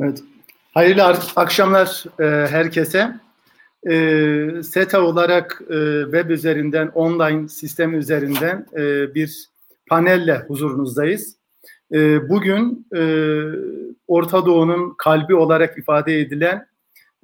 [0.00, 0.22] Evet.
[0.74, 1.04] Hayırlı
[1.36, 3.20] akşamlar e, herkese.
[3.90, 9.48] E, SETA olarak e, web üzerinden, online sistem üzerinden e, bir
[9.88, 11.36] panelle huzurunuzdayız.
[11.92, 13.02] E, bugün e,
[14.08, 16.66] Orta Doğu'nun kalbi olarak ifade edilen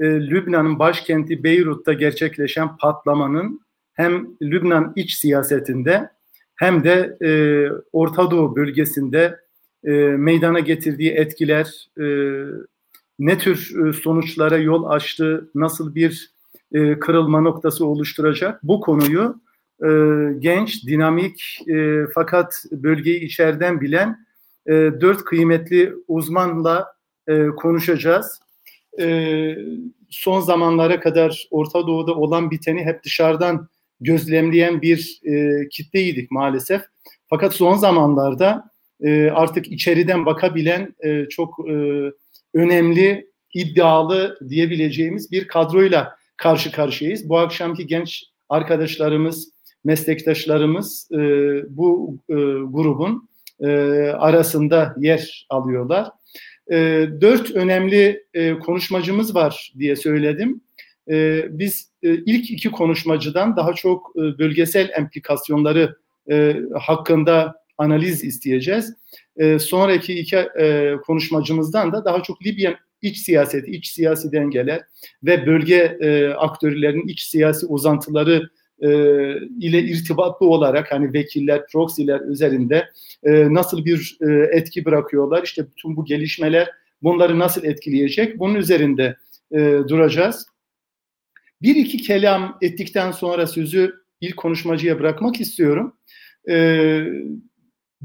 [0.00, 3.60] e, Lübnan'ın başkenti Beyrut'ta gerçekleşen patlamanın
[3.92, 6.10] hem Lübnan iç siyasetinde
[6.56, 7.30] hem de e,
[7.92, 9.40] Orta Doğu bölgesinde
[9.86, 12.06] e, meydana getirdiği etkiler, e,
[13.18, 16.30] ne tür e, sonuçlara yol açtı, nasıl bir
[16.72, 19.40] e, kırılma noktası oluşturacak bu konuyu
[19.82, 19.88] e,
[20.38, 24.26] genç, dinamik e, fakat bölgeyi içeriden bilen
[24.66, 26.86] e, dört kıymetli uzmanla
[27.28, 28.40] e, konuşacağız.
[29.00, 29.56] E,
[30.10, 33.68] son zamanlara kadar Orta Doğu'da olan biteni hep dışarıdan
[34.00, 36.82] gözlemleyen bir e, kitleydik maalesef.
[37.28, 38.70] Fakat son zamanlarda
[39.04, 41.72] e, artık içeriden bakabilen e, çok e,
[42.54, 47.28] önemli, iddialı diyebileceğimiz bir kadroyla karşı karşıyayız.
[47.28, 49.50] Bu akşamki genç arkadaşlarımız,
[49.84, 51.08] meslektaşlarımız
[51.68, 52.18] bu
[52.68, 53.28] grubun
[54.18, 56.08] arasında yer alıyorlar.
[57.20, 58.24] Dört önemli
[58.64, 60.60] konuşmacımız var diye söyledim.
[61.58, 65.96] Biz ilk iki konuşmacıdan daha çok bölgesel implikasyonları
[66.74, 68.94] hakkında analiz isteyeceğiz.
[69.36, 74.82] E, sonraki iki e, konuşmacımızdan da daha çok Libya iç siyaseti, iç siyasi dengeler
[75.24, 78.88] ve bölge e, aktörlerinin iç siyasi uzantıları e,
[79.60, 82.88] ile irtibatlı olarak hani vekiller, proxiler üzerinde
[83.24, 85.42] e, nasıl bir e, etki bırakıyorlar?
[85.42, 86.70] İşte bütün bu gelişmeler
[87.02, 88.38] bunları nasıl etkileyecek?
[88.38, 89.16] Bunun üzerinde
[89.52, 89.58] e,
[89.88, 90.46] duracağız.
[91.62, 95.96] Bir iki kelam ettikten sonra sözü ilk konuşmacıya bırakmak istiyorum.
[96.48, 97.06] E,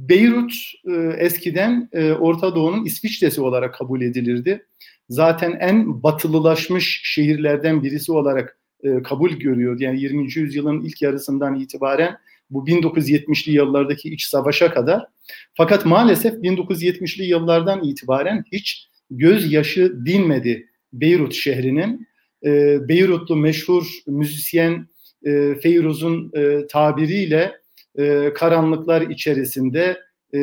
[0.10, 0.54] Beyrut
[0.88, 4.66] e, eskiden e, Orta Doğu'nun İsviçre'si olarak kabul edilirdi.
[5.10, 9.80] Zaten en batılılaşmış şehirlerden birisi olarak e, kabul görüyor.
[9.80, 10.24] Yani 20.
[10.36, 12.18] yüzyılın ilk yarısından itibaren
[12.50, 15.06] bu 1970'li yıllardaki iç savaşa kadar.
[15.54, 22.08] Fakat maalesef 1970'li yıllardan itibaren hiç gözyaşı dinmedi Beyrut şehrinin.
[22.46, 24.88] E, Beyrutlu meşhur müzisyen
[25.26, 27.61] e, Feyruz'un e, tabiriyle
[27.98, 30.00] e, karanlıklar içerisinde
[30.34, 30.40] e,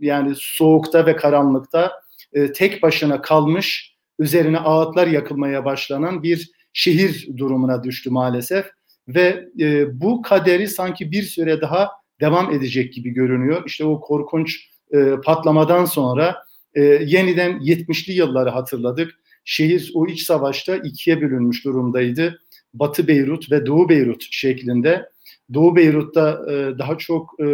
[0.00, 1.92] yani soğukta ve karanlıkta
[2.32, 8.66] e, tek başına kalmış üzerine ağıtlar yakılmaya başlanan bir şehir durumuna düştü maalesef
[9.08, 11.90] ve e, bu kaderi sanki bir süre daha
[12.20, 13.62] devam edecek gibi görünüyor.
[13.66, 16.36] İşte o korkunç e, patlamadan sonra
[16.74, 19.10] e, yeniden 70'li yılları hatırladık.
[19.44, 22.40] Şehir o iç savaşta ikiye bölünmüş durumdaydı.
[22.74, 25.08] Batı Beyrut ve Doğu Beyrut şeklinde.
[25.54, 27.44] Doğu Beyrut'ta e, daha çok e,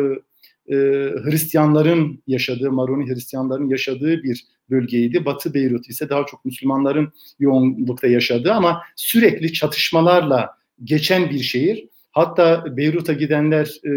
[0.70, 0.76] e,
[1.24, 5.24] Hristiyanların yaşadığı, Maroni Hristiyanların yaşadığı bir bölgeydi.
[5.24, 10.50] Batı Beyrut ise daha çok Müslümanların yoğunlukta yaşadığı ama sürekli çatışmalarla
[10.84, 11.88] geçen bir şehir.
[12.10, 13.90] Hatta Beyrut'a gidenler e,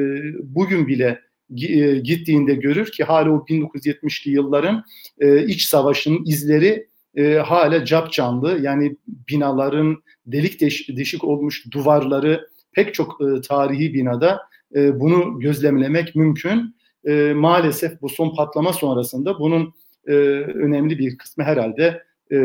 [0.44, 1.22] bugün bile
[1.62, 4.84] e, gittiğinde görür ki hala o 1970'li yılların
[5.20, 8.60] e, iç savaşının izleri e, hala cap canlı.
[8.62, 14.40] Yani binaların delik deş, deşik olmuş duvarları pek çok e, tarihi binada
[14.76, 16.76] e, bunu gözlemlemek mümkün.
[17.08, 19.74] E, maalesef bu son patlama sonrasında bunun
[20.08, 22.38] e, önemli bir kısmı herhalde e,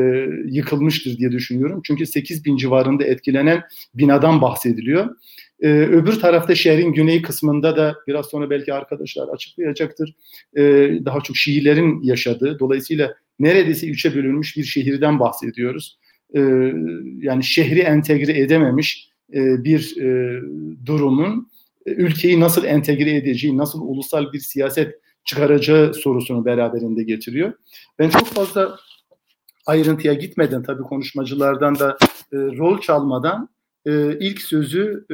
[0.44, 1.80] yıkılmıştır diye düşünüyorum.
[1.84, 3.62] Çünkü 8 bin civarında etkilenen
[3.94, 5.16] binadan bahsediliyor.
[5.60, 10.14] E, öbür tarafta şehrin güney kısmında da biraz sonra belki arkadaşlar açıklayacaktır.
[10.56, 10.62] E,
[11.04, 15.98] daha çok Şiilerin yaşadığı, dolayısıyla neredeyse üçe bölünmüş bir şehirden bahsediyoruz.
[16.34, 16.40] E,
[17.18, 20.40] yani şehri entegre edememiş e, bir e,
[20.86, 21.48] durumun
[21.86, 24.94] e, ülkeyi nasıl entegre edeceği, nasıl ulusal bir siyaset
[25.24, 27.52] çıkaracağı sorusunu beraberinde getiriyor.
[27.98, 28.76] Ben çok fazla
[29.66, 31.98] ayrıntıya gitmeden tabii konuşmacılardan da
[32.32, 33.48] rol çalmadan
[34.20, 35.06] ilk sözü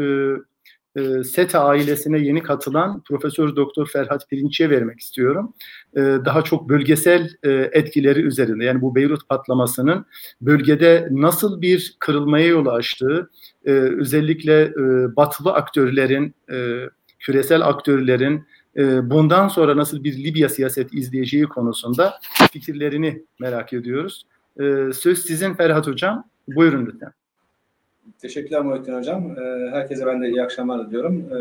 [0.97, 5.55] e, SETA ailesine yeni katılan Profesör Doktor Ferhat Pirinç'e vermek istiyorum.
[5.97, 10.07] E, daha çok bölgesel e, etkileri üzerinde yani bu Beyrut patlamasının
[10.41, 13.31] bölgede nasıl bir kırılmaya yol açtığı,
[13.65, 14.75] e, özellikle
[15.17, 16.35] batılı aktörlerin,
[17.19, 18.47] küresel aktörlerin
[19.11, 22.15] bundan sonra nasıl bir Libya siyaseti izleyeceği konusunda
[22.53, 24.27] fikirlerini merak ediyoruz.
[24.93, 26.25] Söz sizin Ferhat Hocam.
[26.49, 27.24] Buyurun lütfen.
[28.19, 29.39] Teşekkürler Muhittin Hocam.
[29.39, 31.25] E, herkese ben de iyi akşamlar diliyorum.
[31.33, 31.37] E,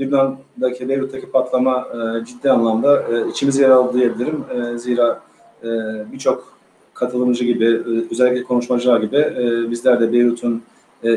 [0.00, 4.44] Lübnan'daki, Beyrut'taki patlama e, ciddi anlamda e, içimizi yaraladı diyebilirim.
[4.54, 5.20] E, zira
[5.64, 5.68] e,
[6.12, 6.52] birçok
[6.94, 9.26] katılımcı gibi, özellikle konuşmacılar gibi
[9.70, 10.62] bizler de Beyrut'un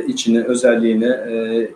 [0.07, 1.12] içini, özelliğini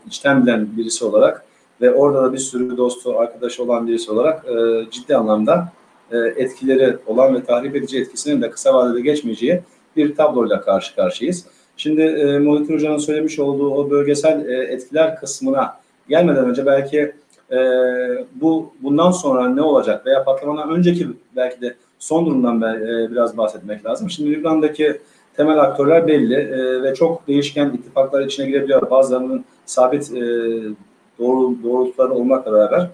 [0.07, 1.45] içten bilen birisi olarak
[1.81, 4.45] ve orada da bir sürü dostu, arkadaşı olan birisi olarak
[4.91, 5.71] ciddi anlamda
[6.11, 9.61] etkileri olan ve tahrip edici etkisinin de kısa vadede geçmeyeceği
[9.95, 11.45] bir tabloyla karşı karşıyayız.
[11.79, 15.77] Şimdi e, Muhittin Hoca'nın söylemiş olduğu o bölgesel e, etkiler kısmına
[16.09, 17.13] gelmeden önce belki
[17.51, 17.57] e,
[18.35, 23.85] bu bundan sonra ne olacak veya patlamadan önceki belki de son durumdan e, biraz bahsetmek
[23.85, 24.09] lazım.
[24.09, 25.01] Şimdi Lübnan'daki
[25.37, 28.89] temel aktörler belli e, ve çok değişken ittifaklar içine girebiliyor.
[28.89, 30.21] Bazılarının sabit e,
[31.19, 32.87] doğru doğrultuları olmakla beraber.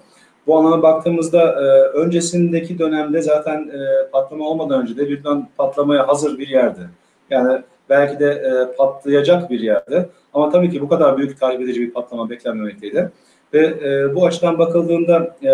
[0.48, 1.66] Bu anlamda baktığımızda e,
[1.98, 6.90] öncesindeki dönemde zaten e, patlama olmadan önce de Lübnan patlamaya hazır bir yerdi.
[7.30, 10.10] Yani belki de e, patlayacak bir yerdi.
[10.34, 13.12] Ama tabii ki bu kadar büyük tahrip edici bir patlama beklenmemekteydi.
[13.54, 15.52] Ve e, bu açıdan bakıldığında e,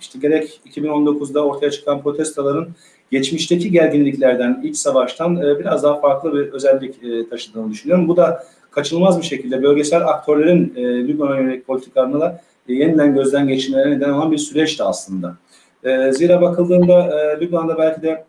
[0.00, 2.68] işte gerek 2019'da ortaya çıkan protestoların
[3.10, 8.08] geçmişteki gerginliklerden, iç savaştan e, biraz daha farklı bir özellik e, taşıdığını düşünüyorum.
[8.08, 13.96] Bu da kaçınılmaz bir şekilde bölgesel aktörlerin e, Lübnan'a yönelik politikalarına e, yeniden gözden geçirmelerine
[13.96, 15.36] neden olan bir süreçti aslında.
[15.84, 18.24] E, zira bakıldığında e, Lübnan'da belki de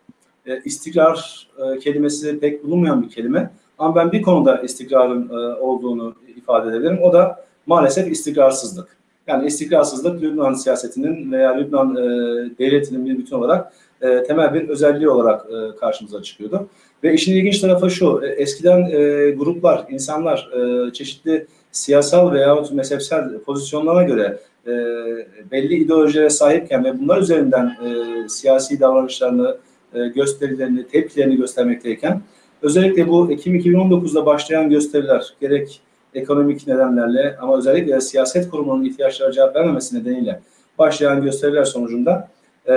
[0.48, 3.50] e, istikrar e, kelimesi pek bulunmayan bir kelime.
[3.78, 7.02] Ama ben bir konuda istikrarın e, olduğunu ifade edebilirim.
[7.02, 8.98] O da maalesef istikrarsızlık.
[9.26, 12.00] Yani istikrarsızlık Lübnan siyasetinin veya Lübnan e,
[12.58, 13.72] devletinin bir bütün olarak
[14.02, 16.68] e, temel bir özelliği olarak e, karşımıza çıkıyordu.
[17.04, 23.38] Ve işin ilginç tarafı şu, e, eskiden e, gruplar, insanlar e, çeşitli siyasal veya mezhepsel
[23.38, 24.72] pozisyonlara göre e,
[25.50, 29.56] belli ideolojilere sahipken ve bunlar üzerinden e, siyasi davranışlarını,
[29.94, 32.22] e, gösterilerini, tepkilerini göstermekteyken
[32.62, 35.80] özellikle bu Ekim 2019'da başlayan gösteriler gerek
[36.14, 40.40] ekonomik nedenlerle ama özellikle de siyaset kurumunun ihtiyaçlara cevap vermemesi nedeniyle
[40.78, 42.28] başlayan gösteriler sonucunda
[42.68, 42.74] e,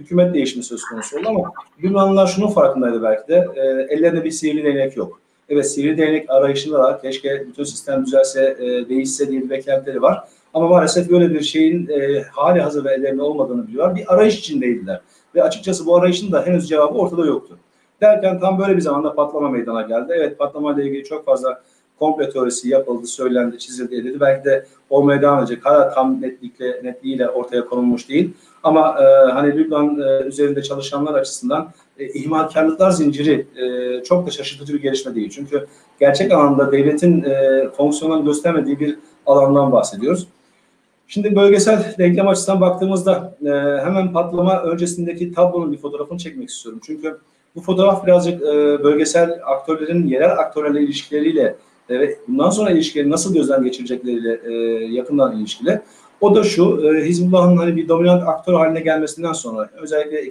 [0.00, 3.60] hükümet değişimi söz konusu oldu ama Yunanlılar şunun farkındaydı belki de e,
[3.94, 5.20] ellerinde bir sihirli değnek yok.
[5.48, 10.28] Evet sihirli değnek arayışında da keşke bütün sistem düzelse, e, değişse diye bir beklentileri var.
[10.54, 13.96] Ama maalesef böyle bir şeyin e, hali hazır ve ellerinde olmadığını biliyorlar.
[13.96, 15.00] Bir arayış içindeydiler.
[15.34, 17.58] Ve açıkçası bu arayışın da henüz cevabı ortada yoktu.
[18.00, 20.12] Derken tam böyle bir zamanda patlama meydana geldi.
[20.16, 21.62] Evet patlama ile ilgili çok fazla
[21.98, 24.20] komple teorisi yapıldı, söylendi, çizildi, edildi.
[24.20, 25.66] Belki de olmaya devam edecek.
[25.66, 28.32] Hala tam netlikle, netliğiyle ortaya konulmuş değil.
[28.62, 34.74] Ama e, hani Lübnan e, üzerinde çalışanlar açısından e, ihmalkarlıklar zinciri e, çok da şaşırtıcı
[34.74, 35.30] bir gelişme değil.
[35.30, 35.66] Çünkü
[36.00, 40.28] gerçek anlamda devletin e, fonksiyonel göstermediği bir alandan bahsediyoruz.
[41.14, 43.48] Şimdi bölgesel denklem açısından baktığımızda e,
[43.84, 46.80] hemen patlama öncesindeki tablonun bir fotoğrafını çekmek istiyorum.
[46.86, 47.18] Çünkü
[47.56, 51.56] bu fotoğraf birazcık e, bölgesel aktörlerin yerel aktörlerle ilişkileriyle
[51.88, 54.52] e, ve bundan sonra ilişkileri nasıl gözden geçirecekleriyle e,
[54.84, 55.80] yakından ilişkili.
[56.20, 60.28] O da şu, e, Hizbullah'ın hani bir dominant aktör haline gelmesinden sonra özellikle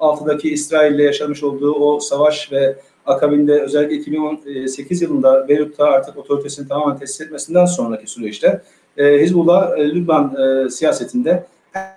[0.00, 2.76] 2006'daki İsrail ile yaşamış olduğu o savaş ve
[3.06, 8.62] akabinde özellikle 2018 yılında Beyrut'ta artık otoritesini tamamen tesis etmesinden sonraki süreçte
[8.98, 11.44] e, Hizbullah e, Lübnan e, siyasetinde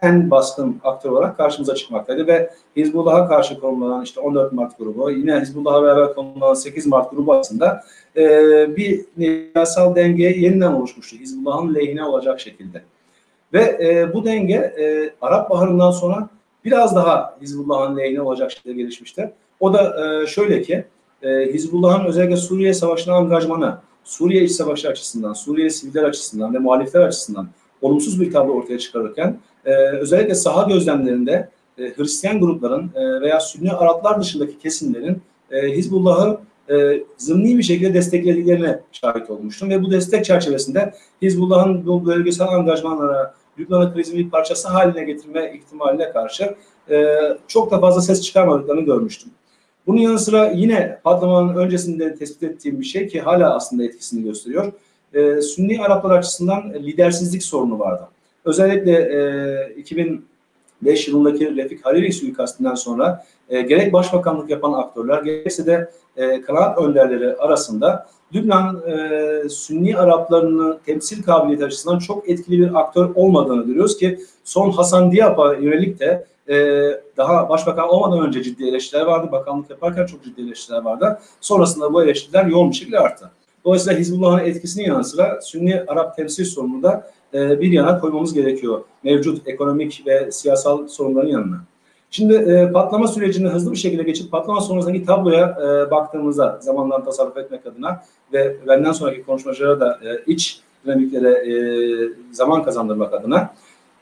[0.01, 5.39] en baskın aktör olarak karşımıza çıkmaktaydı ve Hizbullah'a karşı konulanan işte 14 Mart grubu, yine
[5.39, 7.83] Hizbullah'a beraber konulanan 8 Mart grubu arasında
[8.17, 8.25] e,
[8.75, 11.17] bir siyasal denge yeniden oluşmuştu.
[11.17, 12.81] Hizbullah'ın lehine olacak şekilde.
[13.53, 16.29] Ve e, bu denge e, Arap Baharı'ndan sonra
[16.65, 19.31] biraz daha Hizbullah'ın lehine olacak şekilde gelişmişti.
[19.59, 20.85] O da e, şöyle ki
[21.23, 27.01] e, Hizbullah'ın özellikle Suriye Savaşı'na angajmanı, Suriye iç savaşı açısından, Suriye siviller açısından ve muhalifler
[27.01, 27.47] açısından
[27.81, 33.71] olumsuz bir tablo ortaya çıkarırken e, özellikle saha gözlemlerinde e, Hristiyan grupların e, veya Sünni
[33.71, 36.39] Araplar dışındaki kesimlerin e, Hizbullah'ı
[36.69, 43.33] e, zımni bir şekilde desteklediklerine şahit olmuştum ve bu destek çerçevesinde Hizbullah'ın bu bölgesel angajmanlara
[43.59, 46.55] Lübnan'ı krizin bir parçası haline getirme ihtimaline karşı
[46.89, 47.17] e,
[47.47, 49.31] çok da fazla ses çıkarmadıklarını görmüştüm.
[49.87, 54.73] Bunun yanı sıra yine patlamanın öncesinde tespit ettiğim bir şey ki hala aslında etkisini gösteriyor.
[55.13, 58.07] E, Sünni Araplar açısından lidersizlik sorunu vardı.
[58.45, 65.91] Özellikle e, 2005 yılındaki Refik Hariri suikastinden sonra e, gerek başbakanlık yapan aktörler gerekse de
[66.17, 73.09] e, kanaat önderleri arasında Lübnan e, Sünni Araplarının temsil kabiliyeti açısından çok etkili bir aktör
[73.15, 76.55] olmadığını görüyoruz ki son Hasan Diap'a yönelik de e,
[77.17, 79.31] daha başbakan olmadan önce ciddi eleştiriler vardı.
[79.31, 81.19] Bakanlık yaparken çok ciddi eleştiriler vardı.
[81.41, 83.31] Sonrasında bu eleştiriler yoğun bir şekilde arttı.
[83.65, 88.81] Dolayısıyla Hizbullah'ın etkisinin yanı sıra Sünni Arap temsil sorununu da e, bir yana koymamız gerekiyor.
[89.03, 91.61] Mevcut ekonomik ve siyasal sorunların yanına.
[92.11, 97.37] Şimdi e, patlama sürecini hızlı bir şekilde geçip patlama sonrasındaki tabloya e, baktığımızda zamandan tasarruf
[97.37, 98.03] etmek adına
[98.33, 101.53] ve benden sonraki konuşmacılara da e, iç dinamiklere e,
[102.31, 103.53] zaman kazandırmak adına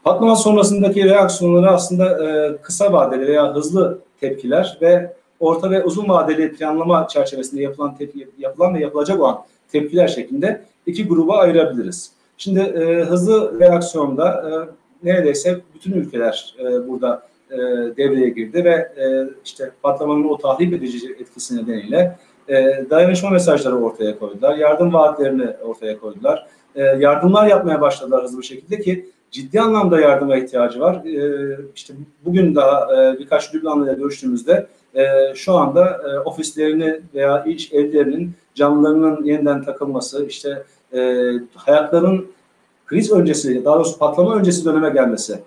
[0.03, 6.53] patlama sonrasındaki reaksiyonları aslında e, kısa vadeli veya hızlı tepkiler ve orta ve uzun vadeli
[6.53, 12.11] planlama çerçevesinde yapılan tepki, yapılan ve yapılacak olan tepkiler şeklinde iki gruba ayırabiliriz.
[12.37, 14.51] Şimdi e, hızlı reaksiyonda e,
[15.07, 17.57] neredeyse bütün ülkeler e, burada e,
[17.97, 24.19] devreye girdi ve e, işte patlamanın o tahrip edici etkisi nedeniyle e, dayanışma mesajları ortaya
[24.19, 29.99] koydular, yardım vaatlerini ortaya koydular, e, yardımlar yapmaya başladılar hızlı bir şekilde ki ciddi anlamda
[29.99, 31.05] yardıma ihtiyacı var.
[31.05, 31.93] E, işte
[32.25, 38.31] bugün daha e, birkaç Lübnanlı ile görüştüğümüzde e, şu anda e, ofislerini veya iş evlerinin
[38.55, 40.63] camlarının yeniden takılması, işte
[40.93, 41.23] e,
[41.55, 42.27] hayatların
[42.85, 45.39] kriz öncesi, daha doğrusu patlama öncesi döneme gelmesi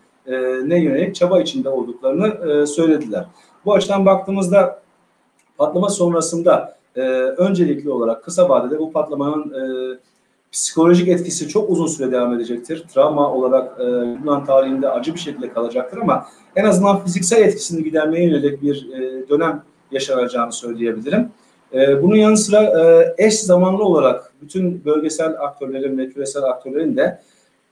[0.67, 3.27] ne yönelik çaba içinde olduklarını e, söylediler.
[3.65, 4.83] Bu açıdan baktığımızda
[5.59, 7.01] patlama sonrasında e,
[7.37, 9.63] öncelikli olarak kısa vadede bu patlamanın e,
[10.53, 12.85] psikolojik etkisi çok uzun süre devam edecektir.
[12.95, 16.27] Travma olarak e, Yunan tarihinde acı bir şekilde kalacaktır ama
[16.57, 21.29] en azından fiziksel etkisini gidermeye yönelik bir e, dönem yaşanacağını söyleyebilirim.
[21.75, 27.23] E, bunun yanı sıra e, eş zamanlı olarak bütün bölgesel aktörlerin ve küresel aktörlerin de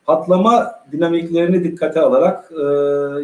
[0.06, 2.64] patlama dinamiklerini dikkate alarak e,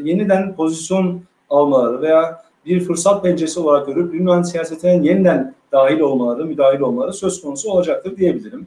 [0.09, 6.81] yeniden pozisyon almaları veya bir fırsat penceresi olarak görüp Yunan siyasetine yeniden dahil olmaları, müdahil
[6.81, 8.67] olmaları söz konusu olacaktır diyebilirim.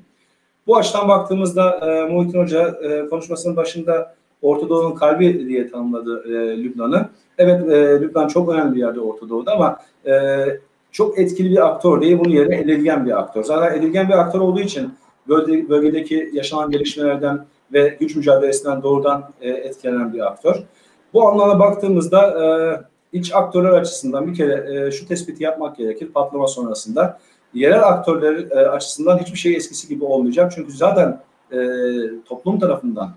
[0.67, 6.63] Bu açıdan baktığımızda e, Muhittin Hoca e, konuşmasının başında Orta Doğu'nun kalbi diye tanımladı e,
[6.63, 7.09] Lübnan'ı.
[7.37, 10.45] Evet e, Lübnan çok önemli bir yerde Orta Doğu'da ama e,
[10.91, 13.43] çok etkili bir aktör değil, bunun yerine edilgen bir aktör.
[13.43, 14.93] Zaten edilgen bir aktör olduğu için
[15.27, 20.55] bölge, bölgedeki yaşanan gelişmelerden ve güç mücadelesinden doğrudan e, etkilenen bir aktör.
[21.13, 22.47] Bu anlamda baktığımızda e,
[23.17, 27.19] iç aktörler açısından bir kere e, şu tespiti yapmak gerekir patlama sonrasında.
[27.53, 30.51] Yerel aktörler e, açısından hiçbir şey eskisi gibi olmayacak.
[30.55, 31.21] Çünkü zaten
[31.51, 31.57] e,
[32.25, 33.11] toplum tarafından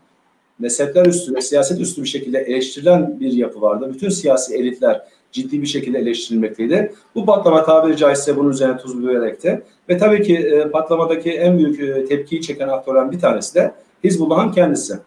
[0.59, 3.91] mezhepler üstü ve siyaset üstü bir şekilde eleştirilen bir yapı vardı.
[3.95, 6.95] Bütün siyasi elitler ciddi bir şekilde eleştirilmekteydi.
[7.15, 9.63] Bu patlama tabiri caizse bunun üzerine tuz biberekti.
[9.89, 14.53] Ve tabii ki e, patlamadaki en büyük e, tepkiyi çeken aktörden bir tanesi de Hizbullah'ın
[14.53, 14.99] kendisi.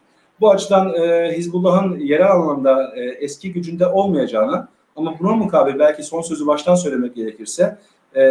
[0.42, 6.22] Bu açıdan e, Hizbullah'ın yerel anlamda e, eski gücünde olmayacağını ama buna mukabil belki son
[6.22, 7.78] sözü baştan söylemek gerekirse
[8.16, 8.24] e,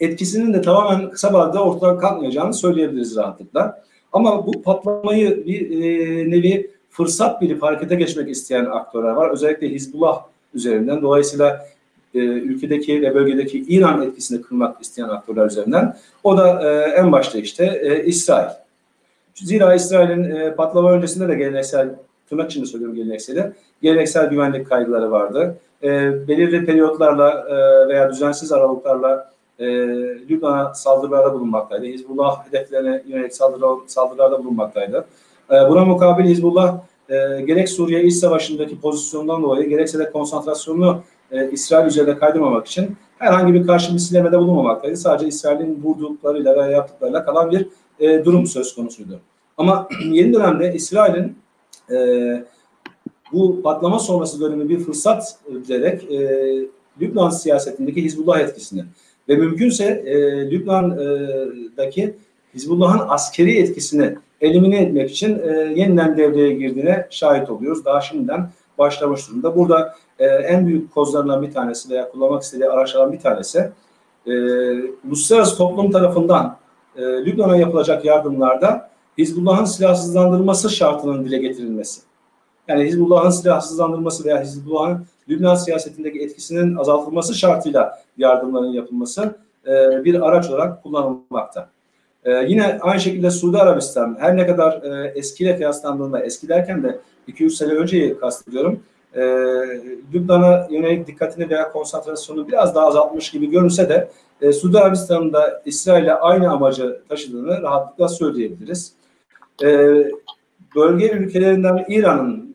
[0.00, 3.84] etkisinin de tamamen kısa vadede ortadan kalkmayacağını söyleyebiliriz rahatlıkla.
[4.12, 9.30] Ama bu patlamayı bir e, nevi fırsat bilip harekete geçmek isteyen aktörler var.
[9.30, 10.22] Özellikle Hizbullah
[10.54, 11.02] üzerinden.
[11.02, 11.66] Dolayısıyla
[12.14, 15.96] e, ülkedeki ve bölgedeki İran etkisini kırmak isteyen aktörler üzerinden.
[16.24, 18.63] O da e, en başta işte e, İsrail.
[19.34, 21.88] Zira İsrail'in e, patlama öncesinde de geleneksel,
[22.28, 25.56] tırnak içinde söylüyorum geleneksel, geleneksel güvenlik kaygıları vardı.
[25.82, 25.88] E,
[26.28, 29.66] belirli periyotlarla e, veya düzensiz aralıklarla e,
[30.30, 31.86] Lübnan'a saldırılarda bulunmaktaydı.
[31.86, 35.04] Hizbullah hedeflerine yönelik saldırı, saldırılarda bulunmaktaydı.
[35.50, 41.50] E, buna mukabil Hizbullah e, gerek Suriye İç Savaşı'ndaki pozisyondan dolayı gerekse de konsantrasyonunu e,
[41.50, 44.96] İsrail üzerine kaydırmamak için herhangi bir karşı misillemede bulunmamaktaydı.
[44.96, 47.66] Sadece İsrail'in vurduklarıyla veya yaptıklarıyla kalan bir
[48.00, 49.20] e, durum söz konusuydu.
[49.56, 51.36] Ama yeni dönemde İsrail'in
[51.90, 51.96] e,
[53.32, 56.18] bu patlama sonrası dönemi bir fırsat bilerek e,
[57.00, 58.84] Lübnan siyasetindeki Hizbullah etkisini
[59.28, 60.14] ve mümkünse e,
[60.50, 62.14] Lübnan'daki
[62.54, 67.84] Hizbullah'ın askeri etkisini elimine etmek için e, yeniden devreye girdiğine şahit oluyoruz.
[67.84, 69.56] Daha şimdiden başlamış durumda.
[69.56, 73.70] Burada e, en büyük kozlarından bir tanesi veya kullanmak istediği araçlardan bir tanesi
[74.26, 74.32] e,
[75.08, 76.56] uluslararası toplum tarafından
[76.96, 82.00] e, Lübnan'a yapılacak yardımlarda Hizbullah'ın silahsızlandırılması şartının dile getirilmesi.
[82.68, 89.34] Yani Hizbullah'ın silahsızlandırılması veya Hizbullah'ın Lübnan siyasetindeki etkisinin azaltılması şartıyla yardımların yapılması
[89.66, 91.68] e, bir araç olarak kullanılmakta.
[92.24, 96.98] E, yine aynı şekilde Suudi Arabistan her ne kadar e, eskiyle kıyaslandığında eski derken de
[97.28, 98.80] 2-3 sene önceyi kastediyorum.
[99.14, 99.20] E,
[100.14, 104.08] Lübnan'a yönelik dikkatini veya konsantrasyonu biraz daha azaltmış gibi görünse de
[104.40, 108.92] e, Suudi Arabistan'ın da İsrail'le aynı amacı taşıdığını rahatlıkla söyleyebiliriz.
[109.62, 109.68] E,
[110.76, 112.54] bölge ülkelerinden İran'ın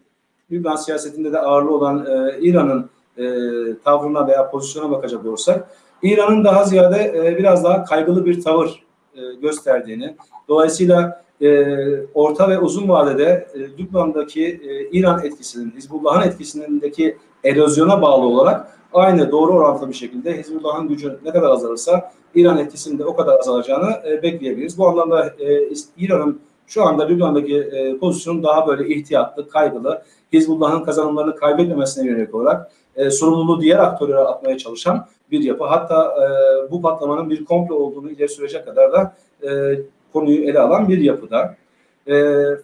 [0.52, 3.24] Lübnan siyasetinde de ağırlığı olan e, İran'ın e,
[3.84, 5.70] tavrına veya pozisyona bakacak olursak
[6.04, 8.84] İran'ın daha ziyade e, biraz daha kaygılı bir tavır
[9.16, 10.16] e, gösterdiğini,
[10.48, 11.76] dolayısıyla e,
[12.14, 19.32] orta ve uzun vadede e, Lübnan'daki e, İran etkisinin, Hizbullah'ın etkisindeki erozyona bağlı olarak aynı
[19.32, 24.24] doğru orantılı bir şekilde Hizbullah'ın gücü ne kadar azalırsa İran etkisinde o kadar azalacağını e,
[24.24, 24.78] bekleyebiliriz.
[24.78, 30.02] Bu anlamda e, İran'ın şu anda Lübnan'daki e, pozisyonu daha böyle ihtiyatlı, kaygılı,
[30.34, 35.64] Hizbullah'ın kazanımlarını kaybetmemesine yönelik olarak e, sorumluluğu diğer aktörlere atmaya çalışan bir yapı.
[35.64, 39.80] Hatta e, bu patlamanın bir komplo olduğunu ileri sürecek kadar da e,
[40.14, 41.56] konuyu ele alan bir yapıda.
[42.10, 42.14] E,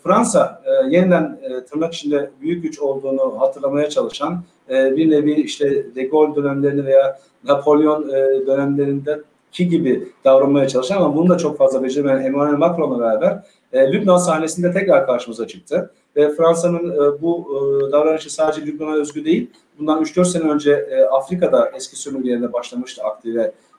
[0.03, 5.95] Fransa e, yeniden e, tırnak içinde büyük güç olduğunu hatırlamaya çalışan e, bir nevi işte
[5.95, 11.83] De Gaulle dönemlerini veya Napolyon e, dönemlerindeki gibi davranmaya çalışan ama bunu da çok fazla
[11.83, 15.91] beceremeyen Emmanuel Macron'la beraber e, Lübnan sahnesinde tekrar karşımıza çıktı.
[16.15, 19.49] ve Fransa'nın e, bu e, davranışı sadece Lübnan'a özgü değil.
[19.79, 23.35] Bundan 3-4 sene önce e, Afrika'da eski sömürgelerinde başlamıştı aktif,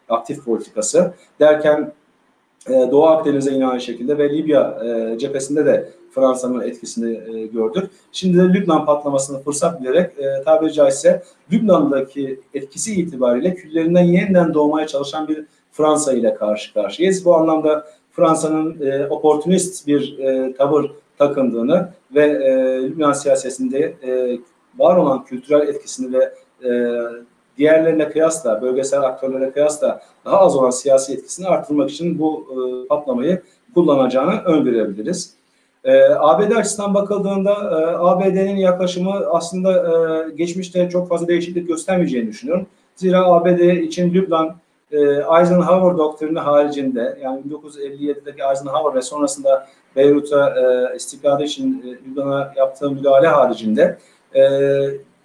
[0.09, 1.13] aktif politikası.
[1.41, 1.93] Derken
[2.69, 7.91] e, Doğu Akdeniz'e yine aynı şekilde ve Libya e, cephesinde de Fransa'nın etkisini e, gördük.
[8.13, 14.87] Şimdi de Lübnan patlamasını fırsat bilerek e, tabiri caizse Lübnan'daki etkisi itibariyle küllerinden yeniden doğmaya
[14.87, 17.25] çalışan bir Fransa ile karşı karşıyayız.
[17.25, 24.39] Bu anlamda Fransa'nın e, oportunist bir e, tavır takındığını ve e, Lübnan siyasetinde e,
[24.79, 26.71] var olan kültürel etkisini ve e,
[27.59, 33.43] diğerlerine kıyasla, bölgesel aktörlere kıyasla daha az olan siyasi etkisini arttırmak için bu e, patlamayı
[33.75, 35.35] kullanacağını öngörebiliriz.
[35.85, 42.67] E, ABD açısından bakıldığında e, ABD'nin yaklaşımı aslında e, geçmişte çok fazla değişiklik göstermeyeceğini düşünüyorum.
[42.97, 44.57] Zira ABD için Lübnan
[44.93, 44.99] e,
[45.41, 52.91] Eisenhower doktrini haricinde yani 1957'deki Eisenhower ve sonrasında Beyrut'a e, istikrarı için e, Lübnan'a yaptığı
[52.91, 53.99] müdahale haricinde
[54.35, 54.43] e,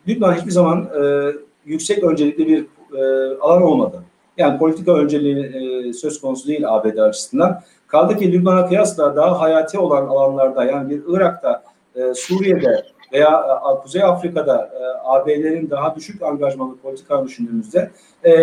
[0.08, 1.32] Lübnan hiçbir zaman e,
[1.66, 2.66] yüksek öncelikli bir
[2.98, 4.04] e, alan olmadı.
[4.38, 7.62] Yani politika önceliği e, söz konusu değil ABD açısından.
[7.88, 11.64] Kaldı ki Lübnan'a kıyasla daha hayati olan alanlarda yani bir Irak'ta,
[11.96, 17.92] e, Suriye'de veya e, Kuzey Afrika'da e, AB'lerin daha düşük angajmanlı politika düşündüğümüzde
[18.24, 18.34] e,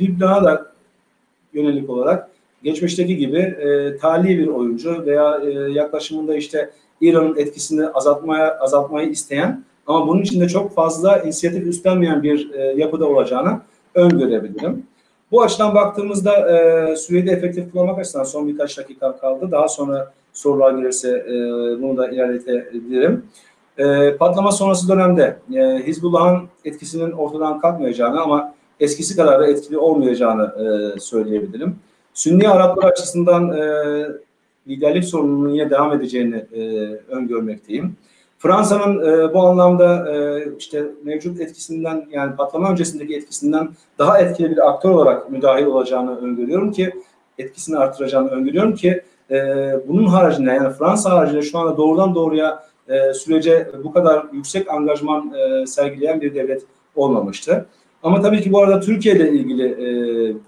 [0.00, 0.72] Lübnan'a da
[1.52, 2.30] yönelik olarak
[2.62, 6.70] geçmişteki gibi e, tali bir oyuncu veya e, yaklaşımında işte
[7.00, 13.06] İran'ın etkisini azaltmaya azaltmayı isteyen ama bunun içinde çok fazla inisiyatif üstlenmeyen bir e, yapıda
[13.06, 13.60] olacağını
[13.94, 14.86] öngörebilirim.
[15.32, 19.48] Bu açıdan baktığımızda e, süreyi de efektif kullanmak açısından son birkaç dakika kaldı.
[19.50, 21.32] Daha sonra sorular gelirse e,
[21.82, 23.24] bunu da ilerletebilirim.
[23.78, 30.44] E, patlama sonrası dönemde e, Hizbullah'ın etkisinin ortadan kalkmayacağını ama eskisi kadar da etkili olmayacağını
[30.44, 31.76] e, söyleyebilirim.
[32.14, 33.62] Sünni Araplar açısından e,
[34.68, 36.60] liderlik sorununun yine devam edeceğini e,
[37.08, 37.96] öngörmekteyim.
[38.38, 43.68] Fransa'nın e, bu anlamda e, işte mevcut etkisinden yani patlama öncesindeki etkisinden
[43.98, 46.92] daha etkili bir aktör olarak müdahil olacağını öngörüyorum ki
[47.38, 49.36] etkisini artıracağını öngörüyorum ki e,
[49.88, 55.32] bunun haricinde yani Fransa haricinde şu anda doğrudan doğruya e, sürece bu kadar yüksek angajman
[55.34, 56.62] e, sergileyen bir devlet
[56.96, 57.66] olmamıştı.
[58.02, 59.88] Ama tabii ki bu arada Türkiye ile ilgili e,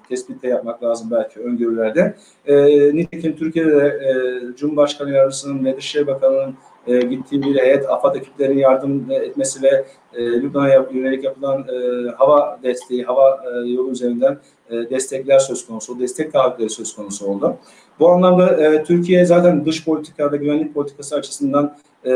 [0.09, 2.15] tespit de yapmak lazım belki öngörülerde.
[2.47, 2.57] E,
[2.97, 4.13] nitekim Türkiye'de de e,
[4.57, 6.55] Cumhurbaşkanı Yardımcısının ve Dışişleri Bakanı'nın
[6.87, 12.59] e, gittiği bir heyet AFAD ekiplerinin yardım etmesi ve e, Lübnan'a yönelik yapılan e, hava
[12.63, 14.39] desteği, hava e, yolu üzerinden
[14.71, 17.57] e, destekler söz konusu, destek taahhütleri söz konusu oldu.
[18.01, 22.11] Bu anlamda e, Türkiye zaten dış politika ve güvenlik politikası açısından e,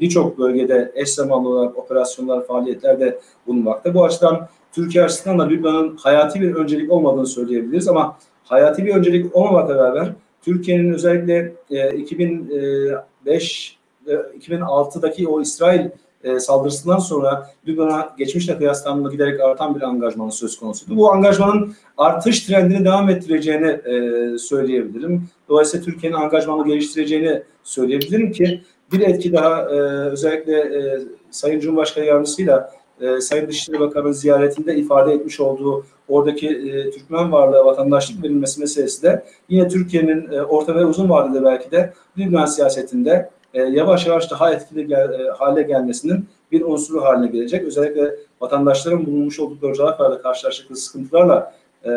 [0.00, 3.94] birçok bölgede eş zamanlı olarak operasyonlar, faaliyetler de bulunmakta.
[3.94, 9.36] Bu açıdan Türkiye açısından da Lübnan'ın hayati bir öncelik olmadığını söyleyebiliriz ama hayati bir öncelik
[9.36, 13.79] olmamakla beraber Türkiye'nin özellikle e, 2005
[14.14, 15.90] 2006'daki o İsrail
[16.24, 20.96] e, saldırısından sonra Lübnan'a geçmişle kıyaslandığında giderek artan bir angajmanı söz konusuydu.
[20.96, 25.28] Bu angajmanın artış trendini devam ettireceğini e, söyleyebilirim.
[25.48, 29.74] Dolayısıyla Türkiye'nin angajmanı geliştireceğini söyleyebilirim ki bir etki daha e,
[30.10, 36.90] özellikle e, Sayın Cumhurbaşkanı Yardımcısıyla e, Sayın Dışişleri Bakanı'nın ziyaretinde ifade etmiş olduğu oradaki e,
[36.90, 41.92] Türkmen varlığı vatandaşlık verilmesi meselesi de yine Türkiye'nin e, orta ve uzun vadede belki de
[42.18, 47.64] Lübnan siyasetinde e, yavaş yavaş daha etkili gel, e, hale gelmesinin bir unsuru haline gelecek.
[47.64, 51.52] Özellikle vatandaşların bulunmuş oldukları coğrafyada karşılaştıkları sıkıntılarla
[51.84, 51.90] e,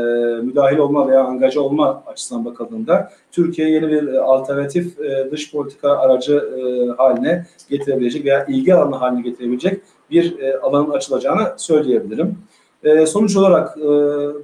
[0.44, 5.98] müdahil olma veya angaja olma açısından bakıldığında Türkiye yeni bir e, alternatif e, dış politika
[5.98, 12.38] aracı e, haline getirebilecek veya ilgi alanı haline getirebilecek bir e, alanın açılacağını söyleyebilirim.
[12.84, 13.82] E, sonuç olarak e,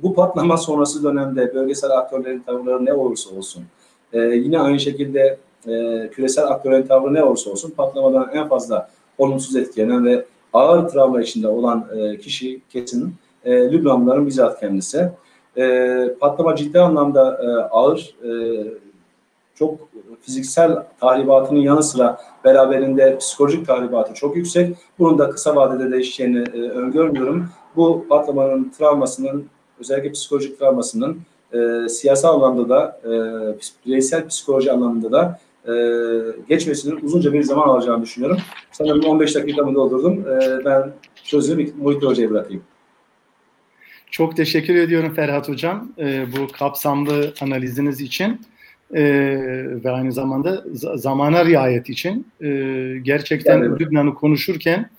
[0.04, 3.64] bu patlama sonrası dönemde bölgesel aktörlerin tavırları ne olursa olsun
[4.14, 5.38] e, yine aynı şekilde
[5.70, 11.22] e, küresel aktörlerin tavrı ne olursa olsun patlamadan en fazla olumsuz etkilenen ve ağır travma
[11.22, 13.14] içinde olan e, kişi kesin
[13.46, 15.12] e, Lübnanlıların bizzat kendisi.
[15.58, 18.32] E, patlama ciddi anlamda e, ağır, e,
[19.56, 19.90] çok
[20.22, 24.78] fiziksel tahribatının yanı sıra beraberinde psikolojik tahribatı çok yüksek.
[25.00, 27.50] Bunun da kısa vadede değişeceğini e, öngörmüyorum.
[27.76, 29.46] Bu patlamanın travmasının
[29.80, 31.22] özellikle psikolojik travmasının
[31.54, 33.10] e, siyasal anlamda da e,
[33.86, 35.74] bireysel psikoloji anlamında da e,
[36.50, 38.38] geçmesinin uzunca bir zaman alacağını düşünüyorum.
[38.72, 40.20] Sanırım 15 dakikamı doldurdum.
[40.28, 40.92] E, ben
[41.24, 42.64] sözü Muhittin Hoca'ya bırakayım.
[44.12, 48.42] Çok teşekkür ediyorum Ferhat Hocam e, bu kapsamlı analiziniz için
[48.94, 49.04] e,
[49.84, 50.64] ve aynı zamanda
[50.96, 52.28] zamana riayet için.
[52.42, 52.48] E,
[53.02, 54.90] gerçekten yani, Lübnan'ı konuşurken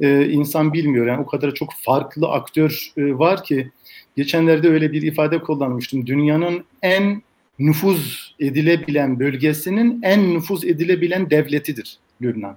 [0.00, 1.06] e, insan bilmiyor.
[1.06, 3.70] Yani o kadar çok farklı aktör e, var ki
[4.16, 6.06] geçenlerde öyle bir ifade kullanmıştım.
[6.06, 7.22] Dünyanın en
[7.58, 12.56] nüfuz edilebilen bölgesinin en nüfuz edilebilen devletidir Lübnan.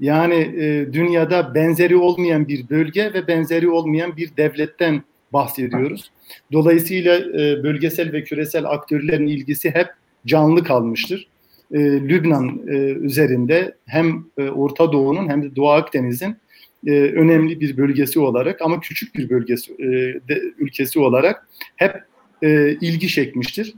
[0.00, 6.10] Yani e, dünyada benzeri olmayan bir bölge ve benzeri olmayan bir devletten bahsediyoruz.
[6.52, 9.86] Dolayısıyla e, bölgesel ve küresel aktörlerin ilgisi hep
[10.26, 11.28] canlı kalmıştır.
[11.72, 16.36] E, Lübnan e, üzerinde hem e, Orta Doğu'nun hem de Doğu Akdeniz'in
[16.86, 19.86] e, önemli bir bölgesi olarak ama küçük bir bölgesi e,
[20.28, 21.96] de, ülkesi olarak hep
[22.42, 23.74] e, ilgi çekmiştir.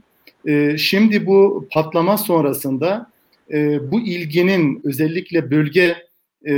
[0.49, 3.11] E, şimdi bu patlama sonrasında
[3.53, 5.95] e, bu ilginin özellikle bölge
[6.47, 6.53] e,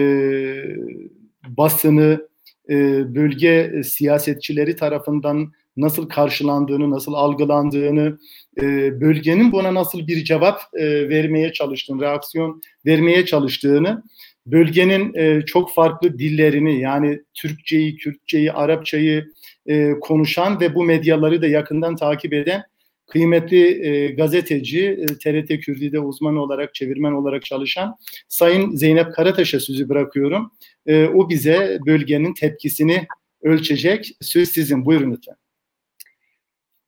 [1.47, 2.27] basını,
[2.69, 2.75] e,
[3.15, 8.17] bölge siyasetçileri tarafından nasıl karşılandığını, nasıl algılandığını,
[8.61, 14.03] e, bölgenin buna nasıl bir cevap e, vermeye çalıştığını, reaksiyon vermeye çalıştığını,
[14.45, 19.31] bölgenin e, çok farklı dillerini yani Türkçeyi, Kürtçeyi, Arapçayı
[19.65, 22.63] e, konuşan ve bu medyaları da yakından takip eden
[23.11, 27.95] kıymetli e, gazeteci, e, TRT Kürdi'de uzman olarak, çevirmen olarak çalışan
[28.27, 30.51] Sayın Zeynep Karataş'a sözü bırakıyorum.
[30.85, 33.07] E, o bize bölgenin tepkisini
[33.41, 34.11] ölçecek.
[34.21, 34.85] Söz sizin.
[34.85, 35.35] Buyurun lütfen.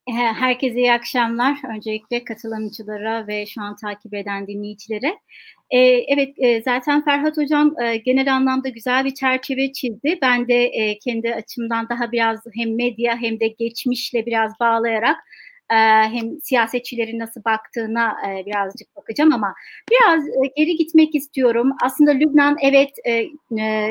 [0.09, 1.57] Herkese iyi akşamlar.
[1.75, 5.19] Öncelikle katılımcılara ve şu an takip eden dinleyicilere.
[5.69, 10.19] Ee, evet e, zaten Ferhat Hocam e, genel anlamda güzel bir çerçeve çizdi.
[10.21, 15.17] Ben de e, kendi açımdan daha biraz hem medya hem de geçmişle biraz bağlayarak
[16.13, 19.53] hem siyasetçilerin nasıl baktığına birazcık bakacağım ama
[19.91, 20.23] biraz
[20.57, 21.71] geri gitmek istiyorum.
[21.83, 22.89] Aslında Lübnan evet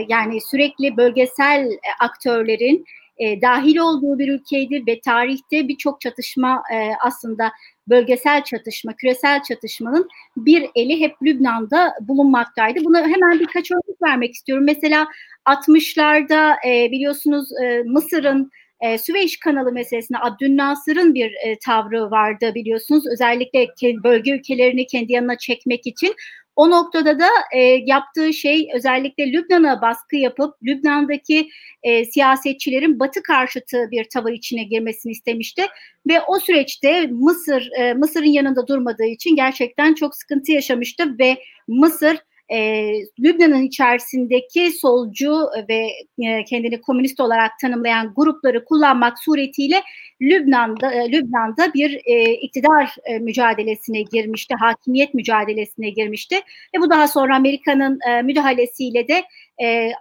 [0.09, 2.85] yani sürekli bölgesel aktörlerin
[3.21, 6.63] dahil olduğu bir ülkeydi ve tarihte birçok çatışma
[7.05, 7.53] aslında
[7.89, 12.85] bölgesel çatışma, küresel çatışmanın bir eli hep Lübnan'da bulunmaktaydı.
[12.85, 14.65] Buna hemen birkaç örnek vermek istiyorum.
[14.65, 15.07] Mesela
[15.47, 17.49] 60'larda e, biliyorsunuz
[17.87, 18.51] Mısır'ın
[18.83, 23.05] e, Süveyş kanalı meselesinde Abdülnasır'ın bir e, tavrı vardı biliyorsunuz.
[23.13, 23.67] Özellikle
[24.05, 26.15] bölge ülkelerini kendi yanına çekmek için.
[26.57, 31.49] O noktada da e, yaptığı şey özellikle Lübnan'a baskı yapıp Lübnan'daki
[31.83, 35.67] e, siyasetçilerin Batı karşıtı bir tavır içine girmesini istemişti
[36.09, 41.37] ve o süreçte Mısır e, Mısır'ın yanında durmadığı için gerçekten çok sıkıntı yaşamıştı ve
[41.69, 42.19] Mısır
[42.53, 45.89] e, Lübnan'ın içerisindeki solcu ve
[46.27, 49.83] e, kendini komünist olarak tanımlayan grupları kullanmak suretiyle
[50.23, 56.37] Lübnan'da e, Lübnan'da bir e, iktidar e, mücadelesine girmişti, hakimiyet mücadelesine girmişti
[56.77, 59.25] ve bu daha sonra Amerika'nın e, müdahalesiyle de
[59.63, 59.93] e,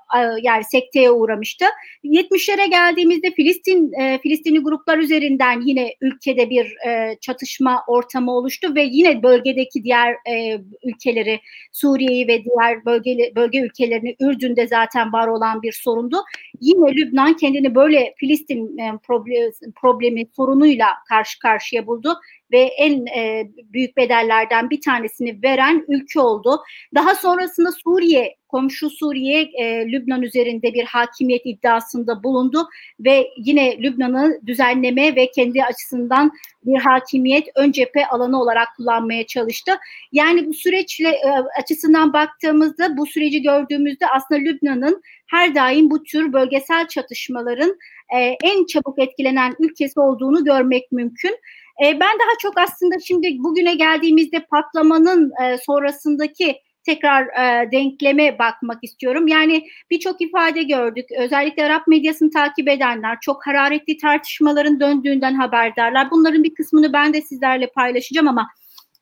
[0.41, 1.65] yani sekteye uğramıştı.
[2.03, 8.83] 70'lere geldiğimizde Filistin e, Filistinli gruplar üzerinden yine ülkede bir e, çatışma ortamı oluştu ve
[8.83, 11.39] yine bölgedeki diğer e, ülkeleri
[11.71, 16.17] Suriye'yi ve diğer bölge bölge ülkelerini Ürdün'de zaten var olan bir sorundu.
[16.61, 22.19] Yine Lübnan kendini böyle Filistin e, problemi, problemi sorunuyla karşı karşıya buldu
[22.51, 26.61] ve en e, büyük bedellerden bir tanesini veren ülke oldu.
[26.95, 32.67] Daha sonrasında Suriye komşu Suriye e, Lübnan üzerinde bir hakimiyet iddiasında bulundu
[32.99, 36.31] ve yine Lübnan'ı düzenleme ve kendi açısından
[36.65, 39.71] bir hakimiyet ön cephe alanı olarak kullanmaya çalıştı.
[40.11, 46.33] Yani bu süreçle e, açısından baktığımızda bu süreci gördüğümüzde aslında Lübnan'ın her daim bu tür
[46.33, 47.75] bölgesel çatışmaların
[48.17, 51.37] e, en çabuk etkilenen ülkesi olduğunu görmek mümkün.
[51.85, 58.83] E, ben daha çok aslında şimdi bugüne geldiğimizde patlamanın e, sonrasındaki tekrar e, denkleme bakmak
[58.83, 59.27] istiyorum.
[59.27, 61.05] Yani birçok ifade gördük.
[61.19, 66.11] Özellikle Arap medyasını takip edenler çok hararetli tartışmaların döndüğünden haberdarlar.
[66.11, 68.47] Bunların bir kısmını ben de sizlerle paylaşacağım ama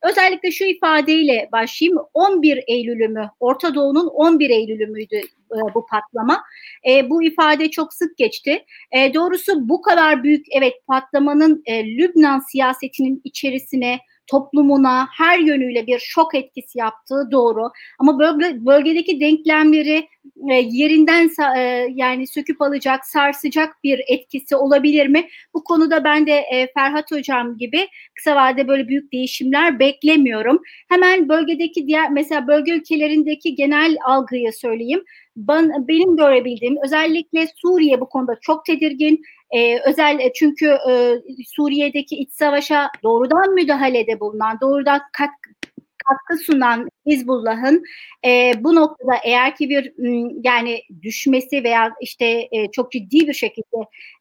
[0.01, 1.99] özellikle şu ifadeyle başlayayım.
[2.13, 3.29] 11 Eylül'ü mü?
[3.39, 5.15] Orta Doğu'nun 11 Eylül'ü müydü
[5.51, 6.43] e, bu patlama?
[6.89, 8.65] E, bu ifade çok sık geçti.
[8.91, 15.99] E, doğrusu bu kadar büyük evet patlamanın e, Lübnan siyasetinin içerisine toplumuna her yönüyle bir
[15.99, 17.69] şok etkisi yaptığı doğru.
[17.99, 20.07] Ama bölge, bölgedeki denklemleri
[20.49, 25.27] e, yerinden e, yani söküp alacak, sarsacak bir etkisi olabilir mi?
[25.53, 30.61] Bu konuda ben de e, Ferhat Hocam gibi kısa vadede böyle büyük değişimler beklemiyorum.
[30.89, 35.03] Hemen bölgedeki diğer mesela bölge ülkelerindeki genel algıyı söyleyeyim.
[35.35, 39.21] Ben, benim görebildiğim özellikle Suriye bu konuda çok tedirgin.
[39.51, 41.15] Ee, özel e, çünkü e,
[41.55, 45.29] Suriye'deki iç savaşa doğrudan müdahalede bulunan, doğrudan kat,
[46.09, 47.83] katkı sunan Hizbullah'ın
[48.25, 49.93] e, bu noktada eğer ki bir
[50.43, 53.77] yani düşmesi veya işte e, çok ciddi bir şekilde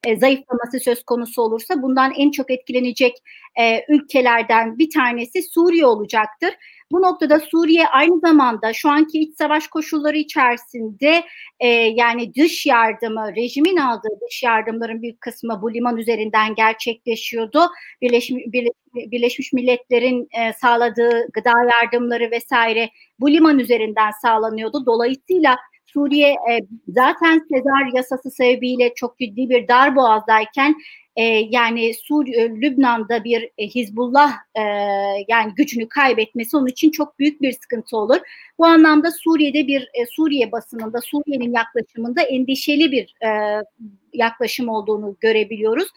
[0.07, 3.13] e, zayıflaması söz konusu olursa bundan en çok etkilenecek
[3.61, 6.51] e, ülkelerden bir tanesi Suriye olacaktır.
[6.93, 11.25] Bu noktada Suriye aynı zamanda şu anki iç savaş koşulları içerisinde
[11.61, 17.61] e, yani dış yardımı, rejimin aldığı dış yardımların büyük kısmı bu liman üzerinden gerçekleşiyordu.
[18.03, 18.45] Birleşmiş,
[18.95, 24.87] Birleşmiş Milletler'in e, sağladığı gıda yardımları vesaire bu liman üzerinden sağlanıyordu.
[24.87, 30.75] Dolayısıyla Suriye e, zaten Sezar yasası sebebiyle çok ciddi bir dar boğazdayken
[31.19, 34.63] e, yani Suriye, Lübnan'da bir e, Hizbullah e,
[35.29, 38.19] yani gücünü kaybetmesi onun için çok büyük bir sıkıntı olur.
[38.59, 43.63] Bu anlamda Suriye'de bir e, Suriye basınında Suriye'nin yaklaşımında endişeli bir e,
[44.13, 45.89] yaklaşım olduğunu görebiliyoruz.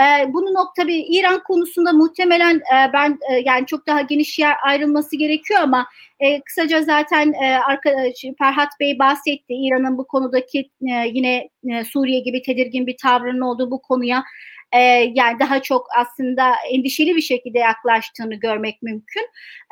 [0.00, 4.54] E, bunu nokta bir İran konusunda muhtemelen e, ben e, yani çok daha geniş yer
[4.64, 5.86] ayrılması gerekiyor ama
[6.20, 9.54] e, kısaca zaten e, arkadaş Ferhat Bey bahsetti.
[9.54, 14.24] İran'ın bu konudaki e, yine e, Suriye gibi tedirgin bir tavrının olduğu bu konuya
[14.72, 14.80] e,
[15.14, 19.26] yani daha çok aslında endişeli bir şekilde yaklaştığını görmek mümkün.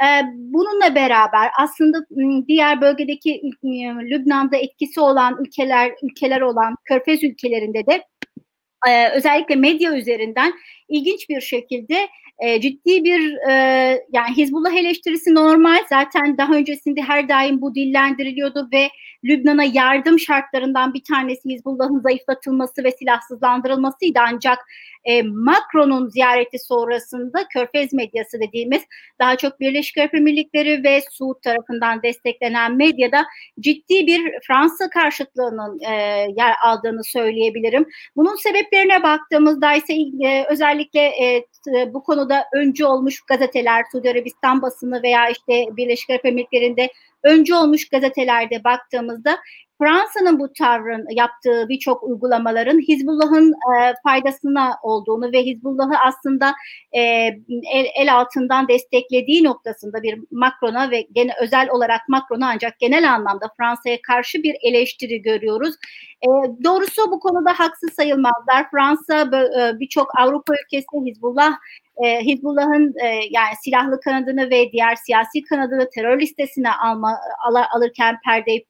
[0.04, 1.98] E, bununla beraber aslında
[2.48, 3.42] diğer bölgedeki
[4.10, 8.04] Lübnan'da etkisi olan ülkeler ülkeler olan Körfez ülkelerinde de
[9.14, 10.52] özellikle medya üzerinden
[10.88, 12.08] ilginç bir şekilde
[12.42, 13.52] e, ciddi bir e,
[14.12, 18.88] yani Hizbullah eleştirisi normal zaten daha öncesinde her daim bu dillendiriliyordu ve
[19.24, 24.58] Lübnan'a yardım şartlarından bir tanesi Hizbullah'ın zayıflatılması ve silahsızlandırılmasıydı ancak
[25.04, 28.82] e, Macron'un ziyareti sonrasında Körfez medyası dediğimiz
[29.20, 33.24] daha çok Birleşik Arap Emirlikleri ve Suud tarafından desteklenen medyada
[33.60, 35.92] ciddi bir Fransa karşıtlığının e,
[36.36, 37.86] yer aldığını söyleyebilirim.
[38.16, 41.46] Bunun sebeplerine baktığımızda ise e, özellikle e,
[41.94, 46.88] bu konuda öncü olmuş gazeteler, Suudi Arabistan basını veya işte Birleşik Arap Emirlikleri'nde
[47.22, 49.38] öncü olmuş gazetelerde baktığımızda
[49.82, 56.54] Fransa'nın bu tavrın yaptığı birçok uygulamaların Hizbullah'ın e, faydasına olduğunu ve Hizbullah'ı aslında
[56.92, 57.00] e,
[57.72, 63.50] el, el altından desteklediği noktasında bir Macron'a ve gene özel olarak Macron'a ancak genel anlamda
[63.56, 65.74] Fransa'ya karşı bir eleştiri görüyoruz.
[66.22, 66.28] E,
[66.64, 68.70] doğrusu bu konuda haksız sayılmazlar.
[68.70, 71.52] Fransa e, birçok Avrupa ülkesi Hizbullah
[72.04, 78.18] e, Hizbullah'ın e, yani silahlı kanadını ve diğer siyasi kanadını terör listesine alma al, alırken
[78.24, 78.64] perde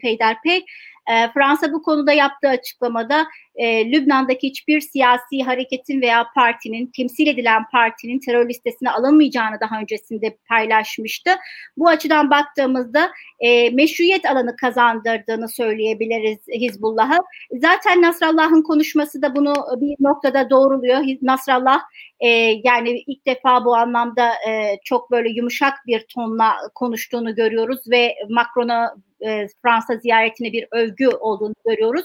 [0.00, 0.64] peyderpey
[1.06, 7.62] e, Fransa bu konuda yaptığı açıklamada e, Lübnan'daki hiçbir siyasi hareketin veya partinin temsil edilen
[7.72, 11.30] partinin terör listesine alınmayacağını daha öncesinde paylaşmıştı.
[11.76, 17.18] Bu açıdan baktığımızda e, meşruiyet alanı kazandırdığını söyleyebiliriz Hizbullah'a.
[17.52, 20.98] Zaten Nasrallah'ın konuşması da bunu bir noktada doğruluyor.
[21.22, 21.80] Nasrallah
[22.20, 22.28] e,
[22.64, 28.94] yani ilk defa bu anlamda e, çok böyle yumuşak bir tonla konuştuğunu görüyoruz ve Macron'a
[29.20, 32.04] e, Fransa ziyaretine bir övgü olduğunu görüyoruz.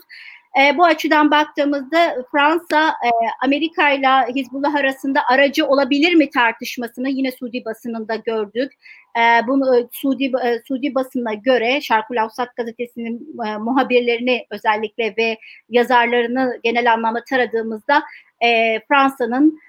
[0.60, 3.10] E, bu açıdan baktığımızda Fransa e,
[3.46, 8.72] Amerika ile Hizbullah arasında aracı olabilir mi tartışmasını yine Suudi basınında gördük.
[9.18, 15.38] E, bunu Suudi e, Suudi basına göre Şarkul Avsat gazetesinin e, muhabirlerini özellikle ve
[15.70, 18.04] yazarlarını genel anlamda taradığımızda
[18.44, 19.60] e, Fransa'nın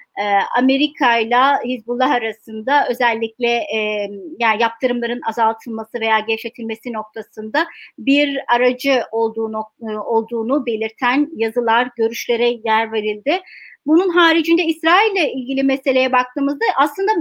[0.58, 7.66] Amerika ile Hizbullah arasında özellikle e, yani yaptırımların azaltılması veya gevşetilmesi noktasında
[7.98, 13.40] bir aracı olduğunu e, olduğunu belirten yazılar, görüşlere yer verildi.
[13.86, 17.12] Bunun haricinde İsrail ile ilgili meseleye baktığımızda aslında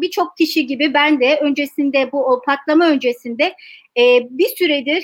[0.00, 3.54] birçok kişi gibi ben de öncesinde bu patlama öncesinde
[3.98, 5.02] e, bir süredir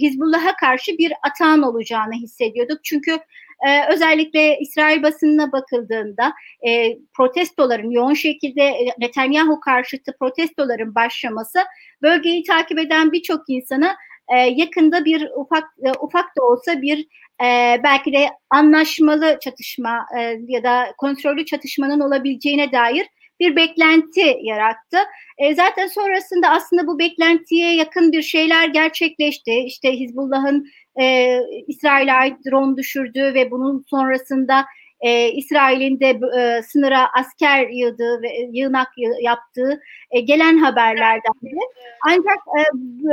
[0.00, 2.78] Hizbullah'a karşı bir atağın olacağını hissediyorduk.
[2.84, 3.18] Çünkü
[3.68, 6.32] e, özellikle İsrail basınına bakıldığında
[6.68, 11.58] e, protestoların yoğun şekilde e, Netanyahu karşıtı protestoların başlaması
[12.02, 13.96] bölgeyi takip eden birçok insana
[14.28, 16.98] e, yakında bir ufak e, ufak da olsa bir
[17.42, 23.06] e, belki de anlaşmalı çatışma e, ya da kontrollü çatışmanın olabileceğine dair
[23.40, 24.98] bir beklenti yarattı.
[25.38, 29.52] E, zaten sonrasında aslında bu beklentiye yakın bir şeyler gerçekleşti.
[29.52, 30.66] İşte Hizbullah'ın
[31.00, 34.64] e, İsrail'e ait drone düşürdüğü ve bunun sonrasında
[35.00, 38.88] e, İsrail'in de e, sınıra asker yığdığı ve yığınak
[39.22, 41.60] yaptığı e, gelen haberlerden biri.
[42.06, 42.62] Ancak e,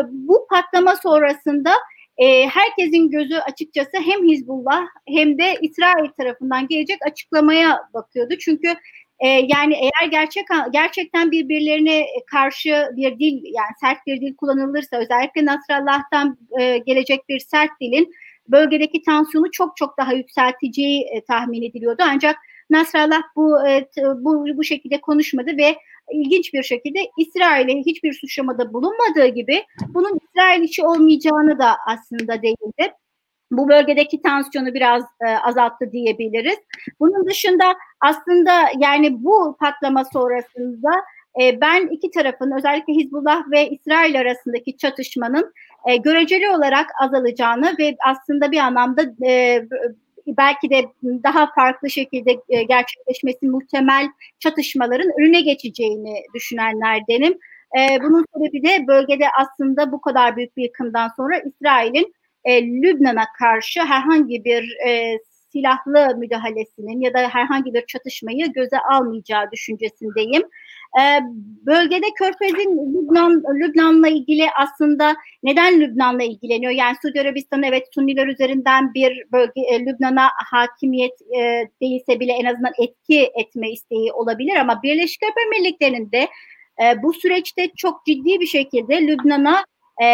[0.09, 1.71] bu patlama sonrasında
[2.17, 8.33] e, herkesin gözü açıkçası hem Hizbullah hem de İsrail tarafından gelecek açıklamaya bakıyordu.
[8.39, 8.75] Çünkü
[9.19, 15.45] e, yani eğer gerçek gerçekten birbirlerine karşı bir dil yani sert bir dil kullanılırsa özellikle
[15.45, 18.13] Nasrallah'tan e, gelecek bir sert dilin
[18.47, 22.03] bölgedeki tansiyonu çok çok daha yükselteceği e, tahmin ediliyordu.
[22.05, 22.35] Ancak
[22.69, 25.75] Nasrallah bu e, bu bu şekilde konuşmadı ve
[26.11, 32.93] ilginç bir şekilde İsrail'e hiçbir suçlamada bulunmadığı gibi bunun İsrail içi olmayacağını da aslında değildi
[33.51, 36.57] bu bölgedeki tansiyonu biraz e, azalttı diyebiliriz.
[36.99, 40.89] Bunun dışında aslında yani bu patlama sonrasında
[41.41, 45.53] e, ben iki tarafın özellikle Hizbullah ve İsrail arasındaki çatışmanın
[45.87, 49.63] e, göreceli olarak azalacağını ve aslında bir anlamda e,
[50.27, 50.85] belki de
[51.23, 54.07] daha farklı şekilde e, gerçekleşmesi muhtemel
[54.39, 57.37] çatışmaların önüne geçeceğini düşünenlerdenim.
[57.79, 63.25] E, bunun sebebi de bölgede aslında bu kadar büyük bir yıkımdan sonra İsrail'in e, Lübnan'a
[63.39, 65.19] karşı herhangi bir e,
[65.57, 70.43] silahlı müdahalesinin ya da herhangi bir çatışmayı göze almayacağı düşüncesindeyim.
[70.99, 71.19] Ee,
[71.65, 76.71] bölgede Körfez'in Lübnan Lübnan'la ilgili aslında neden Lübnan'la ilgileniyor?
[76.71, 82.45] Yani Suudi Arabistan evet Sunniler üzerinden bir bölge e, Lübnan'a hakimiyet e, değilse bile en
[82.45, 86.27] azından etki etme isteği olabilir ama Birleşik Arap Emirlikleri'nin de
[86.83, 89.63] e, bu süreçte çok ciddi bir şekilde Lübnan'a
[90.01, 90.05] e,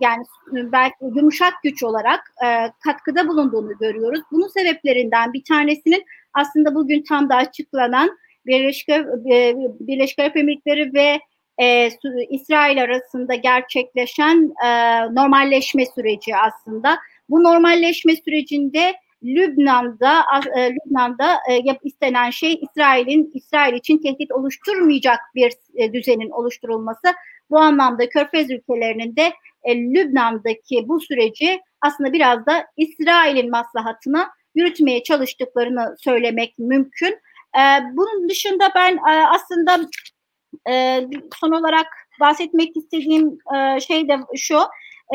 [0.00, 2.46] yani belki yumuşak güç olarak e,
[2.84, 4.20] katkıda bulunduğunu görüyoruz.
[4.32, 11.20] Bunun sebeplerinden bir tanesinin aslında bugün tam da açıklanan Birleşik, e, Birleşik Arap Emirlikleri ve
[11.58, 11.90] e,
[12.30, 16.98] İsrail arasında gerçekleşen e, normalleşme süreci aslında.
[17.30, 18.94] Bu normalleşme sürecinde
[19.24, 20.24] Lübnan'da
[20.56, 27.08] e, Lübnan'da e, yap istenen şey İsrail'in İsrail için tehdit oluşturmayacak bir e, düzenin oluşturulması.
[27.50, 29.32] Bu anlamda Körfez ülkelerinin de
[29.64, 37.12] e, Lübnan'daki bu süreci aslında biraz da İsrail'in maslahatına yürütmeye çalıştıklarını söylemek mümkün.
[37.58, 39.80] E, bunun dışında ben e, aslında
[40.70, 41.00] e,
[41.40, 41.86] son olarak
[42.20, 44.58] bahsetmek istediğim e, şey de şu.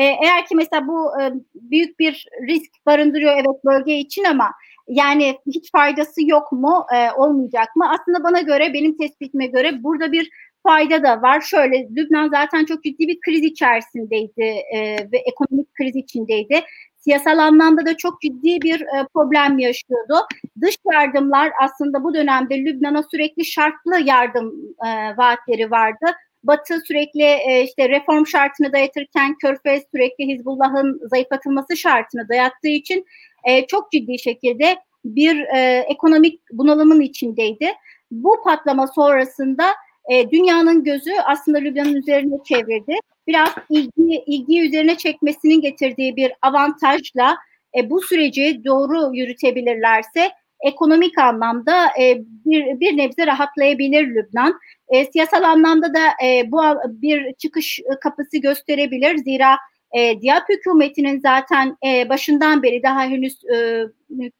[0.00, 4.52] E, eğer ki mesela bu e, büyük bir risk barındırıyor evet bölge için ama
[4.88, 7.90] yani hiç faydası yok mu, e, olmayacak mı?
[7.90, 10.30] Aslında bana göre, benim tespitime göre burada bir
[10.62, 11.40] fayda da var.
[11.40, 14.42] Şöyle Lübnan zaten çok ciddi bir kriz içerisindeydi
[14.74, 16.60] e, ve ekonomik kriz içindeydi.
[16.98, 20.14] Siyasal anlamda da çok ciddi bir e, problem yaşıyordu.
[20.60, 24.52] Dış yardımlar aslında bu dönemde Lübnan'a sürekli şartlı yardım
[24.86, 26.06] e, vaatleri vardı.
[26.44, 33.04] Batı sürekli e, işte reform şartını dayatırken Körfez sürekli Hizbullah'ın zayıflatılması şartını dayattığı için
[33.44, 37.72] e, çok ciddi şekilde bir e, ekonomik bunalımın içindeydi.
[38.10, 39.64] Bu patlama sonrasında
[40.10, 42.94] e, dünyanın gözü aslında Lübnan'ın üzerine çevirdi.
[43.26, 47.36] Biraz ilgi, ilgi üzerine çekmesinin getirdiği bir avantajla
[47.78, 50.30] e, bu süreci doğru yürütebilirlerse
[50.62, 54.58] ekonomik anlamda e, bir, bir nebze rahatlayabilir Lübnan.
[54.88, 59.16] E, siyasal anlamda da e, bu bir çıkış kapısı gösterebilir.
[59.18, 59.56] Zira
[59.92, 63.86] e, Diyap hükümetinin zaten e, başından beri daha henüz e,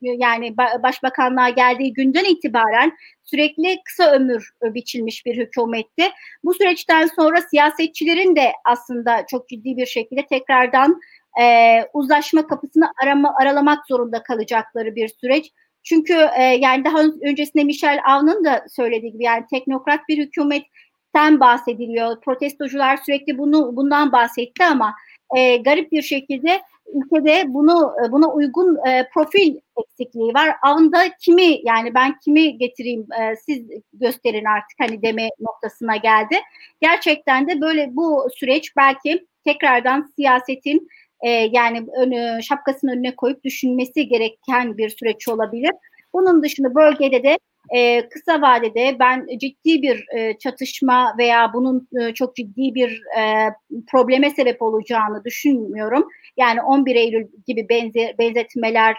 [0.01, 2.93] yani başbakanlığa geldiği günden itibaren
[3.25, 6.05] sürekli kısa ömür biçilmiş bir hükümetti.
[6.45, 11.01] Bu süreçten sonra siyasetçilerin de aslında çok ciddi bir şekilde tekrardan
[11.41, 15.53] e, uzlaşma kapısını arama, aralamak zorunda kalacakları bir süreç.
[15.83, 22.21] Çünkü e, yani daha öncesinde Michel Avn'ın da söylediği gibi yani teknokrat bir hükümetten bahsediliyor.
[22.21, 24.95] Protestocular sürekli bunu bundan bahsetti ama
[25.37, 26.61] e, garip bir şekilde
[26.95, 30.57] ülkede bunu e, buna uygun e, profil eksikliği var.
[30.63, 36.37] Avında kimi yani ben kimi getireyim e, siz gösterin artık hani deme noktasına geldi.
[36.81, 40.89] Gerçekten de böyle bu süreç belki tekrardan siyasetin
[41.21, 45.73] e, yani önü, şapkasının önüne koyup düşünmesi gereken bir süreç olabilir.
[46.15, 47.39] Bunun dışında bölgede de
[47.73, 53.49] e, kısa vadede ben ciddi bir e, çatışma veya bunun e, çok ciddi bir e,
[53.91, 56.09] probleme sebep olacağını düşünmüyorum.
[56.37, 58.97] Yani 11 Eylül gibi benze, benzetmeler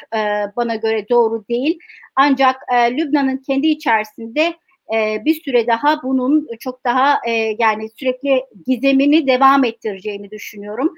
[0.56, 1.80] bana göre doğru değil.
[2.16, 2.56] Ancak
[2.92, 4.54] Lübnan'ın kendi içerisinde
[5.26, 7.20] bir süre daha bunun çok daha
[7.60, 10.94] yani sürekli gizemini devam ettireceğini düşünüyorum.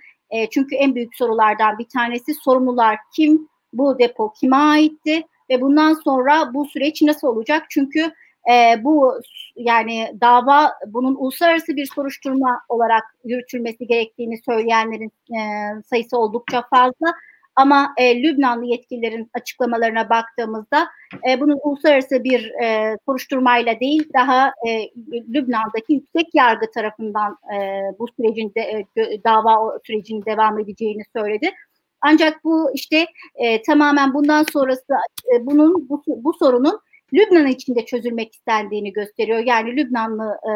[0.51, 5.23] Çünkü en büyük sorulardan bir tanesi sorumlular kim, bu depo kime aitti?
[5.49, 7.63] Ve bundan sonra bu süreç nasıl olacak?
[7.69, 8.11] Çünkü
[8.51, 9.19] e, bu
[9.55, 15.39] yani dava bunun uluslararası bir soruşturma olarak yürütülmesi gerektiğini söyleyenlerin e,
[15.89, 17.13] sayısı oldukça fazla.
[17.55, 20.87] Ama e, Lübnanlı yetkililerin açıklamalarına baktığımızda
[21.29, 24.89] e, bunun uluslararası bir e, soruşturmayla değil daha e,
[25.33, 31.51] Lübnan'daki yüksek yargı tarafından e, bu sürecin de, e, dava sürecinin devam edeceğini söyledi.
[32.07, 34.93] Ancak bu işte e, tamamen bundan sonrası
[35.35, 36.79] e, bunun bu, bu sorunun
[37.13, 39.39] Lübnan içinde çözülmek istendiğini gösteriyor.
[39.39, 40.51] Yani Lübnanlı e,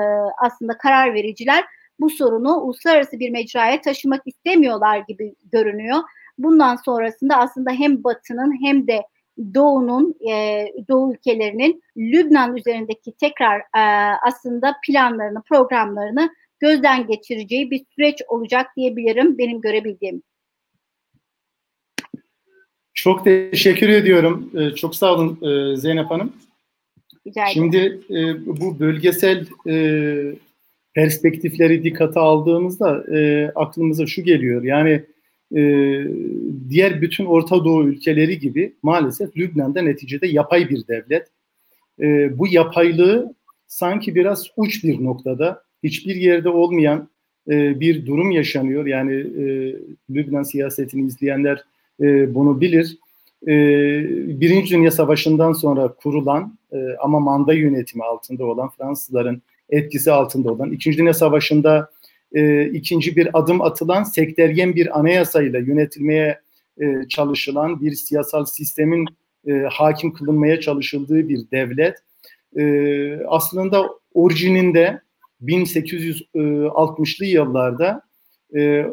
[0.45, 1.65] aslında karar vericiler
[1.99, 5.99] bu sorunu uluslararası bir mecraya taşımak istemiyorlar gibi görünüyor.
[6.37, 9.01] Bundan sonrasında aslında hem Batı'nın hem de
[9.53, 13.81] Doğu'nun, e, Doğu ülkelerinin Lübnan üzerindeki tekrar e,
[14.27, 20.23] aslında planlarını, programlarını gözden geçireceği bir süreç olacak diyebilirim benim görebildiğim.
[22.93, 24.51] Çok teşekkür ediyorum.
[24.57, 26.33] Ee, çok sağ olun e, Zeynep Hanım.
[27.53, 30.35] Şimdi e, bu bölgesel e,
[30.93, 34.63] perspektifleri dikkate aldığımızda e, aklımıza şu geliyor.
[34.63, 35.03] Yani
[35.55, 35.61] e,
[36.69, 41.27] diğer bütün Orta Doğu ülkeleri gibi maalesef Lübnan'da neticede yapay bir devlet.
[41.99, 43.33] E, bu yapaylığı
[43.67, 47.09] sanki biraz uç bir noktada, hiçbir yerde olmayan
[47.49, 48.85] e, bir durum yaşanıyor.
[48.85, 49.75] Yani e,
[50.09, 51.63] Lübnan siyasetini izleyenler
[52.01, 52.97] e, bunu bilir.
[53.47, 53.53] E,
[54.41, 60.71] Birinci Dünya Savaşı'ndan sonra kurulan e, ama manda yönetimi altında olan Fransızların etkisi altında olan,
[60.71, 61.91] İkinci Dünya Savaşı'nda
[62.33, 66.39] e, ikinci bir adım atılan sekteryen bir anayasayla yönetilmeye
[66.81, 69.05] e, çalışılan bir siyasal sistemin
[69.47, 71.95] e, hakim kılınmaya çalışıldığı bir devlet.
[72.57, 75.01] E, aslında orijininde
[75.43, 78.01] 1860'lı yıllarda
[78.55, 78.85] e,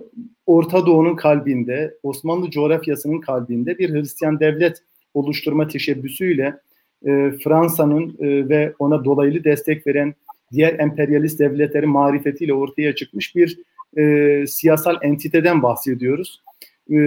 [0.47, 4.83] Orta Doğu'nun kalbinde, Osmanlı coğrafyasının kalbinde bir Hristiyan devlet
[5.15, 6.61] oluşturma teşebbüsüyle
[7.07, 10.15] e, Fransa'nın e, ve ona dolaylı destek veren
[10.53, 13.59] diğer emperyalist devletlerin marifetiyle ortaya çıkmış bir
[13.99, 16.43] e, siyasal entiteden bahsediyoruz.
[16.91, 16.99] E,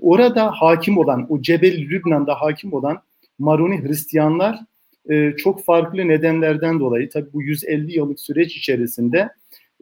[0.00, 2.98] orada hakim olan, o Cebel Lübnan'da hakim olan
[3.38, 4.58] Maruni Hristiyanlar
[5.10, 9.28] e, çok farklı nedenlerden dolayı tabii bu 150 yıllık süreç içerisinde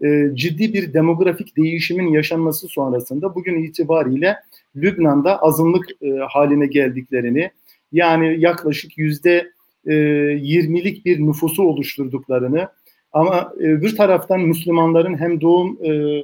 [0.04, 4.36] e, ciddi bir demografik değişimin yaşanması sonrasında bugün itibariyle
[4.76, 7.50] Lübnan'da azınlık e, haline geldiklerini
[7.92, 9.52] yani yaklaşık yüzde
[9.86, 12.68] 20'lik bir nüfusu oluşturduklarını
[13.12, 16.22] ama e, bir taraftan Müslümanların hem doğum e,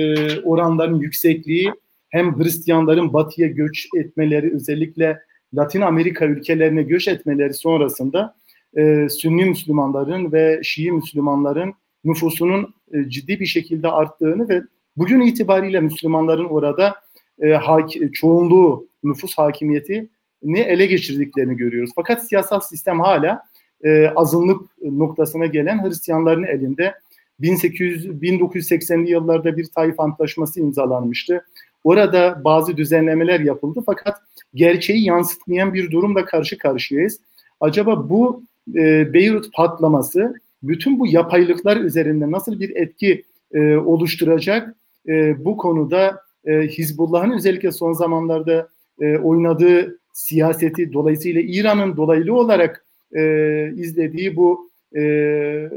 [0.00, 1.72] e, oranlarının yüksekliği
[2.10, 5.18] hem Hristiyanların batıya göç etmeleri özellikle
[5.54, 8.36] Latin Amerika ülkelerine göç etmeleri sonrasında
[8.76, 11.74] e, Sünni Müslümanların ve Şii Müslümanların
[12.04, 14.62] nüfusunun e, ciddi bir şekilde arttığını ve
[14.96, 16.94] bugün itibariyle Müslümanların orada
[17.40, 20.08] e, hak, çoğunluğu nüfus hakimiyeti
[20.42, 21.90] ne ele geçirdiklerini görüyoruz.
[21.94, 23.42] Fakat siyasal sistem hala
[23.84, 26.94] e, azınlık noktasına gelen Hristiyanların elinde
[27.40, 31.44] 1800 1980'li yıllarda bir Taif Antlaşması imzalanmıştı.
[31.84, 34.18] Orada bazı düzenlemeler yapıldı fakat
[34.54, 37.20] gerçeği yansıtmayan bir durumla karşı karşıyayız.
[37.60, 38.42] Acaba bu
[38.74, 44.74] e, Beyrut patlaması bütün bu yapaylıklar üzerinde nasıl bir etki e, oluşturacak?
[45.08, 48.68] E, bu konuda e, Hizbullah'ın özellikle son zamanlarda
[49.00, 52.84] e, oynadığı siyaseti dolayısıyla İran'ın dolaylı olarak
[53.16, 55.70] e, izlediği bu e,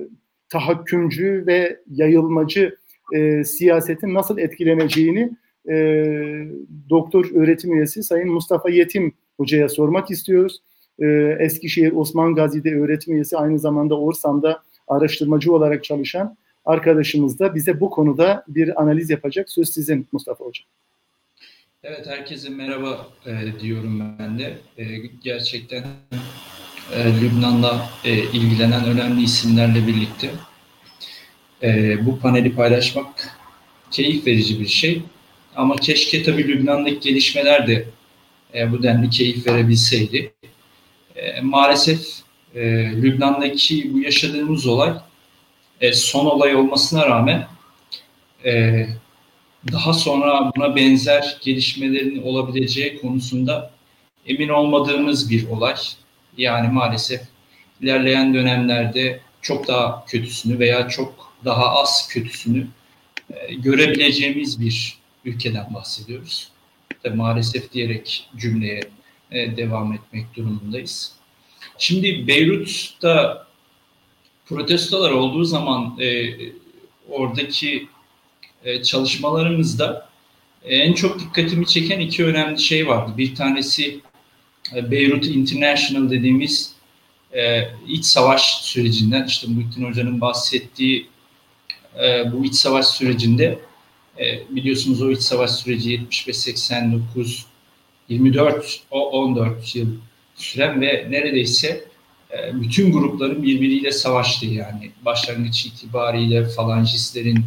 [0.50, 2.76] tahakkümcü ve yayılmacı
[3.14, 5.32] e, siyasetin nasıl etkileneceğini
[5.70, 5.76] e,
[6.90, 10.62] doktor öğretim üyesi Sayın Mustafa Yetim Hoca'ya sormak istiyoruz.
[11.00, 17.80] E, Eskişehir Osman Gazi'de öğretim üyesi aynı zamanda Orsam'da araştırmacı olarak çalışan arkadaşımız da bize
[17.80, 19.50] bu konuda bir analiz yapacak.
[19.50, 20.66] Söz sizin Mustafa Hocam.
[21.84, 24.58] Evet herkese merhaba e, diyorum ben de.
[24.78, 25.84] E, gerçekten
[26.96, 30.30] e, Lübnan'la e, ilgilenen önemli isimlerle birlikte
[31.64, 33.38] e, bu paneli paylaşmak
[33.92, 35.02] keyif verici bir şey.
[35.56, 37.86] Ama keşke tabii Lübnan'daki gelişmeler de
[38.54, 40.34] e, bu denli keyif verebilseydi.
[41.16, 42.08] E, maalesef
[42.56, 42.62] e,
[43.02, 44.94] Lübnan'daki bu yaşadığımız olay
[45.82, 47.48] e, son olay olmasına rağmen
[48.46, 48.86] e,
[49.72, 53.72] daha sonra buna benzer gelişmelerin olabileceği konusunda
[54.26, 55.76] emin olmadığımız bir olay.
[56.38, 57.22] Yani maalesef
[57.82, 62.68] ilerleyen dönemlerde çok daha kötüsünü veya çok daha az kötüsünü
[63.34, 66.52] e, görebileceğimiz bir ülkeden bahsediyoruz.
[67.04, 68.82] Tabii maalesef diyerek cümleye
[69.32, 71.21] e, devam etmek durumundayız.
[71.82, 73.48] Şimdi Beyrut'ta
[74.46, 76.34] protestolar olduğu zaman e,
[77.10, 77.88] oradaki
[78.64, 80.10] e, çalışmalarımızda
[80.64, 83.12] e, en çok dikkatimi çeken iki önemli şey vardı.
[83.18, 84.00] Bir tanesi
[84.76, 86.76] e, Beyrut International dediğimiz
[87.34, 91.08] e, iç savaş sürecinden işte Muhittin Hoca'nın bahsettiği
[92.04, 93.60] e, bu iç savaş sürecinde
[94.20, 97.46] e, biliyorsunuz o iç savaş süreci 75 89
[98.10, 99.88] 24 o 14 yıl
[100.42, 101.84] süren ve neredeyse
[102.32, 107.46] e, bütün grupların birbiriyle savaştığı yani başlangıç itibariyle falancistlerin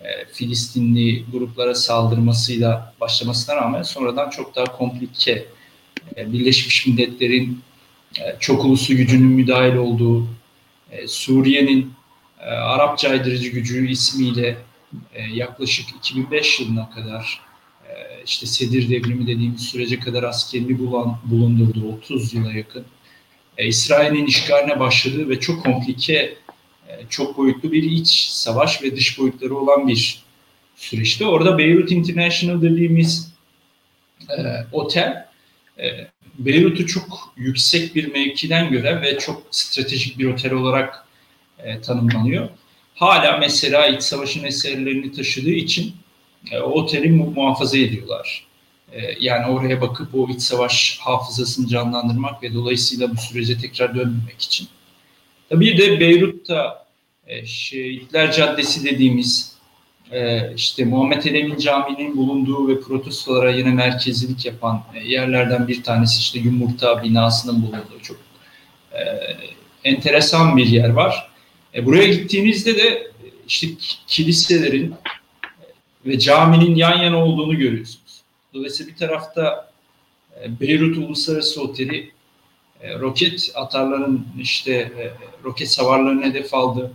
[0.00, 5.44] e, Filistinli gruplara saldırmasıyla başlamasına rağmen sonradan çok daha komplike
[6.16, 7.60] e, Birleşmiş Milletler'in
[8.20, 10.28] e, çok uluslu gücünün müdahil olduğu,
[10.90, 11.92] e, Suriye'nin
[12.40, 14.56] Arap caydırıcı gücü ismiyle
[15.32, 17.40] yaklaşık 2005 yılına kadar
[18.26, 22.84] işte Sedir devrimi dediğimiz sürece kadar askerini bulan, bulundurduğu 30 yıla yakın
[23.58, 26.34] İsrail'in işgaline başladığı ve çok komplike,
[27.08, 30.22] çok boyutlu bir iç savaş ve dış boyutları olan bir
[30.76, 31.26] süreçte.
[31.26, 33.32] Orada Beirut International dediğimiz
[34.30, 34.42] e,
[34.72, 35.28] otel
[35.78, 36.08] e,
[36.38, 41.06] Beyrut'u çok yüksek bir mevkiden gören ve çok stratejik bir otel olarak
[41.58, 42.48] e, tanımlanıyor.
[42.94, 45.92] hala mesela iç savaşın eserlerini taşıdığı için
[46.50, 48.46] e, oteli muhafaza ediyorlar.
[48.92, 54.40] E, yani oraya bakıp o iç savaş hafızasını canlandırmak ve dolayısıyla bu sürece tekrar dönmemek
[54.40, 54.68] için.
[55.50, 56.86] Bir de Beyrut'ta
[57.26, 59.56] e, Şehitler Caddesi dediğimiz
[60.12, 66.20] e, işte Muhammed Emin Camii'nin bulunduğu ve protestolara yine merkezilik yapan e, yerlerden bir tanesi
[66.20, 68.16] işte Yumurta binasının bulunduğu çok
[68.92, 69.00] e,
[69.84, 71.30] enteresan bir yer var.
[71.74, 73.10] E, buraya gittiğinizde de
[73.48, 73.66] işte
[74.06, 74.94] kiliselerin
[76.06, 78.22] ve caminin yan yana olduğunu görüyorsunuz.
[78.54, 79.72] Dolayısıyla bir tarafta
[80.42, 82.10] e, Beyrut Uluslararası Oteli
[82.80, 85.12] e, roket atarların işte e,
[85.44, 86.92] roket savarlarını hedef aldı.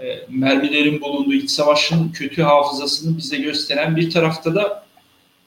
[0.00, 4.86] E, mermilerin bulunduğu iç savaşın kötü hafızasını bize gösteren bir tarafta da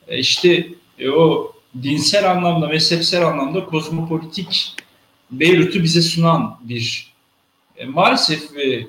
[0.10, 0.68] işte
[1.16, 1.52] o
[1.84, 4.74] dinsel anlamda, mezhepsel anlamda kozmopolitik
[5.32, 7.14] Beyrut'u bize sunan bir
[7.88, 8.88] maalesef e,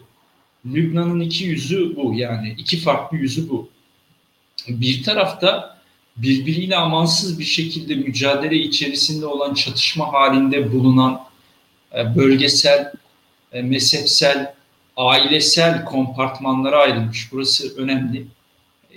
[0.66, 3.68] Lübnan'ın iki yüzü bu yani iki farklı yüzü bu.
[4.68, 5.78] Bir tarafta
[6.16, 11.20] birbiriyle amansız bir şekilde mücadele içerisinde olan çatışma halinde bulunan
[11.94, 12.92] e, bölgesel,
[13.52, 14.54] e, mezhepsel,
[14.96, 17.32] ailesel kompartmanlara ayrılmış.
[17.32, 18.26] Burası önemli.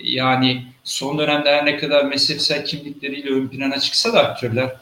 [0.02, 4.76] Yani son dönemde her ne kadar mezhepsel kimlikleriyle ön plana çıksa da aktörler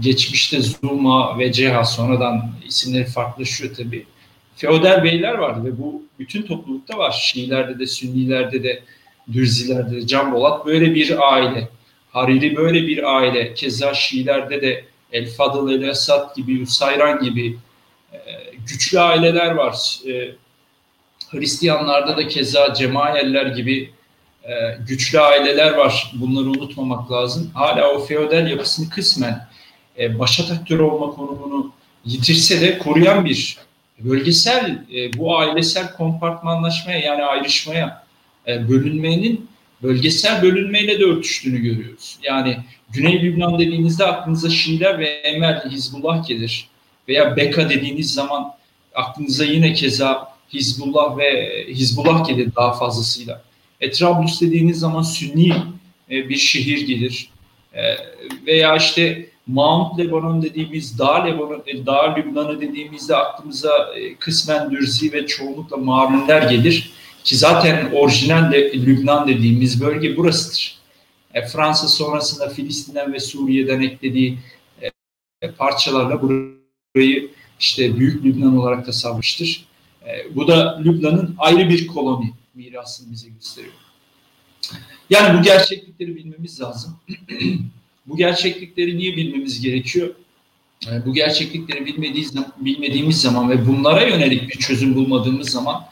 [0.00, 4.06] geçmişte Zuma ve Ceha sonradan isimleri farklılaşıyor tabii.
[4.56, 7.12] Feodal beyler vardı ve bu bütün toplulukta var.
[7.12, 8.82] Şiilerde de, Sünnilerde de,
[9.32, 11.68] Dürzilerde de, Can Bolat böyle bir aile.
[12.10, 13.54] Hariri böyle bir aile.
[13.54, 17.58] Keza Şiilerde de El Fadıl El Esad gibi, Usayran gibi
[18.12, 18.18] e,
[18.66, 20.00] güçlü aileler var.
[20.08, 20.30] E,
[21.30, 23.90] Hristiyanlarda da keza Cemayeller gibi
[24.44, 24.52] e,
[24.88, 26.12] güçlü aileler var.
[26.14, 27.50] Bunları unutmamak lazım.
[27.54, 29.48] Hala o feodal yapısını kısmen
[29.98, 31.72] e, başat aktör olma konumunu
[32.04, 33.58] yitirse de koruyan bir
[33.98, 38.05] bölgesel e, bu ailesel kompartmanlaşmaya yani ayrışmaya
[38.46, 39.48] bölünmenin
[39.82, 42.18] bölgesel bölünmeyle de örtüştüğünü görüyoruz.
[42.22, 42.58] Yani
[42.92, 46.68] Güney Lübnan dediğinizde aklınıza Şiiler ve Emel Hizbullah gelir.
[47.08, 48.52] Veya Beka dediğiniz zaman
[48.94, 53.42] aklınıza yine keza Hizbullah ve Hizbullah gelir daha fazlasıyla.
[53.80, 55.52] E, Trablus dediğiniz zaman Sünni
[56.10, 57.30] e, bir şehir gelir.
[57.74, 57.82] E,
[58.46, 65.12] veya işte Mount Lebanon dediğimiz Dağ Lebanon, e, Dağ Lübnan'ı dediğimizde aklımıza e, kısmen Dürzi
[65.12, 66.90] ve çoğunlukla Marunler gelir.
[67.26, 70.78] Ki zaten orijinal de Lübnan dediğimiz bölge burasıdır.
[71.34, 74.38] E, Fransa sonrasında Filistin'den ve Suriye'den eklediği
[75.42, 79.66] e, parçalarla burayı işte Büyük Lübnan olarak da savmıştır.
[80.06, 83.74] E, bu da Lübnan'ın ayrı bir koloni mirasını bize gösteriyor.
[85.10, 86.96] Yani bu gerçeklikleri bilmemiz lazım.
[88.06, 90.14] bu gerçeklikleri niye bilmemiz gerekiyor?
[90.86, 91.86] E, bu gerçeklikleri
[92.60, 95.86] bilmediğimiz, zaman ve bunlara yönelik bir çözüm bulmadığımız zaman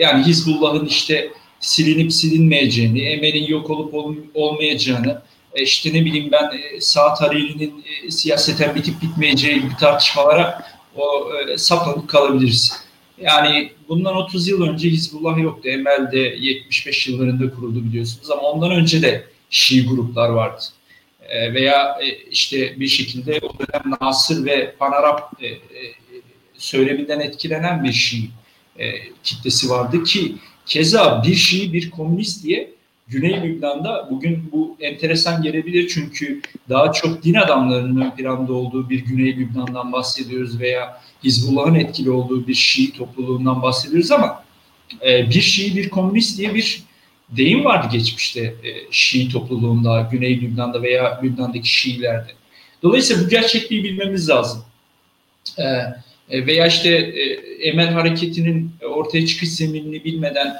[0.00, 1.30] yani Hizbullah'ın işte
[1.60, 5.22] silinip silinmeyeceğini, Emel'in yok olup ol, olmayacağını,
[5.54, 10.62] e, işte ne bileyim ben e, Saat Hariri'nin e, siyaseten bitip bitmeyeceği gibi tartışmalara
[10.96, 12.84] o saplanıp kalabiliriz.
[13.20, 15.68] Yani bundan 30 yıl önce Hizbullah yoktu.
[15.68, 20.62] Emel de 75 yıllarında kuruldu biliyorsunuz ama ondan önce de Şii gruplar vardı.
[21.30, 21.98] Veya
[22.30, 25.32] işte bir şekilde o dönem Nasır ve Panarap
[26.58, 28.30] söyleminden etkilenen bir Şii
[28.78, 30.34] e, kitlesi vardı ki
[30.66, 32.74] keza bir Şii bir komünist diye
[33.08, 39.04] Güney Lübnan'da bugün bu enteresan gelebilir çünkü daha çok din adamlarının ön planda olduğu bir
[39.04, 44.44] Güney Lübnan'dan bahsediyoruz veya Hizbullah'ın etkili olduğu bir Şii topluluğundan bahsediyoruz ama
[45.06, 46.82] e, bir Şii bir komünist diye bir
[47.30, 52.32] deyim vardı geçmişte e, Şii topluluğunda, Güney Lübnan'da veya Lübnan'daki Şiilerde.
[52.82, 54.64] Dolayısıyla bu gerçekliği bilmemiz lazım.
[55.58, 55.64] E,
[56.30, 57.22] veya işte e,
[57.68, 60.56] Emel hareketinin ortaya çıkış zeminini bilmeden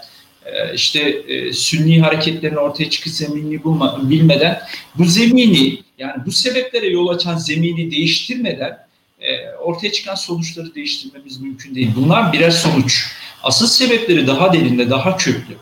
[0.47, 4.61] e, işte Sünni hareketlerin ortaya çıkış zeminini bulma, bilmeden
[4.95, 8.79] bu zemini yani bu sebeplere yol açan zemini değiştirmeden
[9.62, 11.91] ortaya çıkan sonuçları değiştirmemiz mümkün değil.
[11.97, 13.07] Bunlar birer sonuç.
[13.43, 15.55] Asıl sebepleri daha derinde, daha köklü.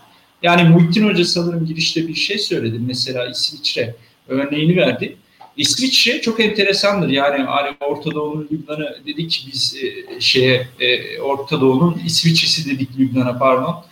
[0.43, 2.79] Yani Muhittin Hoca sanırım girişte bir şey söyledi.
[2.87, 3.95] Mesela İsviçre
[4.29, 5.17] örneğini verdi.
[5.57, 7.09] İsviçre çok enteresandır.
[7.09, 13.39] Yani hani Orta Doğu'nun Lübnan'ı dedik biz e, şeye e, Orta Doğu'nun İsviçre'si dedik Lübnan'a
[13.39, 13.85] pardon.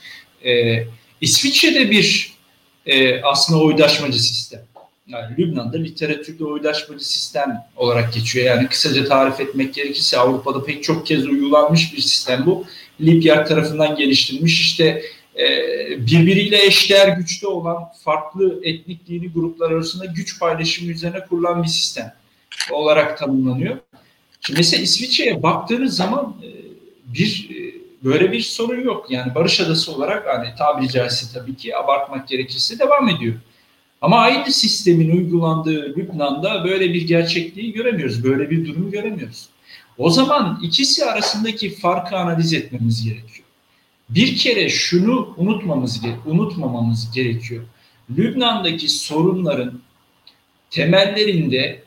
[0.44, 0.84] E,
[1.20, 2.32] İsviçre'de bir
[2.86, 4.60] e, aslında oydaşmacı sistem.
[5.06, 8.46] Yani Lübnan'da literatürde oydaşmacı sistem olarak geçiyor.
[8.46, 12.64] Yani kısaca tarif etmek gerekirse Avrupa'da pek çok kez uygulanmış bir sistem bu.
[13.00, 14.60] Lipyard tarafından geliştirilmiş.
[14.60, 15.02] İşte
[15.98, 22.14] birbiriyle eşdeğer güçte olan farklı etnik dini gruplar arasında güç paylaşımı üzerine kurulan bir sistem
[22.70, 23.76] olarak tanımlanıyor.
[24.40, 26.48] Şimdi mesela İsviçre'ye baktığınız zaman e,
[27.14, 27.74] bir e,
[28.04, 29.06] böyle bir sorun yok.
[29.10, 33.34] Yani barış adası olarak hani tabiri caizse tabii ki abartmak gerekirse devam ediyor.
[34.00, 38.24] Ama aynı sistemin uygulandığı Lübnan'da böyle bir gerçekliği göremiyoruz.
[38.24, 39.48] Böyle bir durumu göremiyoruz.
[39.98, 43.46] O zaman ikisi arasındaki farkı analiz etmemiz gerekiyor.
[44.10, 47.64] Bir kere şunu unutmamız unutmamamız gerekiyor.
[48.16, 49.80] Lübnan'daki sorunların
[50.70, 51.82] temellerinde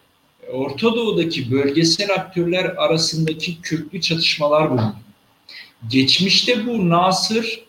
[0.52, 4.94] Orta Doğu'daki bölgesel aktörler arasındaki köklü çatışmalar bulunuyor.
[5.90, 7.64] Geçmişte bu Nasır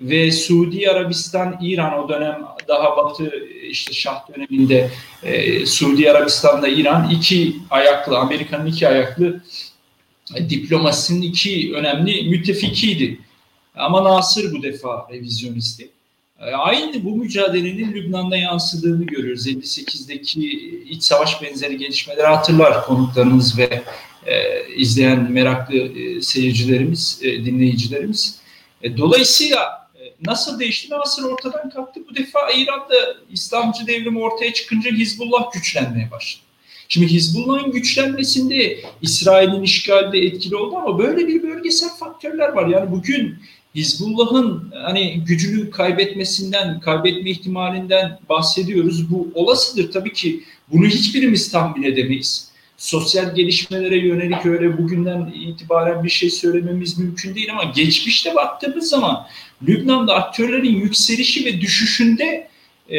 [0.00, 3.32] ve Suudi Arabistan, İran o dönem daha batı
[3.68, 4.90] işte Şah döneminde
[5.22, 9.40] e, Suudi Arabistan'da İran iki ayaklı, Amerika'nın iki ayaklı
[10.36, 13.18] e, diplomasinin iki önemli müttefikiydi.
[13.74, 15.90] Ama Nasır bu defa revizyonisti.
[16.40, 19.46] E, aynı bu mücadelenin Lübnan'da yansıdığını görüyoruz.
[19.46, 20.50] 58'deki
[20.88, 23.82] iç savaş benzeri gelişmeleri hatırlar konuklarımız ve
[24.26, 28.38] e, izleyen meraklı e, seyircilerimiz, e, dinleyicilerimiz.
[28.82, 30.90] E, dolayısıyla e, nasıl değişti?
[30.90, 32.00] Nasır ortadan kalktı.
[32.10, 36.44] Bu defa İran'da İslamcı devrim ortaya çıkınca Hizbullah güçlenmeye başladı.
[36.88, 42.66] Şimdi Hizbullah'ın güçlenmesinde İsrail'in işgalde etkili oldu ama böyle bir bölgesel faktörler var.
[42.66, 43.38] Yani bugün
[43.74, 49.10] Hizbullah'ın hani gücünü kaybetmesinden, kaybetme ihtimalinden bahsediyoruz.
[49.10, 50.42] Bu olasıdır tabii ki.
[50.72, 52.52] Bunu hiçbirimiz tahmin edemeyiz.
[52.76, 59.26] Sosyal gelişmelere yönelik öyle bugünden itibaren bir şey söylememiz mümkün değil ama geçmişte baktığımız zaman
[59.68, 62.48] Lübnan'da aktörlerin yükselişi ve düşüşünde
[62.88, 62.98] e,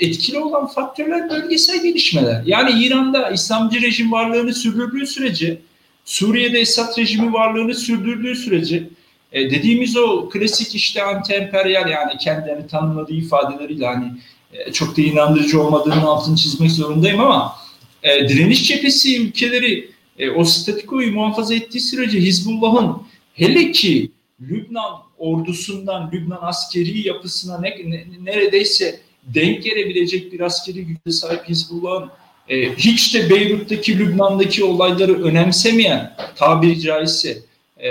[0.00, 2.42] etkili olan faktörler bölgesel gelişmeler.
[2.46, 5.58] Yani İran'da İslamcı rejim varlığını sürdürdüğü sürece,
[6.04, 8.88] Suriye'de Esad rejimi varlığını sürdürdüğü sürece
[9.34, 14.12] e, dediğimiz o klasik işte anti-emperyal yani kendilerini tanımladığı ifadeleriyle hani
[14.52, 17.56] e, çok da inandırıcı olmadığını altını çizmek zorundayım ama
[18.02, 23.02] e, direniş cephesi ülkeleri e, o statikoyu muhafaza ettiği sürece Hizbullah'ın
[23.34, 24.10] hele ki
[24.40, 32.10] Lübnan ordusundan, Lübnan askeri yapısına ne, ne, neredeyse denk gelebilecek bir askeri güce sahip Hizbullah'ın
[32.48, 37.38] e, hiç de Beyrut'taki, Lübnan'daki olayları önemsemeyen tabiri caizse
[37.78, 37.88] e,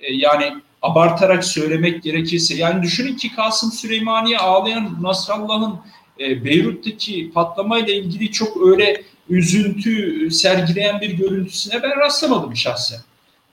[0.00, 5.74] e, yani abartarak söylemek gerekirse yani düşünün ki Kasım Süleymaniye ağlayan Nasrallah'ın
[6.20, 13.00] e, Beyrut'taki patlamayla ilgili çok öyle üzüntü sergileyen bir görüntüsüne ben rastlamadım şahsen.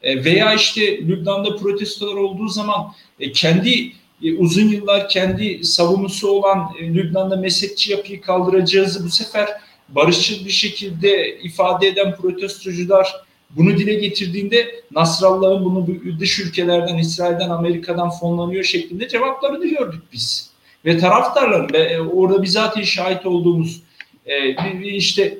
[0.01, 3.91] E, veya işte Lübnan'da protestolar olduğu zaman e, kendi
[4.37, 9.49] uzun yıllar kendi savunusu olan Lübnan'da mezhepçi yapıyı kaldıracağız bu sefer
[9.89, 15.87] barışçıl bir şekilde ifade eden protestocular bunu dile getirdiğinde Nasrallah'ın bunu
[16.19, 20.49] dış ülkelerden, İsrail'den, Amerika'dan fonlanıyor şeklinde cevaplarını gördük biz.
[20.85, 23.81] Ve taraftarların ve e, orada bizatihi şahit olduğumuz
[24.25, 24.55] e,
[24.95, 25.37] işte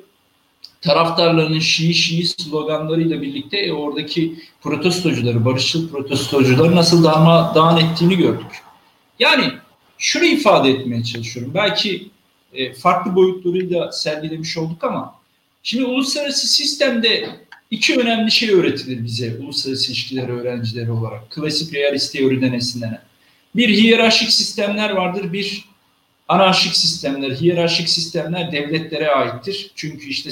[0.80, 8.62] taraftarlarının Şii Şii sloganlarıyla birlikte e, oradaki protestocuları, barışçıl protestocuları nasıl darmadağın ettiğini gördük.
[9.18, 9.44] Yani
[9.98, 11.52] şunu ifade etmeye çalışıyorum.
[11.54, 12.10] Belki
[12.78, 15.14] farklı boyutlarıyla sergilemiş olduk ama
[15.62, 17.28] şimdi uluslararası sistemde
[17.70, 21.30] iki önemli şey öğretilir bize uluslararası ilişkiler öğrencileri olarak.
[21.30, 23.02] Klasik realist teoriden esinlenen.
[23.56, 25.64] Bir hiyerarşik sistemler vardır, bir
[26.28, 29.70] anarşik sistemler, hiyerarşik sistemler devletlere aittir.
[29.74, 30.30] Çünkü işte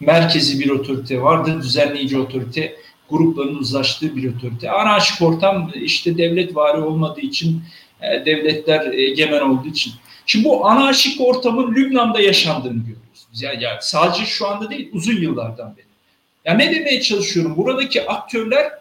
[0.00, 2.76] merkezi bir otorite vardır, düzenleyici otorite,
[3.10, 4.70] grupların uzlaştığı bir otorite.
[4.70, 7.62] Anarşik ortam işte devlet vari olmadığı için,
[8.02, 9.92] e, devletler egemen olduğu için.
[10.26, 13.26] Şimdi bu anarşik ortamın Lübnan'da yaşandığını görüyoruz.
[13.40, 15.87] Yani, yani sadece şu anda değil, uzun yıllardan beri.
[16.48, 17.56] Yani ne demeye çalışıyorum?
[17.56, 18.72] Buradaki aktörler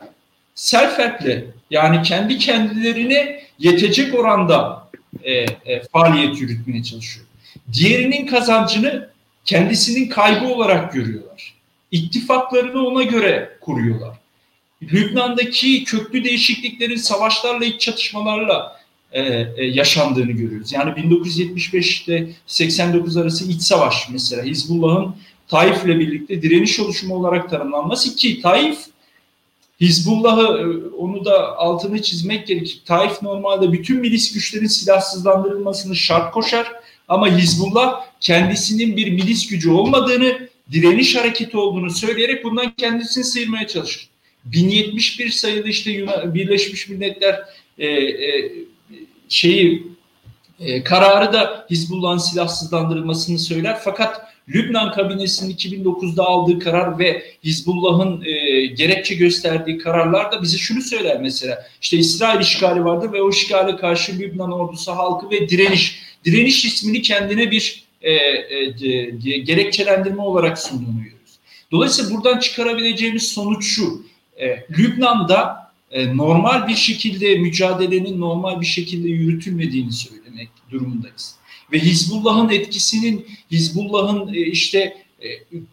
[0.56, 4.90] self-help'le yani kendi kendilerine yetecek oranda
[5.24, 7.26] e, e, faaliyet yürütmeye çalışıyor.
[7.74, 9.10] Diğerinin kazancını
[9.46, 11.54] kendisinin kaybı olarak görüyorlar.
[11.92, 14.16] İttifaklarını ona göre kuruyorlar.
[14.82, 19.22] Lübnan'daki köklü değişikliklerin savaşlarla, iç çatışmalarla e,
[19.58, 20.74] e, yaşandığını görüyoruz.
[20.74, 25.16] Yani 1975 ile 89 arası iç savaş mesela Hizbullah'ın
[25.48, 28.78] Taif ile birlikte direniş oluşumu olarak tanımlanması ki Taif
[29.82, 32.82] Hizbullah'ı e, onu da altını çizmek gerekir.
[32.86, 36.72] Taif normalde bütün milis güçlerin silahsızlandırılmasını şart koşar
[37.08, 44.10] ama Hizbullah kendisinin bir milis gücü olmadığını, direniş hareketi olduğunu söyleyerek bundan kendisini sıyırmaya çalışır.
[44.46, 47.40] 1071 sayılı işte Birleşmiş Milletler
[47.78, 48.52] e, e,
[49.30, 49.88] şeyi
[50.60, 58.66] e, kararı da Hizbullah'ın silahsızlandırılmasını söyler fakat Lübnan kabinesinin 2009'da aldığı karar ve Hizbullah'ın e,
[58.66, 61.66] gerekçe gösterdiği kararlar da bize şunu söyler mesela.
[61.82, 66.00] İşte İsrail işgali vardır ve o işgale karşı Lübnan ordusu halkı ve direniş.
[66.26, 68.66] Direniş ismini kendine bir e, e,
[69.38, 71.32] gerekçelendirme olarak sunduğunu görüyoruz.
[71.72, 74.06] Dolayısıyla buradan çıkarabileceğimiz sonuç şu.
[74.38, 79.94] E, Lübnan'da e, normal bir şekilde mücadelenin normal bir şekilde yürütülmediğini
[80.38, 81.36] söylemek durumundayız.
[81.72, 84.80] Ve Hizbullah'ın etkisinin, Hizbullah'ın e, işte
[85.24, 85.28] e,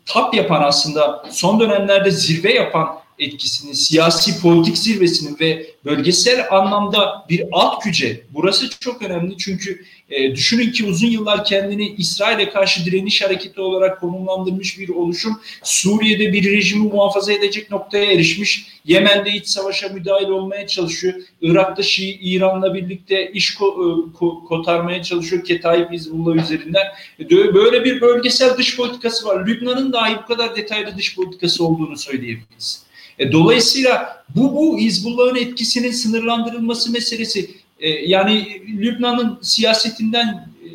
[0.06, 7.44] tap yapan aslında son dönemlerde zirve yapan etkisinin, siyasi politik zirvesinin ve bölgesel anlamda bir
[7.52, 8.20] alt güce.
[8.30, 14.00] Burası çok önemli çünkü e, düşünün ki uzun yıllar kendini İsrail'e karşı direniş hareketi olarak
[14.00, 18.66] konumlandırmış bir oluşum Suriye'de bir rejimi muhafaza edecek noktaya erişmiş.
[18.84, 21.14] Yemen'de iç savaşa müdahil olmaya çalışıyor.
[21.42, 26.86] Irak'ta Şii İran'la birlikte iş ko, e, ko, kotarmaya çalışıyor Ketayip Hizbullah üzerinden.
[27.20, 29.46] E, böyle bir bölgesel dış politikası var.
[29.46, 32.84] Lübnan'ın dahi bu kadar detaylı dış politikası olduğunu söyleyebiliriz.
[33.18, 40.26] E, dolayısıyla bu bu Hizbullah'ın etkisinin sınırlandırılması meselesi e, yani Lübnan'ın siyasetinden
[40.64, 40.68] e,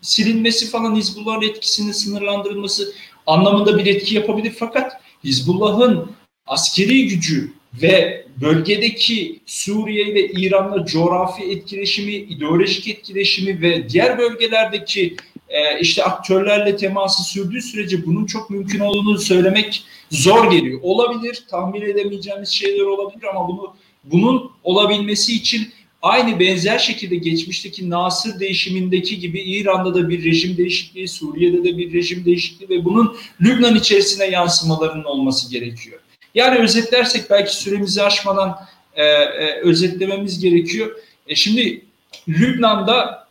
[0.00, 2.92] silinmesi falan Hizbullah'ın etkisinin sınırlandırılması
[3.26, 4.52] anlamında bir etki yapabilir.
[4.58, 4.92] Fakat
[5.24, 6.10] Hizbullah'ın
[6.46, 15.16] askeri gücü ve bölgedeki Suriye ile İran'la coğrafi etkileşimi, ideolojik etkileşimi ve diğer bölgelerdeki
[15.50, 20.80] e, işte aktörlerle teması sürdüğü sürece bunun çok mümkün olduğunu söylemek zor geliyor.
[20.82, 23.74] Olabilir, tahmin edemeyeceğimiz şeyler olabilir ama bunu
[24.04, 25.68] bunun olabilmesi için
[26.02, 31.92] aynı benzer şekilde geçmişteki Nasır değişimindeki gibi İran'da da bir rejim değişikliği, Suriye'de de bir
[31.92, 36.00] rejim değişikliği ve bunun Lübnan içerisine yansımalarının olması gerekiyor.
[36.34, 38.58] Yani özetlersek belki süremizi aşmadan
[38.94, 40.96] e, e, özetlememiz gerekiyor.
[41.26, 41.84] E, şimdi
[42.28, 43.28] Lübnan'da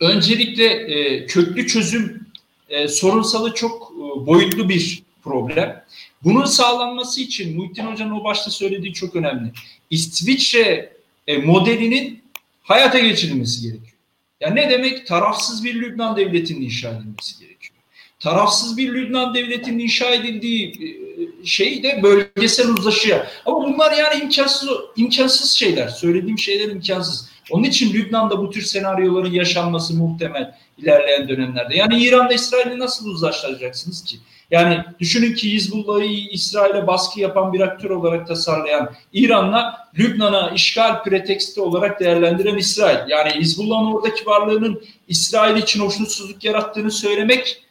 [0.00, 2.26] öncelikle e, köklü çözüm
[2.68, 5.84] e, sorunsalı çok e, boyutlu bir problem.
[6.24, 9.52] Bunun sağlanması için Muhittin Hoca'nın o başta söylediği çok önemli.
[9.90, 10.92] İsviçre
[11.26, 12.22] e, modelinin
[12.62, 13.96] hayata geçirilmesi gerekiyor.
[14.40, 15.06] Yani ne demek?
[15.06, 17.76] Tarafsız bir Lübnan devletinin inşa edilmesi gerekiyor.
[18.20, 23.26] Tarafsız bir Lübnan devletinin inşa edildiği e, şey de bölgesel uzlaşıya.
[23.46, 25.88] Ama bunlar yani imkansız imkansız şeyler.
[25.88, 27.28] Söylediğim şeyler imkansız.
[27.50, 31.76] Onun için Lübnan'da bu tür senaryoların yaşanması muhtemel ilerleyen dönemlerde.
[31.76, 34.16] Yani İran'da İsrail'i nasıl uzlaştıracaksınız ki?
[34.50, 41.60] Yani düşünün ki Hizbullah'ı İsrail'e baskı yapan bir aktör olarak tasarlayan İran'la Lübnan'a işgal preteksti
[41.60, 43.10] olarak değerlendiren İsrail.
[43.10, 47.62] Yani Hizbullah'ın oradaki varlığının İsrail için hoşnutsuzluk yarattığını söylemek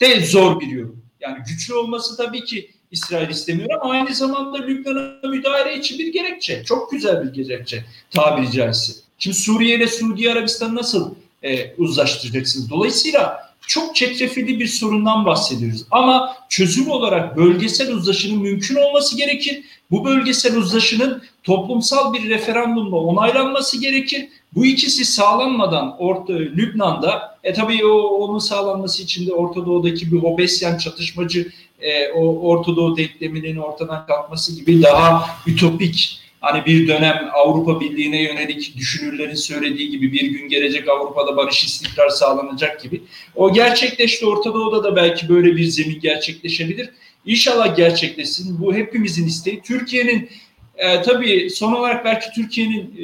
[0.00, 1.02] de zor bir yorum.
[1.20, 6.64] Yani güçlü olması tabii ki İsrail istemiyor ama aynı zamanda Lübnan'a müdahale için bir gerekçe.
[6.64, 8.92] Çok güzel bir gerekçe tabiri caizse.
[9.22, 12.70] Şimdi Suriye ile Suudi Arabistan'ı nasıl e, uzlaştıracaksınız?
[12.70, 15.84] Dolayısıyla çok çetrefilli bir sorundan bahsediyoruz.
[15.90, 19.64] Ama çözüm olarak bölgesel uzlaşının mümkün olması gerekir.
[19.90, 24.28] Bu bölgesel uzlaşının toplumsal bir referandumla onaylanması gerekir.
[24.54, 30.18] Bu ikisi sağlanmadan Orta Lübnan'da e tabii o onun sağlanması için de Orta Doğu'daki bir
[30.18, 31.48] Hobesyan çatışmacı
[31.80, 38.22] e, o Orta Doğu denkleminin ortadan kalkması gibi daha ütopik hani bir dönem Avrupa Birliği'ne
[38.22, 43.02] yönelik düşünürlerin söylediği gibi bir gün gelecek Avrupa'da barış istikrar sağlanacak gibi.
[43.34, 44.26] O gerçekleşti.
[44.26, 46.90] Orta Doğu'da da belki böyle bir zemin gerçekleşebilir.
[47.26, 48.60] İnşallah gerçekleşsin.
[48.60, 49.62] Bu hepimizin isteği.
[49.62, 50.30] Türkiye'nin
[50.76, 52.94] e, tabii son olarak belki Türkiye'nin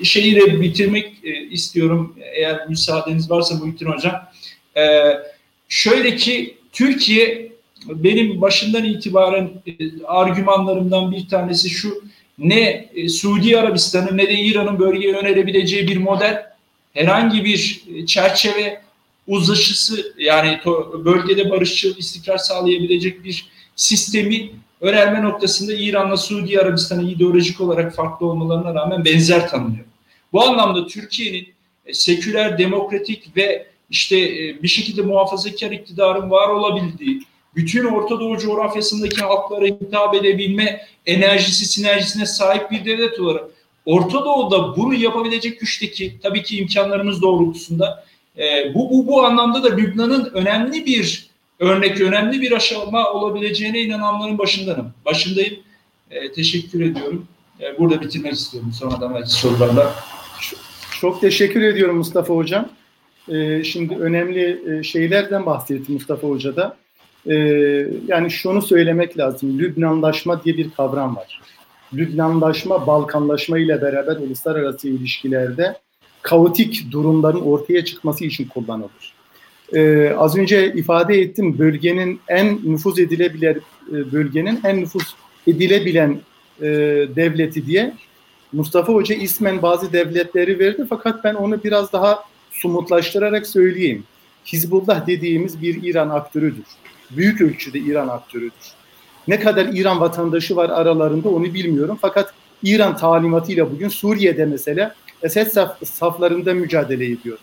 [0.00, 2.16] e, şeyiyle bitirmek e, istiyorum.
[2.34, 4.28] Eğer müsaadeniz varsa Muhittin Hocam.
[4.76, 5.12] E,
[5.68, 7.51] şöyle ki Türkiye
[7.88, 9.72] benim başından itibaren e,
[10.06, 12.02] argümanlarımdan bir tanesi şu
[12.38, 16.46] ne e, Suudi Arabistan'ın ne de İran'ın bölgeye önerebileceği bir model
[16.94, 18.82] herhangi bir e, çerçeve
[19.26, 20.60] uzlaşısı yani
[21.04, 28.74] bölgede barışçıl istikrar sağlayabilecek bir sistemi önerme noktasında İran'la Suudi Arabistan'ın ideolojik olarak farklı olmalarına
[28.74, 29.84] rağmen benzer tanınıyor.
[30.32, 31.48] Bu anlamda Türkiye'nin
[31.92, 34.16] seküler, demokratik ve işte
[34.62, 37.22] bir şekilde muhafazakar iktidarın var olabildiği
[37.56, 43.44] bütün Orta Doğu coğrafyasındaki halklara hitap edebilme enerjisi, sinerjisine sahip bir devlet olarak
[43.84, 48.04] Orta Doğu'da bunu yapabilecek güçteki tabii ki imkanlarımız doğrultusunda
[48.38, 54.38] e, bu, bu, bu anlamda da Lübnan'ın önemli bir örnek, önemli bir aşama olabileceğine inananların
[54.38, 54.92] başındanım.
[55.04, 55.56] Başındayım.
[56.10, 57.26] E, teşekkür ediyorum.
[57.60, 59.94] E, burada bitirmek istiyorum sonradan belki sorularla.
[61.00, 62.68] Çok, teşekkür ediyorum Mustafa Hocam.
[63.28, 66.76] E, şimdi önemli e, şeylerden bahsetti Mustafa Hoca da
[67.26, 67.34] e,
[68.08, 69.58] yani şunu söylemek lazım.
[69.58, 71.40] Lübnanlaşma diye bir kavram var.
[71.94, 75.76] Lübnanlaşma, Balkanlaşma ile beraber uluslararası ilişkilerde
[76.22, 79.14] kaotik durumların ortaya çıkması için kullanılır.
[79.74, 83.60] Ee, az önce ifade ettim bölgenin en nüfuz edilebilen
[83.92, 85.14] e, bölgenin en nüfuz
[85.46, 86.20] edilebilen
[86.60, 86.66] e,
[87.16, 87.94] devleti diye
[88.52, 94.04] Mustafa Hoca ismen bazı devletleri verdi fakat ben onu biraz daha sumutlaştırarak söyleyeyim.
[94.46, 96.66] Hizbullah dediğimiz bir İran aktörüdür
[97.16, 98.72] büyük ölçüde İran aktörüdür.
[99.28, 101.98] Ne kadar İran vatandaşı var aralarında onu bilmiyorum.
[102.00, 107.38] Fakat İran talimatıyla bugün Suriye'de mesela Esed saf, saflarında mücadele ediyor.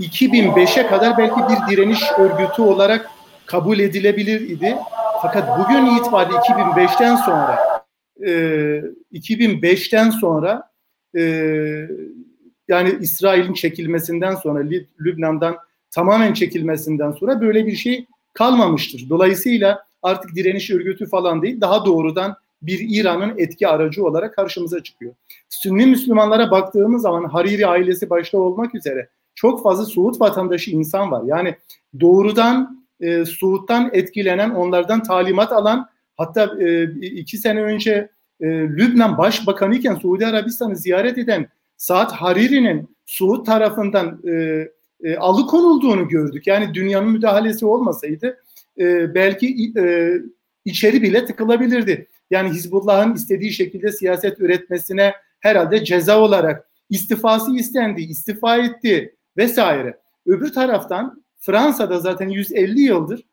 [0.00, 3.10] 2005'e kadar belki bir direniş örgütü olarak
[3.46, 4.76] kabul edilebilir idi.
[5.22, 7.58] Fakat bugün itibariyle 2005'ten sonra
[8.26, 8.30] e,
[9.12, 10.70] 2005'ten sonra
[11.16, 11.22] e,
[12.68, 14.68] yani İsrail'in çekilmesinden sonra
[15.00, 15.56] Lübnan'dan
[15.90, 19.06] tamamen çekilmesinden sonra böyle bir şey kalmamıştır.
[19.10, 25.12] Dolayısıyla artık direniş örgütü falan değil daha doğrudan bir İran'ın etki aracı olarak karşımıza çıkıyor.
[25.48, 31.22] Sünni Müslümanlara baktığımız zaman Hariri ailesi başta olmak üzere çok fazla Suud vatandaşı insan var.
[31.24, 31.56] Yani
[32.00, 38.08] doğrudan e, Suud'dan etkilenen, onlardan talimat alan hatta e, iki sene önce
[38.40, 44.68] e, Lübnan Başbakanı iken Suudi Arabistan'ı ziyaret eden Saad Hariri'nin Suud tarafından e,
[45.04, 46.46] e, alıkonulduğunu gördük.
[46.46, 48.38] Yani dünyanın müdahalesi olmasaydı
[48.78, 50.14] e, belki e,
[50.64, 52.08] içeri bile tıkılabilirdi.
[52.30, 59.98] Yani Hizbullah'ın istediği şekilde siyaset üretmesine herhalde ceza olarak istifası istendi, istifa etti vesaire.
[60.26, 63.24] Öbür taraftan Fransa'da zaten 150 yıldır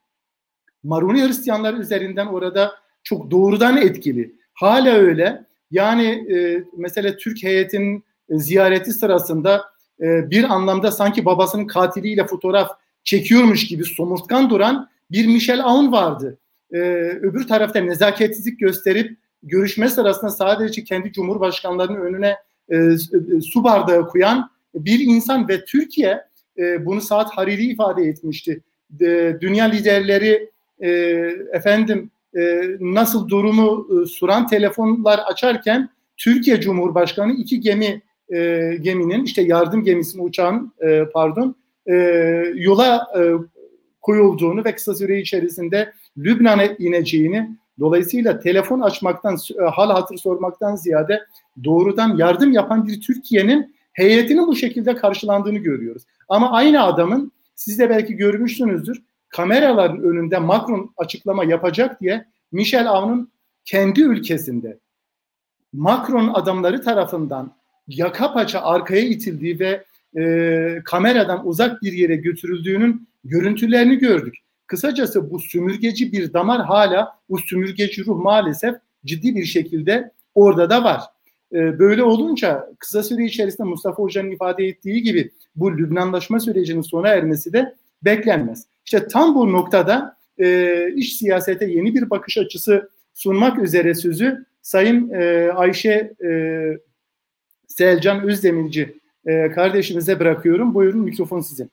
[0.83, 2.71] Maruni Hristiyanlar üzerinden orada
[3.03, 4.35] çok doğrudan etkili.
[4.53, 5.45] Hala öyle.
[5.71, 9.65] Yani e, mesela Türk heyetinin ziyareti sırasında
[10.01, 12.71] e, bir anlamda sanki babasının katiliyle fotoğraf
[13.03, 16.37] çekiyormuş gibi somurtkan duran bir Michel Aoun vardı.
[16.71, 16.77] E,
[17.21, 22.35] öbür tarafta nezaketsizlik gösterip görüşme sırasında sadece kendi cumhurbaşkanlarının önüne
[22.71, 22.97] e,
[23.41, 26.21] su bardağı koyan bir insan ve Türkiye
[26.57, 28.61] e, bunu Saat Hariri ifade etmişti.
[29.01, 30.89] E, dünya liderleri e,
[31.53, 38.01] efendim e, nasıl durumu e, suran telefonlar açarken Türkiye Cumhurbaşkanı iki gemi
[38.33, 41.55] e, geminin işte yardım gemisinin uçağın e, pardon
[41.85, 41.93] e,
[42.55, 43.21] yola e,
[44.01, 47.49] koyulduğunu ve kısa süre içerisinde Lübnan'a ineceğini
[47.79, 51.23] dolayısıyla telefon açmaktan e, hal hatır sormaktan ziyade
[51.63, 56.03] doğrudan yardım yapan bir Türkiye'nin heyetinin bu şekilde karşılandığını görüyoruz.
[56.29, 63.31] Ama aynı adamın siz de belki görmüşsünüzdür kameraların önünde Macron açıklama yapacak diye Michel Aoun'un
[63.65, 64.79] kendi ülkesinde
[65.73, 67.56] Macron adamları tarafından
[67.87, 69.83] yaka paça arkaya itildiği ve
[70.17, 74.35] e, kameradan uzak bir yere götürüldüğünün görüntülerini gördük.
[74.67, 78.75] Kısacası bu sümürgeci bir damar hala bu sümürgeci ruh maalesef
[79.05, 81.01] ciddi bir şekilde orada da var.
[81.53, 87.07] E, böyle olunca kısa süre içerisinde Mustafa Hoca'nın ifade ettiği gibi bu Lübnanlaşma sürecinin sona
[87.07, 88.65] ermesi de beklenmez.
[88.85, 95.09] İşte tam bu noktada e, iş siyasete yeni bir bakış açısı sunmak üzere sözü Sayın
[95.09, 96.29] e, Ayşe e,
[97.77, 100.73] Selcan Özdemirci e, kardeşimize bırakıyorum.
[100.73, 101.71] Buyurun mikrofon sizin.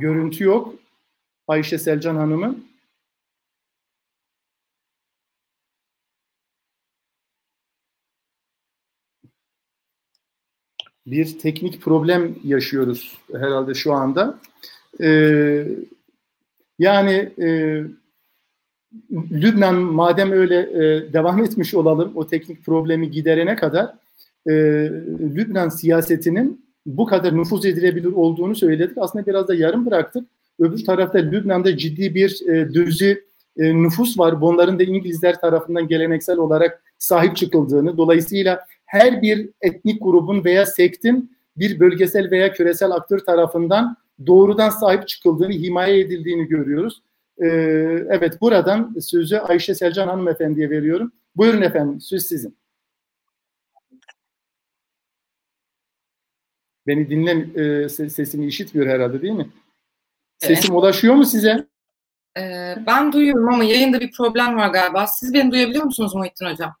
[0.00, 0.74] Görüntü yok.
[1.48, 2.68] Ayşe Selcan Hanım'ın.
[11.06, 14.38] Bir teknik problem yaşıyoruz herhalde şu anda.
[15.00, 15.66] Ee,
[16.78, 17.80] yani e,
[19.32, 23.94] Lübnan madem öyle e, devam etmiş olalım o teknik problemi giderene kadar
[24.46, 24.52] e,
[25.20, 28.98] Lübnan siyasetinin bu kadar nüfuz edilebilir olduğunu söyledik.
[28.98, 30.24] Aslında biraz da yarım bıraktık.
[30.60, 33.24] Öbür tarafta Lübnan'da ciddi bir e, düzü
[33.56, 34.40] e, nüfus var.
[34.40, 41.30] Bunların da İngilizler tarafından geleneksel olarak sahip çıkıldığını, dolayısıyla her bir etnik grubun veya sektin
[41.56, 47.02] bir bölgesel veya küresel aktör tarafından doğrudan sahip çıkıldığını, himaye edildiğini görüyoruz.
[47.42, 47.46] Ee,
[48.10, 51.12] evet buradan sözü Ayşe Selcan hanımefendiye veriyorum.
[51.36, 52.58] Buyurun efendim söz sizin.
[56.86, 59.48] Beni dinle e, sesimi işitmiyor herhalde değil mi?
[60.38, 60.82] Sesim evet.
[60.82, 61.66] ulaşıyor mu size?
[62.38, 65.06] Ee, ben duyuyorum ama yayında bir problem var galiba.
[65.06, 66.76] Siz beni duyabiliyor musunuz Muhittin Hocam?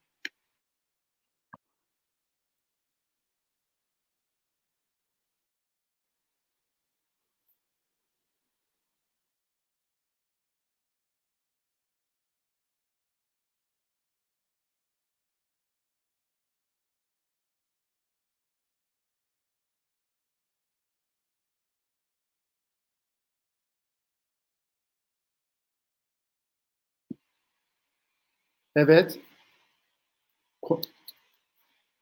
[28.76, 29.18] Evet.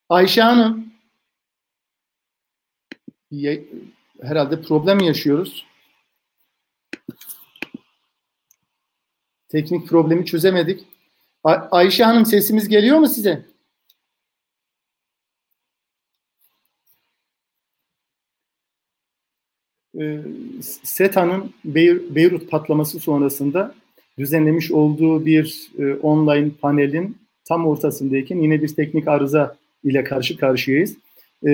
[0.08, 0.92] Ayşe Hanım.
[4.22, 5.66] Herhalde problem yaşıyoruz.
[9.48, 10.84] Teknik problemi çözemedik.
[11.44, 13.46] Ay Ayşe Hanım sesimiz geliyor mu size?
[20.00, 20.22] Ee,
[20.82, 23.74] SETA'nın Beyrut patlaması sonrasında
[24.18, 30.96] düzenlemiş olduğu bir e, online panelin tam ortasındayken yine bir teknik arıza ile karşı karşıyayız.
[31.46, 31.50] E,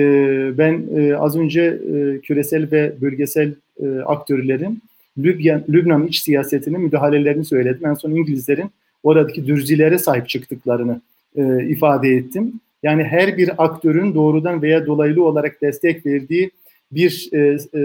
[0.57, 3.53] ben e, az önce e, küresel ve bölgesel
[3.83, 4.81] e, aktörlerin
[5.17, 7.87] Lübnan, Lübnan iç siyasetinin müdahalelerini söyledim.
[7.87, 8.71] En son İngilizlerin
[9.03, 11.01] oradaki dürzilere sahip çıktıklarını
[11.35, 12.53] e, ifade ettim.
[12.83, 16.51] Yani her bir aktörün doğrudan veya dolaylı olarak destek verdiği
[16.91, 17.81] bir e, e,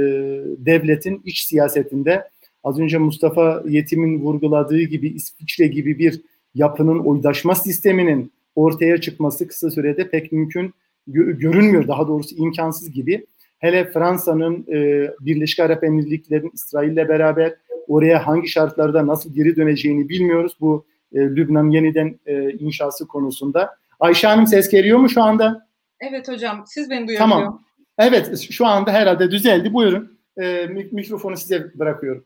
[0.58, 2.28] devletin iç siyasetinde
[2.64, 6.20] az önce Mustafa Yetim'in vurguladığı gibi İsviçre gibi bir
[6.54, 10.74] yapının oydaşma sisteminin ortaya çıkması kısa sürede pek mümkün
[11.06, 11.88] görünmüyor.
[11.88, 13.26] Daha doğrusu imkansız gibi.
[13.58, 17.54] Hele Fransa'nın e, Birleşik Arap Emirlikleri'nin İsrail'le beraber
[17.88, 20.56] oraya hangi şartlarda nasıl geri döneceğini bilmiyoruz.
[20.60, 23.76] Bu e, Lübnan yeniden e, inşası konusunda.
[24.00, 25.66] Ayşe Hanım ses geliyor mu şu anda?
[26.00, 27.64] Evet hocam siz beni duyabiliyor Tamam.
[27.98, 29.72] Evet şu anda herhalde düzeldi.
[29.72, 30.18] Buyurun.
[30.40, 32.24] E, mikrofonu size bırakıyorum.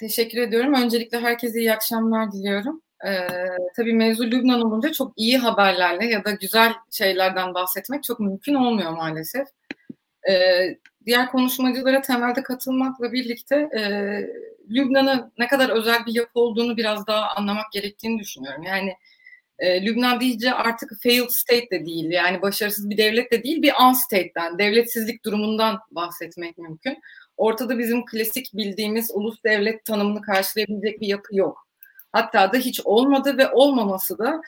[0.00, 0.74] Teşekkür ediyorum.
[0.74, 2.82] Öncelikle herkese iyi akşamlar diliyorum.
[3.06, 3.28] Ee,
[3.76, 8.90] tabii mevzu Lübnan olunca çok iyi haberlerle ya da güzel şeylerden bahsetmek çok mümkün olmuyor
[8.90, 9.46] maalesef.
[10.30, 10.76] Ee,
[11.06, 13.82] diğer konuşmacılara temelde katılmakla birlikte e,
[14.70, 18.62] Lübnan'ın ne kadar özel bir yapı olduğunu biraz daha anlamak gerektiğini düşünüyorum.
[18.62, 18.92] Yani
[19.58, 23.72] e, Lübnan deyince artık failed state de değil, yani başarısız bir devlet de değil, bir
[23.88, 26.98] unstate'den, devletsizlik durumundan bahsetmek mümkün.
[27.38, 31.66] Ortada bizim klasik bildiğimiz ulus devlet tanımını karşılayabilecek bir yapı yok.
[32.12, 34.40] Hatta da hiç olmadı ve olmaması da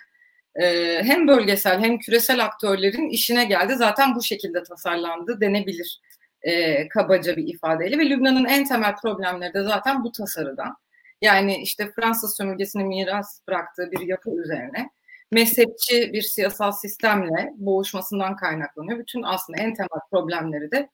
[0.54, 3.74] e, hem bölgesel hem küresel aktörlerin işine geldi.
[3.76, 6.00] Zaten bu şekilde tasarlandı denebilir
[6.42, 10.76] e, kabaca bir ifadeyle ve Lübnan'ın en temel problemleri de zaten bu tasarıdan.
[11.22, 14.90] Yani işte Fransız sömürgesine miras bıraktığı bir yapı üzerine
[15.32, 18.98] mezhepçi bir siyasal sistemle boğuşmasından kaynaklanıyor.
[18.98, 20.88] Bütün aslında en temel problemleri de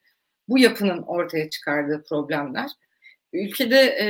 [0.48, 2.70] bu yapının ortaya çıkardığı problemler.
[3.32, 4.08] Ülkede e,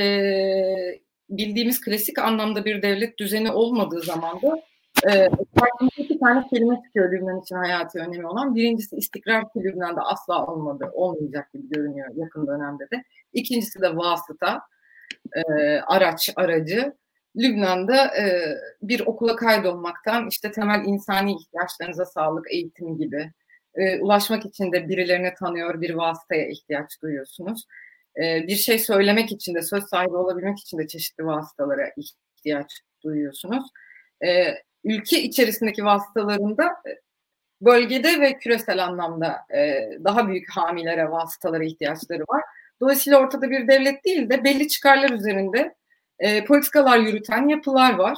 [1.29, 4.61] bildiğimiz klasik anlamda bir devlet düzeni olmadığı zaman da
[5.05, 5.29] e,
[5.97, 8.55] iki tane kelime çıkıyor Lübnan için hayati önemi olan.
[8.55, 13.03] Birincisi istikrar ki Lübnan'da asla olmadı, olmayacak gibi görünüyor yakın dönemde de.
[13.33, 14.61] İkincisi de vasıta,
[15.35, 15.41] e,
[15.79, 16.93] araç, aracı.
[17.37, 23.31] Lübnan'da e, bir okula kaydolmaktan işte temel insani ihtiyaçlarınıza sağlık, eğitim gibi
[23.77, 27.65] e, ulaşmak için de birilerini tanıyor, bir vasıtaya ihtiyaç duyuyorsunuz.
[28.23, 33.69] E, bir şey söylemek için de, söz sahibi olabilmek için de çeşitli vasıtalara ihtiyaç duyuyorsunuz.
[34.25, 34.53] E,
[34.83, 36.89] ülke içerisindeki vasıtalarında e,
[37.61, 42.41] bölgede ve küresel anlamda e, daha büyük hamilere, vasıtalara ihtiyaçları var.
[42.81, 45.75] Dolayısıyla ortada bir devlet değil de belli çıkarlar üzerinde
[46.19, 48.17] e, politikalar yürüten yapılar var.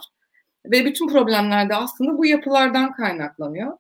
[0.66, 3.78] Ve bütün problemler de aslında bu yapılardan kaynaklanıyor.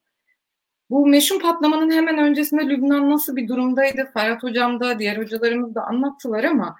[0.89, 4.09] Bu meşhur patlamanın hemen öncesinde Lübnan nasıl bir durumdaydı?
[4.13, 6.75] Ferhat Hocam da diğer hocalarımız da anlattılar ama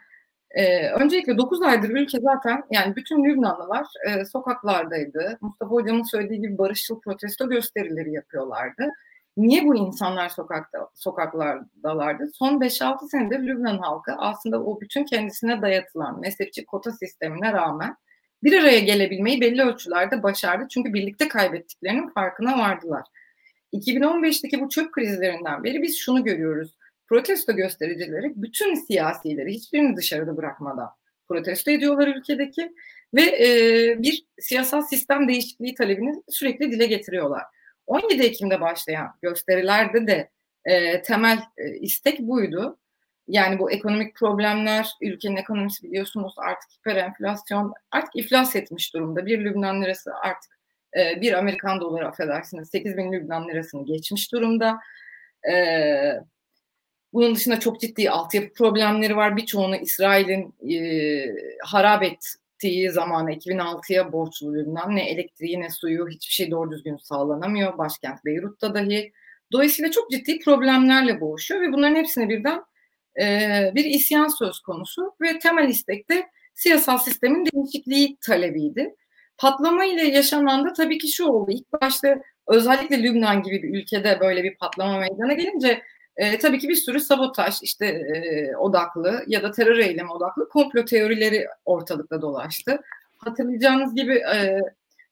[0.52, 5.38] e, öncelikle 9 aydır ülke zaten yani bütün Lübnanlılar e, sokaklardaydı.
[5.42, 8.90] Mustafa Hocam'ın söylediği gibi barışçıl protesto gösterileri yapıyorlardı.
[9.38, 12.28] Niye bu insanlar sokakta sokaklardalardı?
[12.34, 17.96] Son 5-6 senedir Lübnan halkı aslında o bütün kendisine dayatılan mezhepçi kota sistemine rağmen
[18.44, 20.68] bir araya gelebilmeyi belli ölçülerde başardı.
[20.70, 23.04] Çünkü birlikte kaybettiklerinin farkına vardılar.
[23.74, 26.76] 2015'teki bu çöp krizlerinden beri biz şunu görüyoruz.
[27.08, 30.90] Protesto göstericileri bütün siyasileri hiçbirini dışarıda bırakmadan
[31.30, 32.74] protesto ediyorlar ülkedeki
[33.14, 37.44] ve e, bir siyasal sistem değişikliği talebini sürekli dile getiriyorlar.
[37.88, 40.30] 17 Ekim'de başlayan gösterilerde de
[40.66, 42.78] e, temel e, istek buydu.
[43.28, 49.26] Yani bu ekonomik problemler, ülkenin ekonomisi biliyorsunuz artık hiper enflasyon, artık iflas etmiş durumda.
[49.26, 50.59] Bir Lübnan lirası artık
[50.98, 54.80] e, bir Amerikan doları affedersiniz 8 bin Lübnan lirasını geçmiş durumda.
[55.52, 55.54] E,
[57.14, 59.38] bunun dışında çok ciddi altyapı problemleri var.
[59.38, 60.80] Birçoğunu İsrail'in e,
[61.64, 64.96] harap ettiği zamana 2006'ya borçlu Lübnan.
[64.96, 67.78] Ne elektriği ne suyu hiçbir şey doğru düzgün sağlanamıyor.
[67.78, 69.12] Başkent Beyrut'ta dahi.
[69.52, 72.64] Dolayısıyla çok ciddi problemlerle boğuşuyor ve bunların hepsine birden
[73.22, 73.26] e,
[73.76, 78.96] bir isyan söz konusu ve temel istek de siyasal sistemin değişikliği talebiydi.
[79.40, 81.52] Patlama ile yaşanan da tabii ki şu oldu.
[81.52, 85.82] İlk başta özellikle Lübnan gibi bir ülkede böyle bir patlama meydana gelince
[86.18, 90.86] e, tabii ki bir sürü sabotaj işte e, odaklı ya da terör eylemi odaklı komplo
[90.86, 92.82] teorileri ortalıkta dolaştı.
[93.18, 94.60] Hatırlayacağınız gibi e,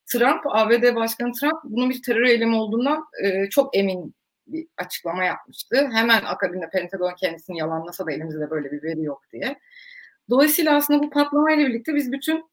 [0.06, 4.16] Trump, ABD Başkanı Trump bunun bir terör eylemi olduğundan e, çok emin
[4.48, 5.90] bir açıklama yapmıştı.
[5.94, 9.60] Hemen akabinde Pentagon kendisini yalanlasa da elimizde böyle bir veri yok diye.
[10.30, 12.46] Dolayısıyla aslında bu patlamayla birlikte biz bütün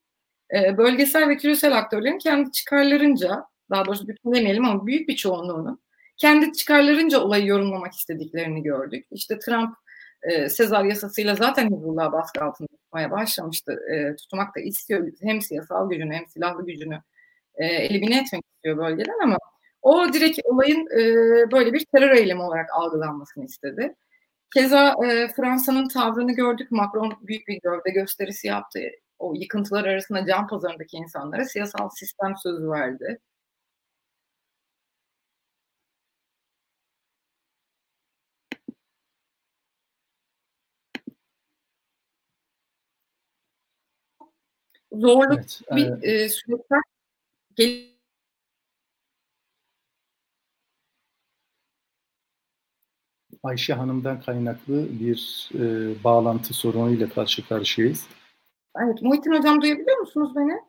[0.54, 5.80] e, bölgesel ve küresel aktörlerin kendi çıkarlarınca, daha doğrusu bütün demeyelim ama büyük bir çoğunluğunun
[6.16, 9.06] kendi çıkarlarınca olayı yorumlamak istediklerini gördük.
[9.10, 9.76] İşte Trump
[10.22, 13.80] e, Sezar yasasıyla zaten Hizbullah baskı altında tutmaya başlamıştı.
[13.94, 15.12] E, tutmak da istiyor.
[15.22, 17.02] Hem siyasal gücünü hem silahlı gücünü
[17.54, 19.38] e, elimine etmek istiyor bölgeden ama
[19.82, 21.02] o direkt olayın e,
[21.52, 23.94] böyle bir terör eylemi olarak algılanmasını istedi.
[24.54, 26.70] Keza e, Fransa'nın tavrını gördük.
[26.70, 28.80] Macron büyük bir gövde gösterisi yaptı.
[29.18, 33.20] O yıkıntılar arasında can pazarındaki insanlara siyasal sistem sözü verdi.
[44.92, 46.82] Zorluk evet, bir e, e süreçten
[47.56, 47.94] gel
[53.42, 55.64] Ayşe Hanım'dan kaynaklı bir e,
[56.04, 58.06] bağlantı sorunuyla karşı karşıyayız.
[58.82, 60.60] Evet, Muhittin Hocam duyabiliyor musunuz beni?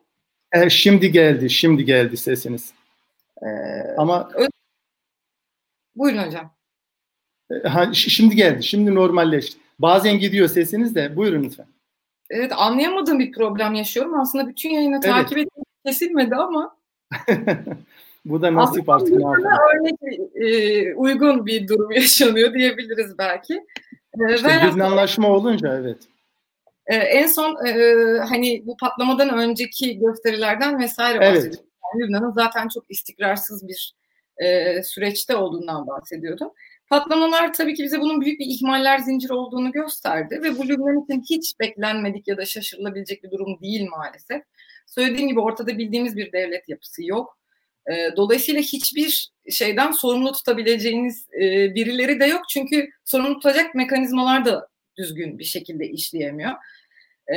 [0.52, 2.72] E, şimdi geldi, şimdi geldi sesiniz.
[3.42, 3.46] Ee,
[3.96, 4.28] Ama
[5.96, 6.54] Buyurun hocam.
[7.50, 9.58] E, ha, şimdi geldi, şimdi normalleşti.
[9.78, 11.66] Bazen gidiyor sesiniz de, buyurun lütfen.
[12.30, 14.20] Evet, anlayamadığım bir problem yaşıyorum.
[14.20, 15.04] Aslında bütün yayını evet.
[15.04, 16.76] takip etmek kesilmedi ama
[18.24, 19.94] Bu da nasip artık ne örnek
[20.34, 23.54] e, uygun bir durum yaşanıyor diyebiliriz belki.
[24.20, 25.98] E, işte bir anlaşma olunca evet.
[26.86, 27.72] E, en son e,
[28.18, 31.36] hani bu patlamadan önceki gösterilerden vesaire evet.
[31.36, 31.70] bahsediyorum.
[31.94, 33.94] Yani Lübnan'ın zaten çok istikrarsız bir
[34.38, 36.50] e, süreçte olduğundan bahsediyordum.
[36.88, 41.22] Patlamalar tabii ki bize bunun büyük bir ihmaller zinciri olduğunu gösterdi ve bu Lübnan için
[41.30, 44.42] hiç beklenmedik ya da şaşırılabilecek bir durum değil maalesef.
[44.86, 47.38] Söylediğim gibi ortada bildiğimiz bir devlet yapısı yok.
[47.90, 52.42] E, dolayısıyla hiçbir şeyden sorumlu tutabileceğiniz e, birileri de yok.
[52.50, 54.68] Çünkü sorumlu tutacak mekanizmalar da
[54.98, 56.52] düzgün bir şekilde işleyemiyor.
[57.26, 57.36] E,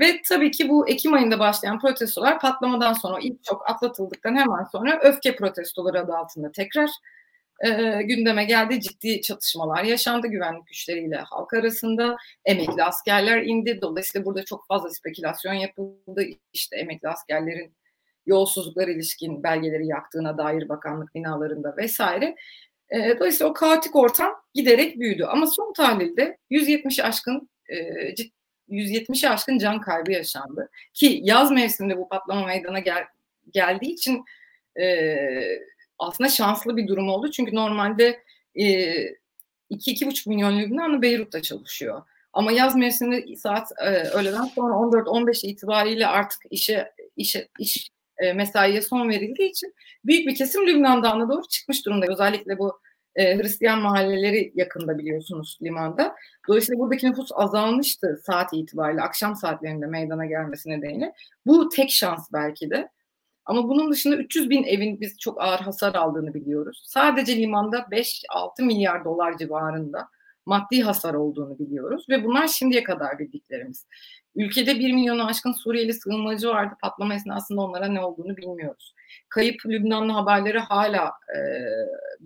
[0.00, 5.00] ve tabii ki bu Ekim ayında başlayan protestolar patlamadan sonra ilk çok atlatıldıktan hemen sonra
[5.02, 6.90] öfke protestoları adı altında tekrar
[7.66, 8.80] e, gündeme geldi.
[8.80, 12.16] Ciddi çatışmalar yaşandı güvenlik güçleriyle halk arasında.
[12.44, 13.78] Emekli askerler indi.
[13.82, 16.24] Dolayısıyla burada çok fazla spekülasyon yapıldı.
[16.52, 17.72] İşte emekli askerlerin
[18.26, 22.36] yolsuzluklar ilişkin belgeleri yaktığına dair bakanlık binalarında vesaire.
[22.90, 25.24] E, dolayısıyla o kaotik ortam giderek büyüdü.
[25.24, 27.76] Ama son tahlilde 170 aşkın e,
[28.70, 30.70] 170'e aşkın can kaybı yaşandı.
[30.94, 33.04] Ki yaz mevsiminde bu patlama meydana gel,
[33.52, 34.24] geldiği için
[34.80, 35.16] e,
[35.98, 37.30] aslında şanslı bir durum oldu.
[37.30, 38.22] Çünkü normalde
[38.54, 38.64] e,
[39.70, 42.02] 2-2,5 milyon Lübnanlı Beyrut'ta çalışıyor.
[42.32, 48.82] Ama yaz mevsiminde saat e, öğleden sonra 14-15 itibariyle artık işe işe iş e, mesaiye
[48.82, 52.06] son verildiği için büyük bir kesim Lübnan'dan doğru çıkmış durumda.
[52.08, 52.80] Özellikle bu
[53.16, 56.14] e, Hristiyan mahalleleri yakında biliyorsunuz limanda.
[56.48, 61.12] Dolayısıyla buradaki nüfus azalmıştı saat itibariyle akşam saatlerinde meydana gelmesi nedeniyle.
[61.46, 62.88] Bu tek şans belki de.
[63.44, 66.82] Ama bunun dışında 300 bin evin biz çok ağır hasar aldığını biliyoruz.
[66.86, 70.08] Sadece limanda 5-6 milyar dolar civarında
[70.46, 73.86] maddi hasar olduğunu biliyoruz ve bunlar şimdiye kadar bildiklerimiz.
[74.38, 76.74] Ülkede 1 milyonu aşkın Suriyeli sığınmacı vardı.
[76.82, 78.94] Patlama esnasında onlara ne olduğunu bilmiyoruz.
[79.28, 81.38] Kayıp Lübnanlı haberleri hala e,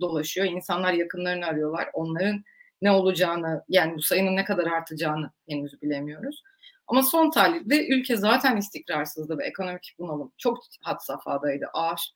[0.01, 0.47] dolaşıyor.
[0.47, 1.89] İnsanlar yakınlarını arıyorlar.
[1.93, 2.43] Onların
[2.81, 6.43] ne olacağını yani bu sayının ne kadar artacağını henüz bilemiyoruz.
[6.87, 12.13] Ama son tahlilde ülke zaten istikrarsızdı ve ekonomik bunalım çok had safhadaydı, ağır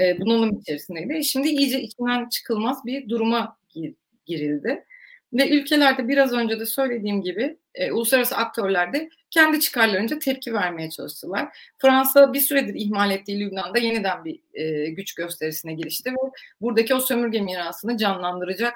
[0.00, 1.24] e, bunalım içerisindeydi.
[1.24, 3.94] Şimdi iyice içinden çıkılmaz bir duruma gir,
[4.26, 4.84] girildi.
[5.32, 10.90] Ve ülkelerde biraz önce de söylediğim gibi e, uluslararası aktörler de kendi çıkarlarınca tepki vermeye
[10.90, 11.58] çalıştılar.
[11.78, 16.30] Fransa bir süredir ihmal ettiği Lübnan'da yeniden bir e, güç gösterisine girişti ve
[16.60, 18.74] buradaki o sömürge mirasını canlandıracak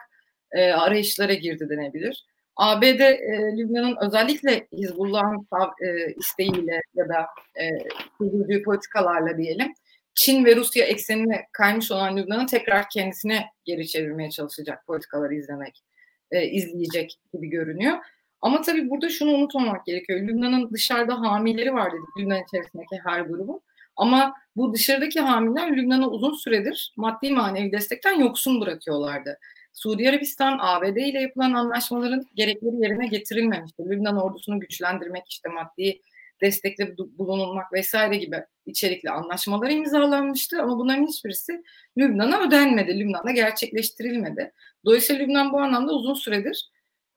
[0.52, 2.26] e, arayışlara girdi denebilir.
[2.56, 5.46] ABD e, Lübnan'ın özellikle Hizbullah'ın
[5.82, 7.26] e, isteğiyle ya da
[7.60, 9.74] e, politikalarla diyelim
[10.14, 15.82] Çin ve Rusya eksenine kaymış olan Lübnan'ı tekrar kendisine geri çevirmeye çalışacak politikaları izlemek
[16.30, 17.98] e, izleyecek gibi görünüyor.
[18.40, 20.20] Ama tabii burada şunu unutmamak gerekiyor.
[20.20, 23.60] Lübnan'ın dışarıda hamileri var dedik Lübnan içerisindeki her grubun.
[23.96, 29.38] Ama bu dışarıdaki hamiler Lübnan'ı uzun süredir maddi manevi destekten yoksun bırakıyorlardı.
[29.72, 33.82] Suudi Arabistan, ABD ile yapılan anlaşmaların gerekleri yerine getirilmemişti.
[33.82, 36.00] Lübnan ordusunu güçlendirmek, işte maddi
[36.40, 41.62] destekle bulunulmak vesaire gibi içerikli anlaşmalar imzalanmıştı ama bunların hiçbirisi
[41.98, 44.52] Lübnan'a ödenmedi, Lübnan'da gerçekleştirilmedi.
[44.84, 46.68] Dolayısıyla Lübnan bu anlamda uzun süredir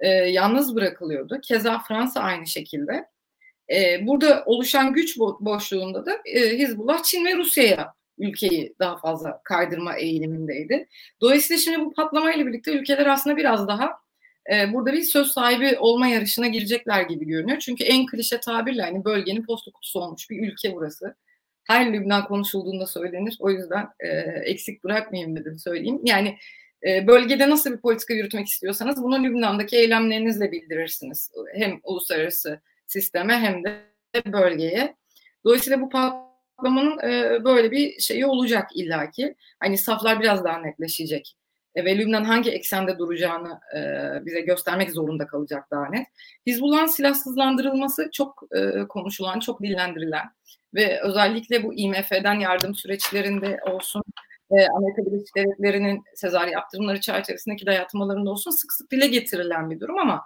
[0.02, 1.40] e, yalnız bırakılıyordu.
[1.41, 3.06] Keza Fransa aynı şekilde.
[3.73, 9.41] E, burada oluşan güç bo- boşluğunda da e, Hizbullah Çin ve Rusya'ya ülkeyi daha fazla
[9.44, 10.88] kaydırma eğilimindeydi.
[11.22, 13.91] Dolayısıyla şimdi bu patlamayla birlikte ülkeler aslında biraz daha
[14.53, 17.60] e, burada bir söz sahibi olma yarışına girecekler gibi görünüyor.
[17.60, 21.15] Çünkü en klişe tabirle hani bölgenin posta kutusu olmuş bir ülke burası.
[21.64, 23.38] Her Lübnan konuşulduğunda söylenir.
[23.40, 24.07] O yüzden e,
[24.45, 26.02] eksik bırakmayayım dedim söyleyeyim.
[26.03, 26.38] Yani
[26.84, 31.32] bölgede nasıl bir politika yürütmek istiyorsanız bunu Lübnan'daki eylemlerinizle bildirirsiniz.
[31.53, 33.82] Hem uluslararası sisteme hem de
[34.26, 34.95] bölgeye.
[35.45, 39.36] Dolayısıyla bu patlamanın e, böyle bir şeyi olacak illaki.
[39.60, 41.36] Hani saflar biraz daha netleşecek.
[41.76, 43.80] E, ve Lübnan hangi eksende duracağını e,
[44.26, 46.08] bize göstermek zorunda kalacak daha net.
[46.45, 48.44] Hizbullah'ın silahsızlandırılması çok
[48.90, 50.26] konuşulan, çok dillendirilen
[50.74, 54.03] ve özellikle bu IMF'den yardım süreçlerinde olsun,
[54.52, 59.98] e, Amerika Birleşik Devletleri'nin sezar yaptırımları çerçevesindeki dayatmalarında olsun sık sık dile getirilen bir durum
[59.98, 60.22] ama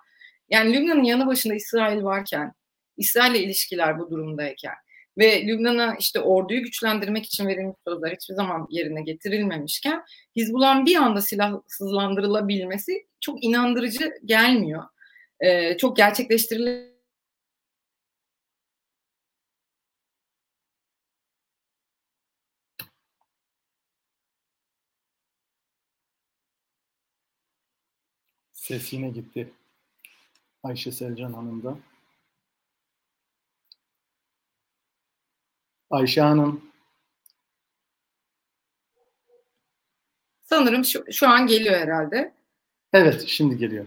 [0.50, 2.54] yani Lübnan'ın yanı başında İsrail varken,
[2.98, 4.74] İsrail'le ilişkiler bu durumdayken
[5.18, 10.04] ve Lübnan'a işte orduyu güçlendirmek için verilmiş sözler hiçbir zaman yerine getirilmemişken
[10.36, 14.84] Hizbullah'ın bir anda silahsızlandırılabilmesi çok inandırıcı gelmiyor.
[15.40, 16.95] Ee, çok gerçekleştirilebilir
[28.66, 29.54] Ses yine gitti.
[30.64, 31.78] Ayşe Selcan Hanım da.
[35.90, 36.72] Ayşe Hanım.
[40.44, 42.34] Sanırım şu, şu an geliyor herhalde.
[42.94, 43.86] Evet, şimdi geliyor.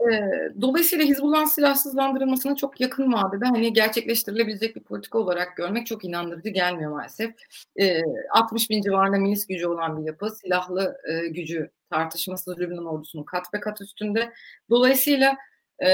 [0.00, 6.48] Ee, dolayısıyla Hizbullah'ın silahsızlandırılmasını çok yakın vadede hani gerçekleştirilebilecek bir politika olarak görmek çok inandırıcı
[6.48, 7.34] gelmiyor maalesef.
[7.80, 8.00] Ee,
[8.30, 13.46] 60 bin civarında milis gücü olan bir yapı, silahlı e, gücü tartışmasız Lübnan ordusunun kat
[13.54, 14.32] ve kat üstünde.
[14.70, 15.36] Dolayısıyla
[15.82, 15.88] e,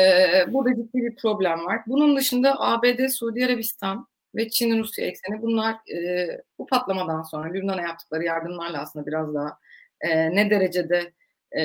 [0.48, 1.80] burada ciddi bir problem var.
[1.86, 6.28] Bunun dışında ABD, Suudi Arabistan ve Çin-Rusya ekseni bunlar e,
[6.58, 9.58] bu patlamadan sonra Lübnan'a yaptıkları yardımlarla aslında biraz daha
[10.00, 11.12] e, ne derecede
[11.52, 11.62] e,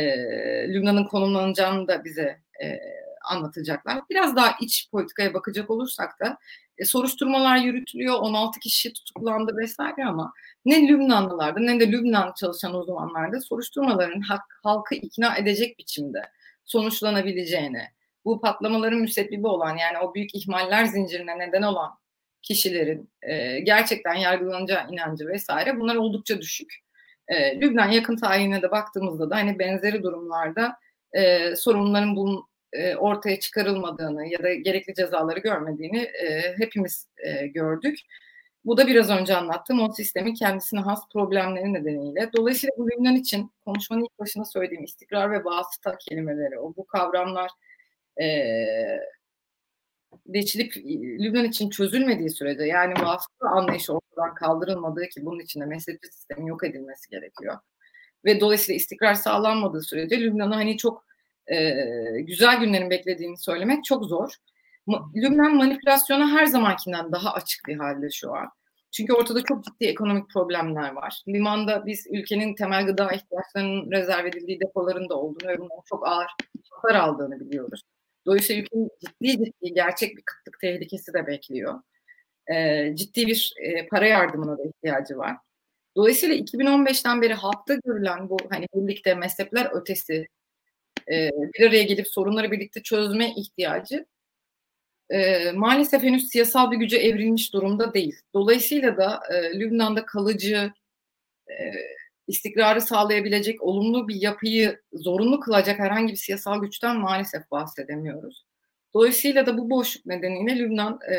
[0.74, 2.80] Lübnan'ın konumlanacağını da bize e,
[3.26, 4.02] anlatacaklar.
[4.10, 6.38] Biraz daha iç politikaya bakacak olursak da
[6.78, 10.34] e, soruşturmalar yürütülüyor, 16 kişi tutuklandı vesaire ama
[10.66, 16.22] ne Lübnanlılarda ne de Lübnan çalışan uzmanlarda soruşturmaların hak, halkı ikna edecek biçimde
[16.66, 17.82] sonuçlanabileceğini,
[18.26, 21.91] bu patlamaların müsebbibi olan yani o büyük ihmaller zincirine neden olan
[22.41, 26.85] kişilerin e, gerçekten yargılanacağı inancı vesaire bunlar oldukça düşük.
[27.27, 30.77] E, Lübnan yakın tarihine de baktığımızda da hani benzeri durumlarda
[31.14, 32.43] e, sorunların bunun
[32.73, 37.99] e, ortaya çıkarılmadığını ya da gerekli cezaları görmediğini e, hepimiz e, gördük.
[38.65, 42.30] Bu da biraz önce anlattığım o sistemin kendisine has problemleri nedeniyle.
[42.38, 47.52] Dolayısıyla bu Lübnan için konuşmanın ilk başında söylediğim istikrar ve vasıta kelimeleri, o bu kavramlar
[48.22, 48.26] e,
[50.32, 50.78] geçilip
[51.20, 56.46] Lübnan için çözülmediği sürece yani vasıta anlayışı ortadan kaldırılmadığı ki bunun için de mezhepçi sistemin
[56.46, 57.58] yok edilmesi gerekiyor.
[58.26, 61.06] Ve dolayısıyla istikrar sağlanmadığı sürece Lübnan'ı hani çok
[61.48, 61.72] e,
[62.22, 64.34] güzel günlerin beklediğini söylemek çok zor.
[65.16, 68.50] Lübnan manipülasyona her zamankinden daha açık bir halde şu an.
[68.92, 71.22] Çünkü ortada çok ciddi ekonomik problemler var.
[71.28, 76.28] Limanda biz ülkenin temel gıda ihtiyaçlarının rezerv edildiği depolarında olduğunu ve bunun çok ağır
[76.72, 77.82] hasar aldığını biliyoruz.
[78.26, 81.81] Dolayısıyla ülkenin ciddi ciddi gerçek bir kıtlık tehlikesi de bekliyor.
[82.53, 85.38] E, ciddi bir e, para yardımına da ihtiyacı var.
[85.95, 90.27] Dolayısıyla 2015'ten beri halkta görülen bu hani birlikte mezhepler ötesi
[91.11, 94.06] e, bir araya gelip sorunları birlikte çözme ihtiyacı
[95.10, 98.15] e, maalesef henüz siyasal bir güce evrilmiş durumda değil.
[98.34, 100.72] Dolayısıyla da e, Lübnan'da kalıcı
[101.49, 101.53] e,
[102.27, 108.45] istikrarı sağlayabilecek olumlu bir yapıyı zorunlu kılacak herhangi bir siyasal güçten maalesef bahsedemiyoruz.
[108.93, 111.15] Dolayısıyla da bu boşluk nedeniyle Lübnan e,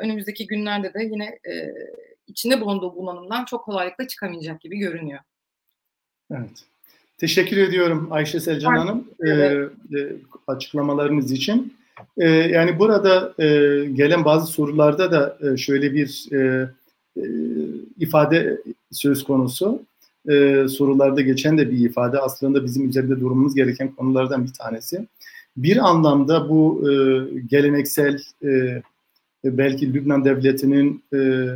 [0.00, 1.74] önümüzdeki günlerde de yine e,
[2.26, 5.20] içinde bulunduğu bunalımdan çok kolaylıkla çıkamayacak gibi görünüyor.
[6.30, 6.64] Evet.
[7.18, 9.70] Teşekkür ediyorum Ayşe Selcan Hanım evet.
[9.96, 10.12] e,
[10.46, 11.76] açıklamalarınız için.
[12.16, 13.46] E, yani burada e,
[13.84, 16.68] gelen bazı sorularda da e, şöyle bir e,
[17.16, 17.22] e,
[17.98, 18.60] ifade
[18.90, 19.82] söz konusu.
[20.28, 25.06] E, sorularda geçen de bir ifade aslında bizim üzerinde durmamız gereken konulardan bir tanesi.
[25.56, 26.92] Bir anlamda bu e,
[27.40, 28.82] geleneksel e,
[29.44, 31.46] belki Lübnan devletinin e,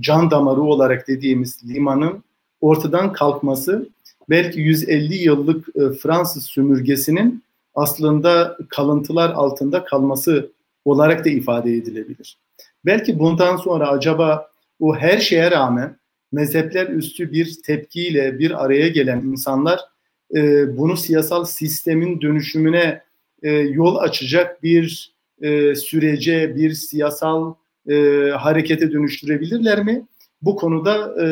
[0.00, 2.22] can damarı olarak dediğimiz limanın
[2.60, 3.88] ortadan kalkması
[4.30, 7.42] belki 150 yıllık e, Fransız sömürgesinin
[7.74, 10.50] aslında kalıntılar altında kalması
[10.84, 12.38] olarak da ifade edilebilir.
[12.84, 14.50] Belki bundan sonra acaba
[14.80, 15.96] o her şeye rağmen
[16.32, 19.80] mezhepler üstü bir tepkiyle bir araya gelen insanlar
[20.34, 23.02] e, bunu siyasal sistemin dönüşümüne
[23.42, 25.12] e, yol açacak bir
[25.42, 27.54] e, sürece, bir siyasal
[27.90, 27.94] e,
[28.30, 30.06] harekete dönüştürebilirler mi?
[30.42, 31.26] Bu konuda e,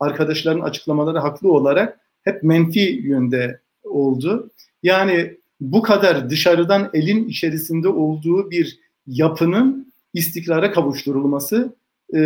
[0.00, 4.50] arkadaşların açıklamaları haklı olarak hep menfi yönde oldu.
[4.82, 11.74] Yani bu kadar dışarıdan elin içerisinde olduğu bir yapının istikrara kavuşturulması
[12.14, 12.18] e,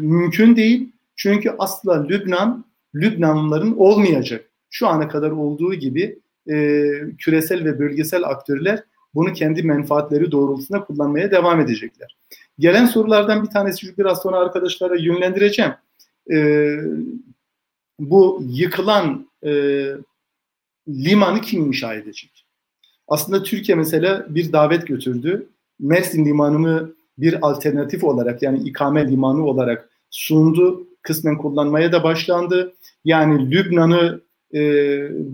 [0.00, 0.91] mümkün değil.
[1.16, 2.64] Çünkü asla Lübnan,
[2.94, 4.48] Lübnanlıların olmayacak.
[4.70, 6.18] şu ana kadar olduğu gibi
[6.50, 6.54] e,
[7.18, 8.84] küresel ve bölgesel aktörler
[9.14, 12.16] bunu kendi menfaatleri doğrultusunda kullanmaya devam edecekler.
[12.58, 15.72] Gelen sorulardan bir tanesi biraz sonra arkadaşlara yönlendireceğim.
[16.32, 16.76] E,
[17.98, 19.50] bu yıkılan e,
[20.88, 22.46] limanı kim inşa edecek?
[23.08, 25.48] Aslında Türkiye mesela bir davet götürdü.
[25.80, 30.86] Mersin limanını bir alternatif olarak yani ikame limanı olarak sundu.
[31.02, 32.72] Kısmen kullanmaya da başlandı.
[33.04, 34.20] Yani Lübnan'ı
[34.54, 34.60] e,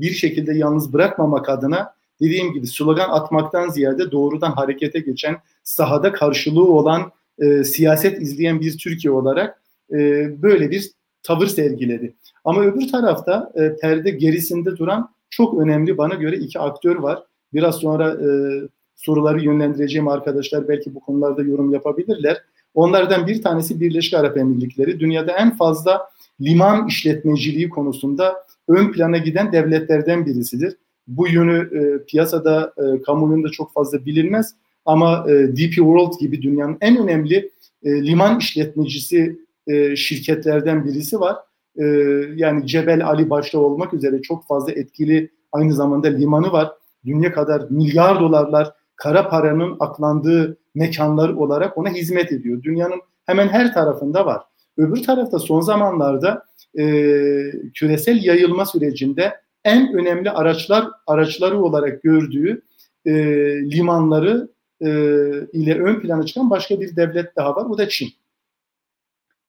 [0.00, 6.72] bir şekilde yalnız bırakmamak adına dediğim gibi slogan atmaktan ziyade doğrudan harekete geçen, sahada karşılığı
[6.72, 9.62] olan, e, siyaset izleyen bir Türkiye olarak
[9.92, 9.96] e,
[10.42, 10.90] böyle bir
[11.22, 12.14] tavır sergiledi.
[12.44, 17.22] Ama öbür tarafta e, perde gerisinde duran çok önemli bana göre iki aktör var.
[17.54, 18.28] Biraz sonra e,
[18.96, 22.42] soruları yönlendireceğim arkadaşlar belki bu konularda yorum yapabilirler.
[22.74, 25.00] Onlardan bir tanesi Birleşik Arap Emirlikleri.
[25.00, 26.08] Dünyada en fazla
[26.40, 30.76] liman işletmeciliği konusunda ön plana giden devletlerden birisidir.
[31.06, 34.54] Bu yönü e, piyasada, e, kamuoyunda çok fazla bilinmez
[34.84, 37.50] ama e, DP World gibi dünyanın en önemli
[37.82, 41.36] e, liman işletmecisi e, şirketlerden birisi var.
[41.76, 41.84] E,
[42.36, 46.72] yani Cebel Ali başta olmak üzere çok fazla etkili aynı zamanda limanı var.
[47.06, 52.62] Dünya kadar milyar dolarlar kara paranın aklandığı mekanlar olarak ona hizmet ediyor.
[52.62, 54.42] Dünyanın hemen her tarafında var.
[54.76, 56.44] Öbür tarafta son zamanlarda
[56.78, 56.84] e,
[57.74, 62.62] küresel yayılma sürecinde en önemli araçlar araçları olarak gördüğü
[63.06, 63.12] e,
[63.70, 64.48] limanları
[64.80, 64.88] e,
[65.52, 67.64] ile ön plana çıkan başka bir devlet daha var.
[67.64, 68.08] O da Çin.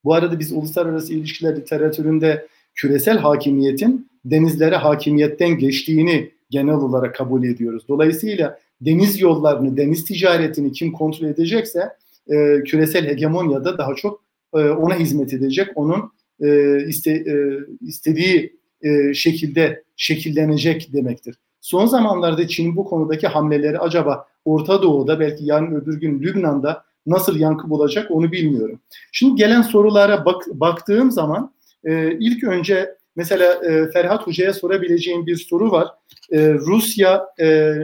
[0.04, 7.84] Bu arada biz uluslararası ilişkiler literatüründe küresel hakimiyetin denizlere hakimiyetten geçtiğini genel olarak kabul ediyoruz.
[7.88, 11.90] Dolayısıyla deniz yollarını, deniz ticaretini kim kontrol edecekse
[12.30, 14.24] e, küresel hegemonyada daha çok
[14.54, 15.68] e, ona hizmet edecek.
[15.76, 16.12] Onun
[16.42, 17.36] e, iste, e,
[17.82, 21.36] istediği e, şekilde şekillenecek demektir.
[21.62, 27.40] Son zamanlarda Çin bu konudaki hamleleri acaba Orta Doğu'da belki yarın öbür gün Lübnan'da nasıl
[27.40, 28.80] yankı bulacak onu bilmiyorum.
[29.12, 31.54] Şimdi gelen sorulara bak, baktığım zaman
[31.84, 35.88] e, ilk önce mesela e, Ferhat Hoca'ya sorabileceğim bir soru var.
[36.32, 37.78] E, Rusya e,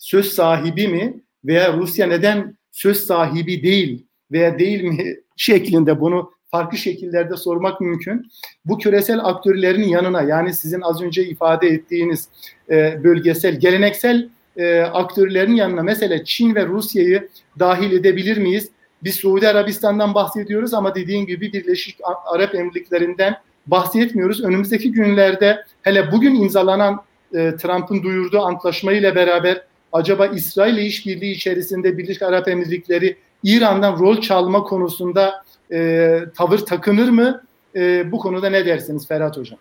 [0.00, 1.14] söz sahibi mi
[1.44, 8.30] veya Rusya neden söz sahibi değil veya değil mi şeklinde bunu farklı şekillerde sormak mümkün.
[8.64, 12.28] Bu küresel aktörlerin yanına yani sizin az önce ifade ettiğiniz
[12.70, 17.28] e, bölgesel, geleneksel e, aktörlerin yanına mesela Çin ve Rusya'yı
[17.58, 18.70] dahil edebilir miyiz?
[19.02, 21.96] Biz Suudi Arabistan'dan bahsediyoruz ama dediğim gibi Birleşik
[22.26, 23.36] Arap Emirlikleri'nden
[23.66, 24.44] bahsetmiyoruz.
[24.44, 27.02] Önümüzdeki günlerde hele bugün imzalanan
[27.34, 34.20] e, Trump'ın duyurduğu antlaşmayla beraber acaba İsrail ile işbirliği içerisinde Birleşik Arap Emirlikleri İran'dan rol
[34.20, 37.42] çalma konusunda e, tavır takınır mı?
[37.76, 39.58] E, bu konuda ne dersiniz Ferhat Hocam?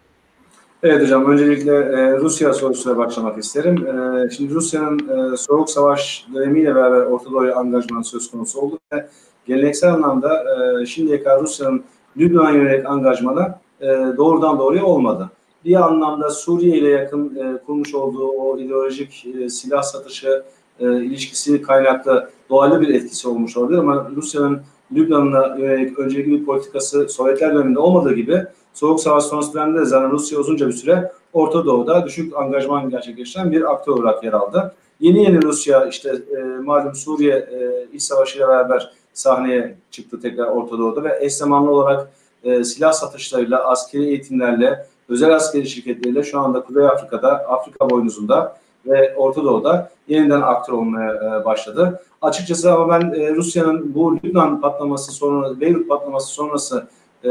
[0.84, 3.88] Evet hocam, öncelikle e, Rusya sorusuna başlamak isterim.
[3.88, 9.08] E, şimdi Rusya'nın e, Soğuk Savaş dönemiyle beraber Orta Doğu'ya angajmanı söz konusu oldu ve
[9.48, 10.44] geleneksel anlamda
[10.82, 11.84] e, şimdiye kadar Rusya'nın
[12.18, 13.88] Lübnan'a yönelik angajmanı e,
[14.18, 15.30] doğrudan doğruya olmadı.
[15.66, 20.44] Bir anlamda Suriye ile yakın e, kurmuş olduğu o ideolojik e, silah satışı
[20.80, 24.62] e, ilişkisi kaynaklı doğal bir etkisi olmuş olabilir ama Rusya'nın
[24.92, 30.12] Lübnan'la yönelik öncelikli bir politikası Sovyetler döneminde olmadığı gibi Soğuk Savaş sonrası dönemde de zaten
[30.12, 34.76] Rusya uzunca bir süre Orta Doğu'da düşük angajman gerçekleştiren bir aktör olarak yer aldı.
[35.00, 40.78] Yeni yeni Rusya işte e, malum Suriye e, iç savaşıyla beraber sahneye çıktı tekrar Orta
[40.78, 42.12] Doğu'da ve eş zamanlı olarak
[42.44, 49.16] e, silah satışlarıyla, askeri eğitimlerle, özel askeri şirketleriyle şu anda Kuzey Afrika'da, Afrika boynuzunda ve
[49.16, 52.02] Orta Doğu'da yeniden aktör olmaya e, başladı.
[52.22, 56.88] Açıkçası ama ben e, Rusya'nın bu Lübnan patlaması sonra, Beyrut patlaması sonrası
[57.24, 57.30] e,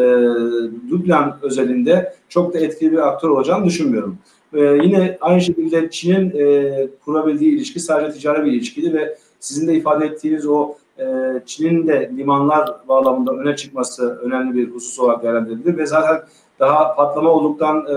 [0.90, 4.18] Lübnan özelinde çok da etkili bir aktör olacağını düşünmüyorum.
[4.54, 9.74] E, yine aynı şekilde Çin'in e, kurabildiği ilişki sadece ticari bir ilişkiydi ve sizin de
[9.74, 11.04] ifade ettiğiniz o e,
[11.46, 16.20] Çin'in de limanlar bağlamında öne çıkması önemli bir husus olarak değerlendirilir ve zaten
[16.60, 17.94] daha patlama olduktan e,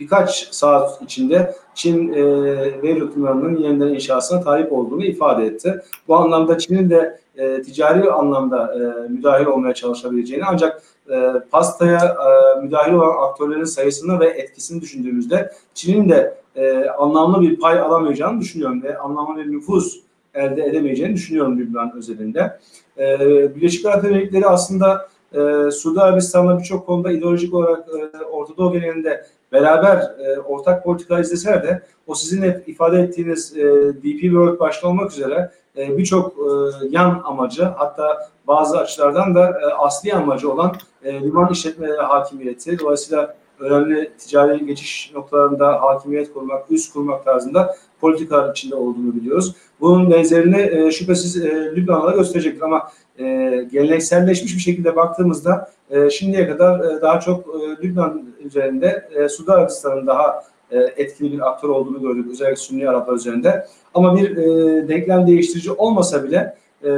[0.00, 5.80] birkaç saat içinde Çin e, Beyrut limanının yeniden inşasına talip olduğunu ifade etti.
[6.08, 12.60] Bu anlamda Çin'in de e, ticari anlamda e, müdahil olmaya çalışabileceğini ancak e, pastaya e,
[12.60, 18.82] müdahil olan aktörlerin sayısını ve etkisini düşündüğümüzde Çin'in de e, anlamlı bir pay alamayacağını düşünüyorum
[18.82, 20.00] ve anlamlı bir nüfuz
[20.34, 22.58] elde edemeyeceğini düşünüyorum Lübnan özelinde.
[22.98, 23.18] E,
[23.56, 29.26] Birleşik Arap Emirlikleri aslında e, Suudi Arabistan'la birçok konuda ideolojik olarak e, Orta Doğu genelinde
[29.52, 33.62] beraber e, ortak politika izleseler de o sizin hep ifade ettiğiniz e,
[33.94, 36.42] DP World başta olmak üzere e, birçok e,
[36.90, 43.34] yan amacı hatta bazı açılardan da e, asli amacı olan e, liman işletmeleri hakimiyeti dolayısıyla
[43.62, 49.54] önemli ticari geçiş noktalarında hakimiyet kurmak, üst kurmak tarzında politikalar içinde olduğunu biliyoruz.
[49.80, 53.24] Bunun benzerini e, şüphesiz e, Lübnan'da gösterecektir ama e,
[53.72, 59.52] gelenekselleşmiş bir şekilde baktığımızda e, şimdiye kadar e, daha çok e, Lübnan üzerinde e, Suudi
[59.52, 63.66] Arabistan'ın daha e, etkili bir aktör olduğunu gördük özellikle Sünni Araplar üzerinde.
[63.94, 66.90] Ama bir e, denklem değiştirici olmasa bile e,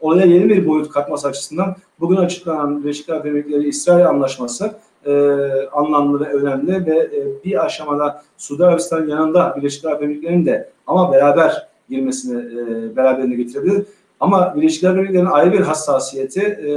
[0.00, 4.72] olaya yeni bir boyut katması açısından bugün açıklanan Birleşik Arap Emirlikleri İsrail Anlaşması
[5.08, 10.70] e, anlamlı ve önemli ve e, bir aşamada Suudi Arabistan yanında Birleşik Arap Emirlikleri'nin de
[10.86, 13.86] ama beraber girmesini e, beraberinde getirebilir.
[14.20, 16.70] Ama Birleşik Arap Emirlikleri'nin ayrı bir hassasiyeti e,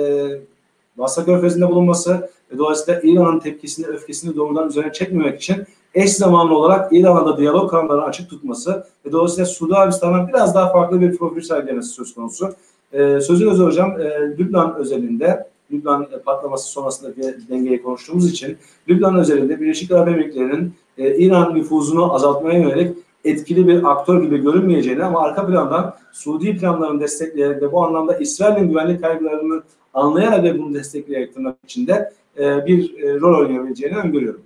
[0.98, 6.94] Basra Körfezi'nde bulunması ve dolayısıyla İran'ın tepkisini, öfkesini doğrudan üzerine çekmemek için eş zamanlı olarak
[6.94, 11.90] İran'la diyalog kanallarını açık tutması ve dolayısıyla Suudi Arabistan'dan biraz daha farklı bir profil sergilemesi
[11.90, 12.54] söz konusu.
[12.94, 18.58] Ee, sözü öz hocam, e, Lübnan özelinde, Lübnan patlaması sonrasındaki dengeyi konuştuğumuz için
[18.90, 25.04] Lübnan özelinde Birleşik Arap Emirlikleri'nin e, İran nüfuzunu azaltmaya yönelik etkili bir aktör gibi görünmeyeceğini
[25.04, 30.74] ama arka plandan Suudi planlarını destekleyerek ve bu anlamda İsrail'in güvenlik kaygılarını anlayarak ve bunu
[30.74, 34.42] destekleyerek tırnak içinde e, bir e, rol oynayabileceğini öngörüyorum.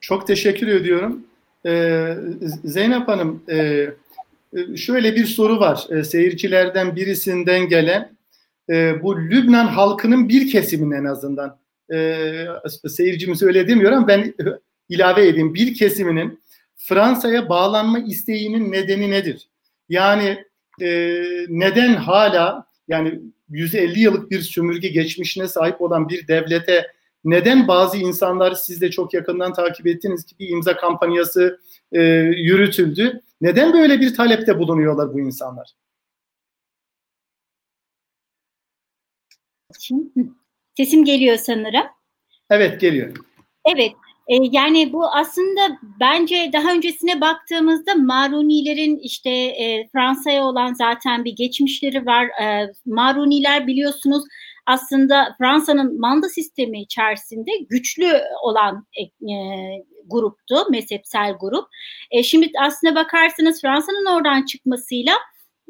[0.00, 1.24] Çok teşekkür ediyorum.
[1.66, 2.14] Ee,
[2.64, 8.13] Zeynep Hanım, e, e, şöyle bir soru var e, seyircilerden birisinden gelen.
[8.70, 11.58] E, bu Lübnan halkının bir kesiminin en azından
[11.92, 12.26] e,
[12.88, 14.34] seyircimiz öyle demiyor ama ben
[14.88, 15.54] ilave edeyim.
[15.54, 16.40] Bir kesiminin
[16.76, 19.48] Fransa'ya bağlanma isteğinin nedeni nedir?
[19.88, 20.44] Yani
[20.80, 26.86] e, neden hala yani 150 yıllık bir sömürge geçmişine sahip olan bir devlete
[27.24, 31.60] neden bazı insanlar siz de çok yakından takip ettiniz ki bir imza kampanyası
[31.92, 32.02] e,
[32.36, 33.20] yürütüldü.
[33.40, 35.70] Neden böyle bir talepte bulunuyorlar bu insanlar?
[40.76, 41.86] Sesim geliyor sanırım.
[42.50, 43.16] Evet geliyor.
[43.74, 43.92] Evet.
[44.28, 51.36] E, yani bu aslında bence daha öncesine baktığımızda Marunilerin işte e, Fransa'ya olan zaten bir
[51.36, 52.24] geçmişleri var.
[52.42, 54.24] E, Maruniler biliyorsunuz
[54.66, 59.02] aslında Fransa'nın manda sistemi içerisinde güçlü olan e,
[60.06, 61.68] gruptu, mezhepsel grup.
[62.10, 65.12] E, şimdi aslına bakarsanız Fransa'nın oradan çıkmasıyla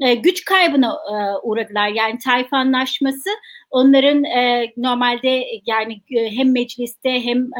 [0.00, 1.88] e, güç kaybına e, uğradılar.
[1.88, 3.30] Yani tayfa anlaşması
[3.70, 7.50] onların e, normalde yani hem mecliste hem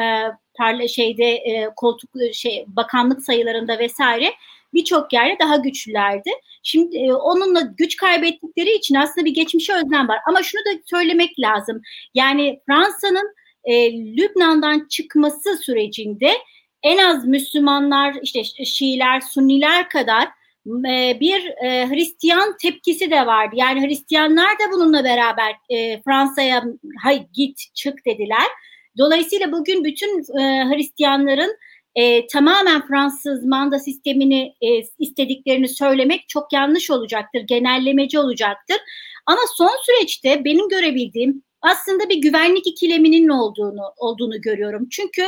[0.59, 1.43] parla şeyde
[1.77, 4.33] koltuk şey bakanlık sayılarında vesaire
[4.75, 6.31] birçok yerde daha güçlülerdi.
[6.63, 10.19] Şimdi onunla güç kaybettikleri için aslında bir geçmişe özlem var.
[10.29, 11.81] Ama şunu da söylemek lazım.
[12.15, 13.35] Yani Fransa'nın
[14.17, 16.33] Lübnan'dan çıkması sürecinde
[16.83, 20.29] en az Müslümanlar, işte Şiiler, Sunniler kadar
[21.21, 21.41] bir
[21.89, 23.55] Hristiyan tepkisi de vardı.
[23.59, 25.53] Yani Hristiyanlar da bununla beraber
[26.05, 26.65] Fransa'ya
[27.03, 28.47] hay git çık dediler.
[28.99, 30.23] Dolayısıyla bugün bütün
[30.73, 31.57] Hristiyanların
[31.95, 38.77] e, tamamen Fransız manda sistemini e, istediklerini söylemek çok yanlış olacaktır, genellemeci olacaktır.
[39.27, 44.89] Ama son süreçte benim görebildiğim aslında bir güvenlik ikileminin olduğunu olduğunu görüyorum.
[44.91, 45.23] Çünkü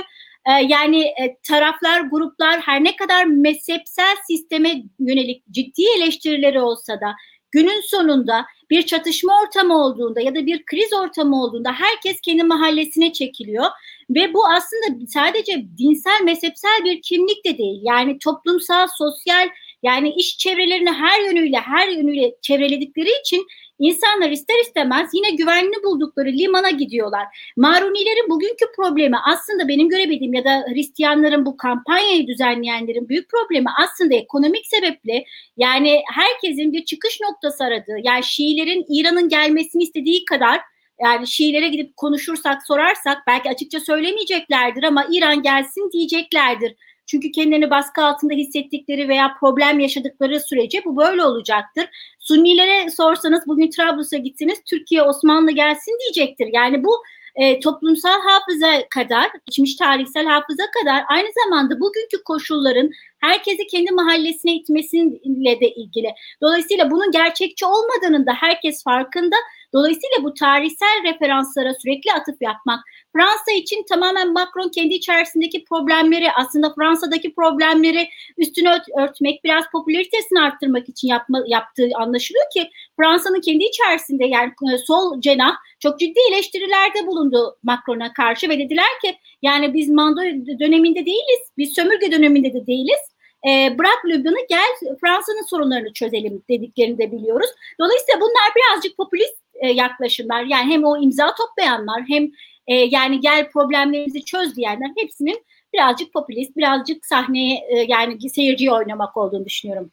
[0.46, 7.14] e, yani e, taraflar, gruplar her ne kadar mezhepsel sisteme yönelik ciddi eleştirileri olsa da
[7.50, 13.12] günün sonunda bir çatışma ortamı olduğunda ya da bir kriz ortamı olduğunda herkes kendi mahallesine
[13.12, 13.66] çekiliyor
[14.10, 17.80] ve bu aslında sadece dinsel, mezhepsel bir kimlik de değil.
[17.82, 19.48] Yani toplumsal, sosyal
[19.82, 23.46] yani iş çevrelerini her yönüyle her yönüyle çevreledikleri için
[23.78, 27.52] İnsanlar ister istemez yine güvenli buldukları limana gidiyorlar.
[27.56, 34.14] Marunilerin bugünkü problemi aslında benim görebildiğim ya da Hristiyanların bu kampanyayı düzenleyenlerin büyük problemi aslında
[34.14, 35.24] ekonomik sebeple
[35.56, 40.60] yani herkesin bir çıkış noktası aradığı yani Şiilerin İran'ın gelmesini istediği kadar
[41.02, 46.74] yani Şiilere gidip konuşursak sorarsak belki açıkça söylemeyeceklerdir ama İran gelsin diyeceklerdir.
[47.06, 51.84] Çünkü kendilerini baskı altında hissettikleri veya problem yaşadıkları sürece bu böyle olacaktır.
[52.20, 56.48] Sunnilere sorsanız bugün Trablus'a gittiniz Türkiye Osmanlı gelsin diyecektir.
[56.52, 56.90] Yani bu
[57.36, 64.54] e, toplumsal hafıza kadar, geçmiş tarihsel hafıza kadar aynı zamanda bugünkü koşulların herkesi kendi mahallesine
[64.54, 66.08] itmesiyle de ilgili.
[66.42, 69.36] Dolayısıyla bunun gerçekçi olmadığının da herkes farkında.
[69.74, 72.80] Dolayısıyla bu tarihsel referanslara sürekli atıf yapmak
[73.12, 80.40] Fransa için tamamen Macron kendi içerisindeki problemleri aslında Fransa'daki problemleri üstüne ört, örtmek biraz popülaritesini
[80.40, 86.18] arttırmak için yapma, yaptığı anlaşılıyor ki Fransa'nın kendi içerisinde yani e, sol cenah çok ciddi
[86.30, 90.20] eleştirilerde bulundu Macron'a karşı ve dediler ki yani biz mando
[90.60, 93.00] döneminde değiliz, biz sömürge döneminde de değiliz.
[93.48, 97.50] E, bırak Lübnan'ı gel Fransa'nın sorunlarını çözelim dediklerini de biliyoruz.
[97.80, 100.42] Dolayısıyla bunlar birazcık popülist e, yaklaşımlar.
[100.42, 102.30] Yani hem o imza toplayanlar hem
[102.66, 109.16] e, yani gel problemlerimizi çöz diyenler hepsinin birazcık popülist, birazcık sahneye e, yani seyirciye oynamak
[109.16, 109.90] olduğunu düşünüyorum.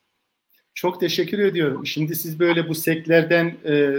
[0.76, 1.86] Çok teşekkür ediyorum.
[1.86, 3.94] Şimdi siz böyle bu seklerden e,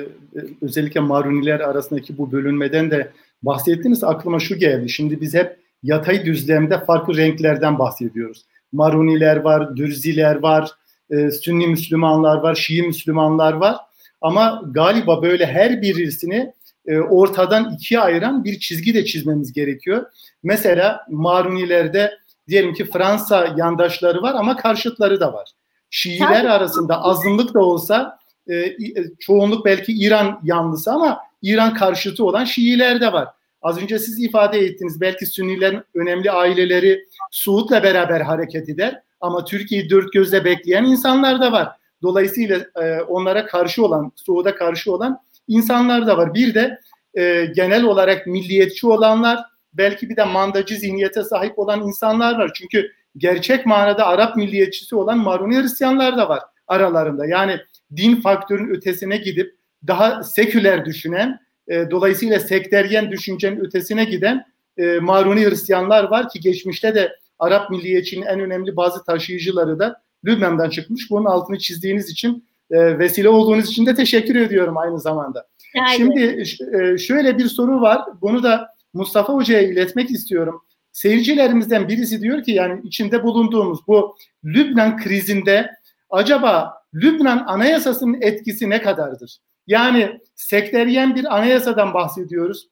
[0.62, 3.12] özellikle maruniler arasındaki bu bölünmeden de
[3.42, 4.04] bahsettiniz.
[4.04, 4.88] Aklıma şu geldi.
[4.88, 8.44] Şimdi biz hep yatay düzlemde farklı renklerden bahsediyoruz.
[8.72, 10.70] Maruniler var, Dürziler var,
[11.10, 13.76] e, Sünni Müslümanlar var, Şii Müslümanlar var.
[14.24, 16.52] Ama galiba böyle her birisini
[16.86, 20.06] e, ortadan ikiye ayıran bir çizgi de çizmemiz gerekiyor.
[20.42, 22.18] Mesela Marunilerde
[22.48, 25.48] diyelim ki Fransa yandaşları var ama karşıtları da var.
[25.90, 28.18] Şiiler arasında azınlık da olsa
[28.48, 28.76] e, e,
[29.20, 33.28] çoğunluk belki İran yanlısı ama İran karşıtı olan Şiiler de var.
[33.62, 39.90] Az önce siz ifade ettiniz belki Sünnilerin önemli aileleri Suud'la beraber hareket eder ama Türkiye'yi
[39.90, 41.76] dört gözle bekleyen insanlar da var.
[42.02, 45.18] Dolayısıyla e, onlara karşı olan, Suud'a karşı olan
[45.48, 46.34] insanlar da var.
[46.34, 46.78] Bir de
[47.14, 49.38] e, genel olarak milliyetçi olanlar,
[49.72, 52.50] belki bir de mandacı zihniyete sahip olan insanlar var.
[52.54, 57.26] Çünkü gerçek manada Arap milliyetçisi olan Maruni Hristiyanlar da var aralarında.
[57.26, 57.58] Yani
[57.96, 59.56] din faktörün ötesine gidip
[59.86, 61.38] daha seküler düşünen,
[61.68, 64.44] e, dolayısıyla sekteryen düşüncenin ötesine giden
[64.76, 70.70] e, Maruni Hristiyanlar var ki geçmişte de Arap milliyetçinin en önemli bazı taşıyıcıları da Lübnan'dan
[70.70, 71.10] çıkmış.
[71.10, 75.46] Bunun altını çizdiğiniz için e, vesile olduğunuz için de teşekkür ediyorum aynı zamanda.
[75.80, 75.96] Aynen.
[75.96, 76.44] Şimdi
[76.76, 78.00] e, şöyle bir soru var.
[78.20, 80.62] Bunu da Mustafa Hoca'ya iletmek istiyorum.
[80.92, 85.70] Seyircilerimizden birisi diyor ki yani içinde bulunduğumuz bu Lübnan krizinde
[86.10, 89.38] acaba Lübnan anayasasının etkisi ne kadardır?
[89.66, 92.68] Yani sekteryen bir anayasadan bahsediyoruz.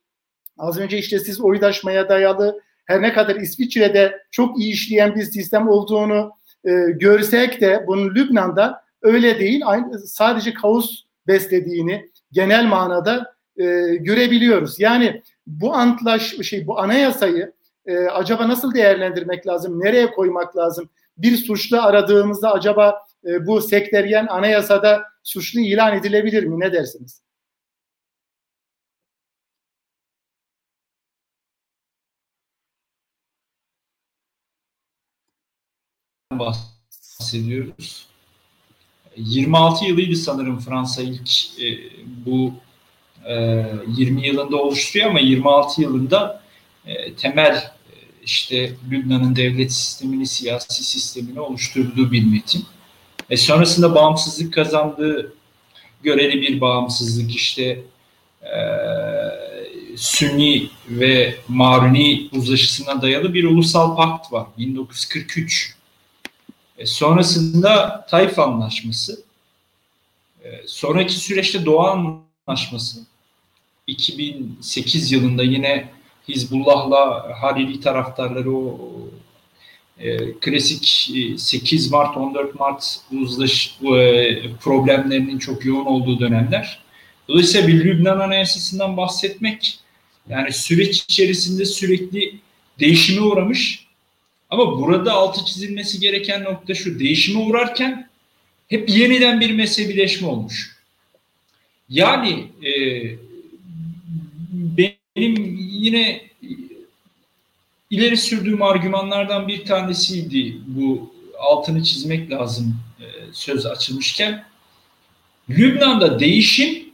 [0.59, 5.69] Az önce işte siz oydaşmaya dayalı her ne kadar İsviçre'de çok iyi işleyen bir sistem
[5.69, 6.33] olduğunu
[6.65, 9.63] e, görsek de bunun Lübnan'da öyle değil.
[10.07, 13.65] Sadece kaos beslediğini genel manada e,
[14.01, 14.81] görebiliyoruz.
[14.81, 17.53] Yani bu antlaş şey bu anayasayı
[17.87, 19.81] e, acaba nasıl değerlendirmek lazım?
[19.81, 20.89] Nereye koymak lazım?
[21.19, 26.61] Bir suçlu aradığımızda acaba e, bu sekteryen anayasada suçlu ilan edilebilir mi?
[26.61, 27.23] Ne dersiniz?
[36.43, 38.07] Bahsediyoruz.
[39.17, 41.79] 26 yılıydı sanırım Fransa ilk e,
[42.27, 42.55] bu
[43.27, 43.65] e,
[43.97, 46.43] 20 yılında oluşturuyor ama 26 yılında
[46.87, 52.65] e, temel e, işte Lübnan'ın devlet sistemini, siyasi sistemini oluşturduğu bir metin.
[53.31, 55.35] E, sonrasında bağımsızlık kazandığı
[56.03, 57.83] göreli bir bağımsızlık işte
[58.43, 58.57] e,
[59.97, 65.75] Sünni ve Maruni uzlaşısına dayalı bir ulusal pakt var 1943.
[66.83, 69.23] E, sonrasında Taif Anlaşması,
[70.45, 73.01] e, sonraki süreçte Doğa Anlaşması,
[73.87, 75.89] 2008 yılında yine
[76.29, 78.79] Hizbullah'la Hariri taraftarları o
[79.99, 86.83] e, klasik 8 Mart 14 Mart uzlaş e, problemlerinin çok yoğun olduğu dönemler.
[87.29, 89.79] Dolayısıyla bir Lübnan Anayasası'ndan bahsetmek
[90.29, 92.39] yani süreç içerisinde sürekli
[92.81, 93.92] değişime uğramış
[94.53, 98.09] ama burada altı çizilmesi gereken nokta şu değişime uğrarken
[98.69, 100.77] hep yeniden bir mezhebileşme olmuş.
[101.89, 102.73] Yani e,
[104.53, 106.23] benim yine
[107.91, 114.45] ileri sürdüğüm argümanlardan bir tanesiydi bu altını çizmek lazım e, söz açılmışken.
[115.51, 116.85] Lübnan'da değişim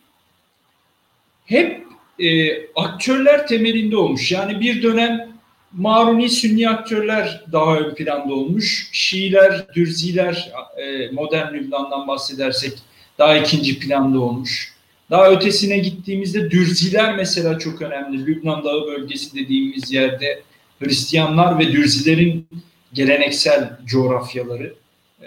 [1.46, 1.86] hep
[2.18, 4.32] e, aktörler temelinde olmuş.
[4.32, 5.27] Yani bir dönem
[5.72, 8.88] Maruni Sünni aktörler daha ön planda olmuş.
[8.92, 12.72] Şiiler, Dürziler, e, modern Lübnan'dan bahsedersek
[13.18, 14.74] daha ikinci planda olmuş.
[15.10, 18.26] Daha ötesine gittiğimizde Dürziler mesela çok önemli.
[18.26, 20.42] Lübnan Dağı bölgesi dediğimiz yerde
[20.78, 22.46] Hristiyanlar ve Dürzilerin
[22.92, 24.74] geleneksel coğrafyaları.
[25.22, 25.26] Ee,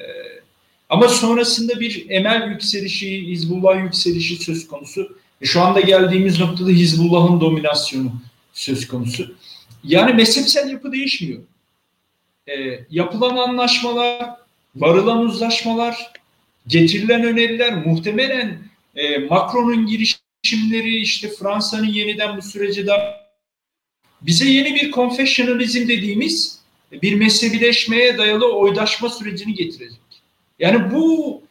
[0.90, 5.18] ama sonrasında bir emel yükselişi, Hizbullah yükselişi söz konusu.
[5.42, 8.12] E şu anda geldiğimiz noktada Hizbullah'ın dominasyonu
[8.54, 9.36] söz konusu.
[9.84, 11.41] Yani mezhepsel yapı değişmiyor.
[12.48, 14.30] E, yapılan anlaşmalar,
[14.76, 16.12] varılan uzlaşmalar,
[16.68, 18.58] getirilen öneriler muhtemelen
[18.95, 23.22] e, Macron'un girişimleri işte Fransa'nın yeniden bu sürece da
[24.22, 29.99] bize yeni bir confessionalizm dediğimiz bir mezhebileşmeye dayalı oydaşma sürecini getirecek.
[30.60, 31.41] Yani bu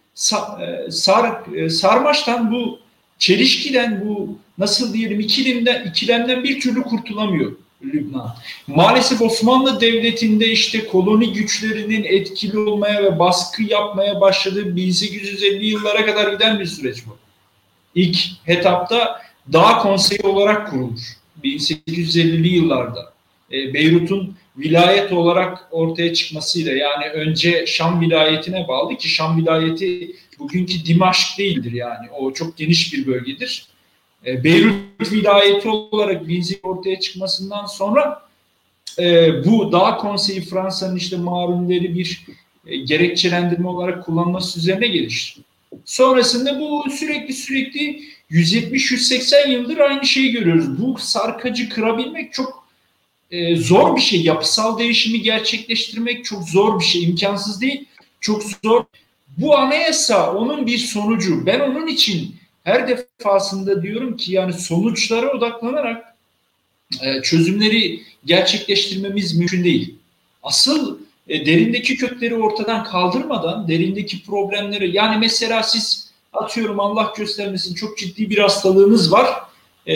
[0.60, 2.78] e, sar, e, sarmaştan bu
[3.18, 7.52] çelişkiden bu nasıl diyelim ikilemden, ikilemden bir türlü kurtulamıyor
[7.84, 8.34] Lübnan.
[8.66, 16.32] Maalesef Osmanlı Devleti'nde işte koloni güçlerinin etkili olmaya ve baskı yapmaya başladığı 1850 yıllara kadar
[16.32, 17.16] giden bir süreç bu.
[17.94, 23.12] İlk etapta Dağ Konseyi olarak kurulmuş 1850'li yıllarda
[23.52, 30.84] e, Beyrut'un vilayet olarak ortaya çıkmasıyla yani önce Şam vilayetine bağlı ki Şam vilayeti bugünkü
[30.84, 33.66] Dimaşk değildir yani o çok geniş bir bölgedir.
[34.26, 38.22] E, Beyrut vilayeti olarak Binzi ortaya çıkmasından sonra
[38.98, 42.26] e, bu Dağ Konseyi Fransa'nın işte marunleri bir
[42.66, 45.40] e, gerekçelendirme olarak kullanması üzerine gelişti.
[45.84, 50.82] Sonrasında bu sürekli sürekli 170-180 yıldır aynı şeyi görüyoruz.
[50.82, 52.64] Bu sarkacı kırabilmek çok
[53.30, 54.22] e, zor bir şey.
[54.22, 57.04] Yapısal değişimi gerçekleştirmek çok zor bir şey.
[57.04, 57.84] imkansız değil.
[58.20, 58.84] Çok zor.
[59.38, 61.46] Bu anayasa onun bir sonucu.
[61.46, 62.39] Ben onun için
[62.70, 66.04] her defasında diyorum ki yani sonuçlara odaklanarak
[67.02, 69.94] e, çözümleri gerçekleştirmemiz mümkün değil.
[70.42, 70.98] Asıl
[71.28, 78.30] e, derindeki kökleri ortadan kaldırmadan derindeki problemleri yani mesela siz atıyorum Allah göstermesin çok ciddi
[78.30, 79.26] bir hastalığınız var.
[79.86, 79.94] E,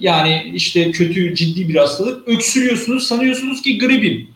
[0.00, 2.28] yani işte kötü ciddi bir hastalık.
[2.28, 4.28] Öksürüyorsunuz sanıyorsunuz ki gripim.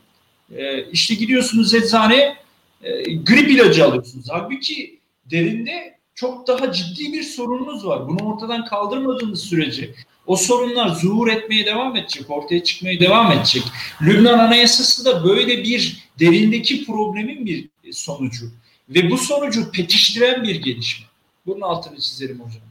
[0.56, 2.36] E, işte gidiyorsunuz eczaneye
[2.82, 4.26] e, grip ilacı alıyorsunuz.
[4.28, 4.98] Halbuki
[5.30, 8.08] derinde çok daha ciddi bir sorununuz var.
[8.08, 9.90] Bunu ortadan kaldırmadığınız sürece
[10.26, 13.62] o sorunlar zuhur etmeye devam edecek, ortaya çıkmaya devam edecek.
[14.02, 18.46] Lübnan Anayasası da böyle bir derindeki problemin bir sonucu
[18.88, 21.06] ve bu sonucu pekiştiren bir gelişme.
[21.46, 22.62] Bunun altını çizerim hocam.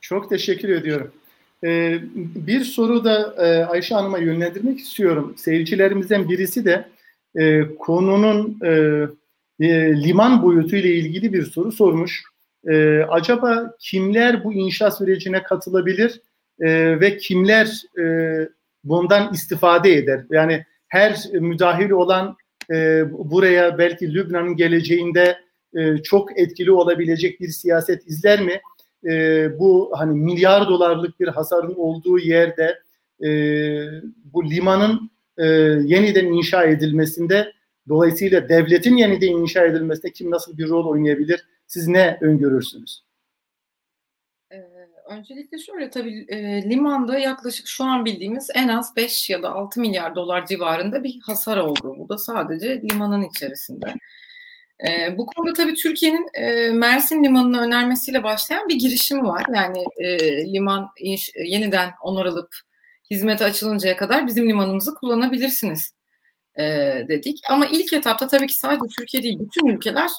[0.00, 1.12] Çok teşekkür ediyorum.
[1.64, 5.34] Ee, bir soru da e, Ayşe Hanım'a yönlendirmek istiyorum.
[5.36, 6.88] Seyircilerimizden birisi de
[7.38, 8.70] e, konunun e,
[9.60, 12.30] e, liman boyutu ile ilgili bir soru sormuş.
[12.68, 16.20] E, acaba kimler bu inşa sürecine katılabilir
[16.60, 18.04] e, ve kimler e,
[18.84, 20.24] bundan istifade eder?
[20.30, 22.36] Yani her müdahil olan
[22.70, 25.38] e, buraya belki Lübnan'ın geleceğinde
[25.76, 28.60] e, çok etkili olabilecek bir siyaset izler mi?
[29.04, 32.78] E, bu hani milyar dolarlık bir hasarın olduğu yerde
[33.24, 33.30] e,
[34.24, 35.46] bu limanın e,
[35.84, 37.52] yeniden inşa edilmesinde
[37.88, 41.44] dolayısıyla devletin yeniden inşa edilmesinde kim nasıl bir rol oynayabilir?
[41.70, 43.04] Siz ne öngörürsünüz?
[45.08, 49.80] Öncelikle şöyle tabii e, limanda yaklaşık şu an bildiğimiz en az 5 ya da 6
[49.80, 51.94] milyar dolar civarında bir hasar oldu.
[51.98, 53.94] Bu da sadece limanın içerisinde.
[54.88, 59.44] E, bu konuda tabii Türkiye'nin e, Mersin Limanı'nı önermesiyle başlayan bir girişim var.
[59.54, 60.18] Yani e,
[60.52, 62.54] liman inş, yeniden onaranıp
[63.10, 65.94] hizmete açılıncaya kadar bizim limanımızı kullanabilirsiniz
[66.58, 66.64] e,
[67.08, 67.40] dedik.
[67.50, 70.10] Ama ilk etapta tabii ki sadece Türkiye değil bütün ülkeler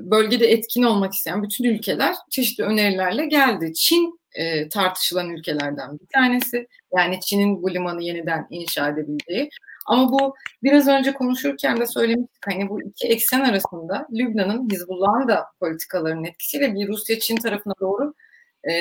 [0.00, 3.72] bölgede etkin olmak isteyen bütün ülkeler çeşitli önerilerle geldi.
[3.74, 6.66] Çin e, tartışılan ülkelerden bir tanesi.
[6.96, 9.50] Yani Çin'in bu limanı yeniden inşa edebileceği.
[9.86, 15.46] Ama bu biraz önce konuşurken de söylemiştik hani bu iki eksen arasında Lübnan'ın Hizbullah'ın da
[15.60, 18.14] politikalarının etkisiyle bir Rusya-Çin tarafına doğru
[18.70, 18.72] e,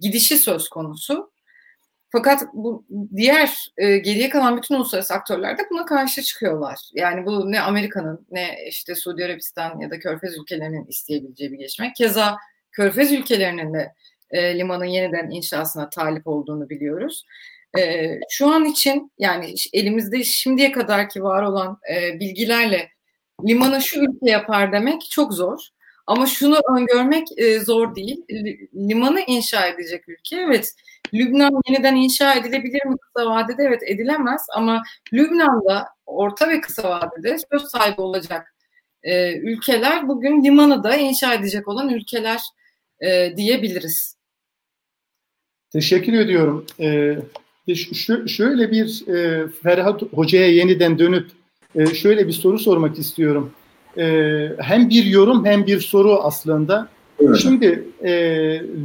[0.00, 1.30] gidişi söz konusu.
[2.16, 2.84] Fakat bu
[3.16, 6.78] diğer e, geriye kalan bütün uluslararası aktörler de buna karşı çıkıyorlar.
[6.92, 11.92] Yani bu ne Amerika'nın ne işte Suudi Arabistan ya da Körfez ülkelerinin isteyebileceği bir gelişme.
[11.96, 12.36] Keza
[12.72, 13.92] Körfez ülkelerinin de
[14.30, 17.24] e, limanın yeniden inşasına talip olduğunu biliyoruz.
[17.78, 22.88] E, şu an için yani elimizde şimdiye kadarki var olan e, bilgilerle
[23.48, 25.68] limanı şu ülke yapar demek çok zor.
[26.06, 28.24] Ama şunu öngörmek e, zor değil.
[28.74, 30.74] Limanı inşa edecek ülke evet
[31.14, 33.62] Lübnan yeniden inşa edilebilir mi kısa vadede?
[33.62, 34.82] Evet edilemez ama
[35.12, 38.54] Lübnan'da orta ve kısa vadede söz sahibi olacak
[39.04, 42.40] e, ülkeler bugün limanı da inşa edecek olan ülkeler
[43.00, 44.16] e, diyebiliriz.
[45.72, 46.66] Teşekkür ediyorum.
[46.80, 47.18] Ee,
[47.74, 51.30] şu, şöyle bir e, Ferhat Hoca'ya yeniden dönüp
[51.74, 53.52] e, şöyle bir soru sormak istiyorum.
[53.98, 56.88] E, hem bir yorum hem bir soru aslında.
[57.20, 57.36] Evet.
[57.36, 58.12] Şimdi e,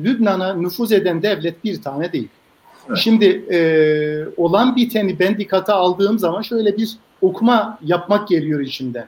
[0.03, 2.27] Lübnan'a nüfuz eden devlet bir tane değil.
[2.89, 2.97] Evet.
[2.97, 3.59] Şimdi e,
[4.37, 9.07] olan biteni ben dikkate aldığım zaman şöyle bir okuma yapmak geliyor içimden.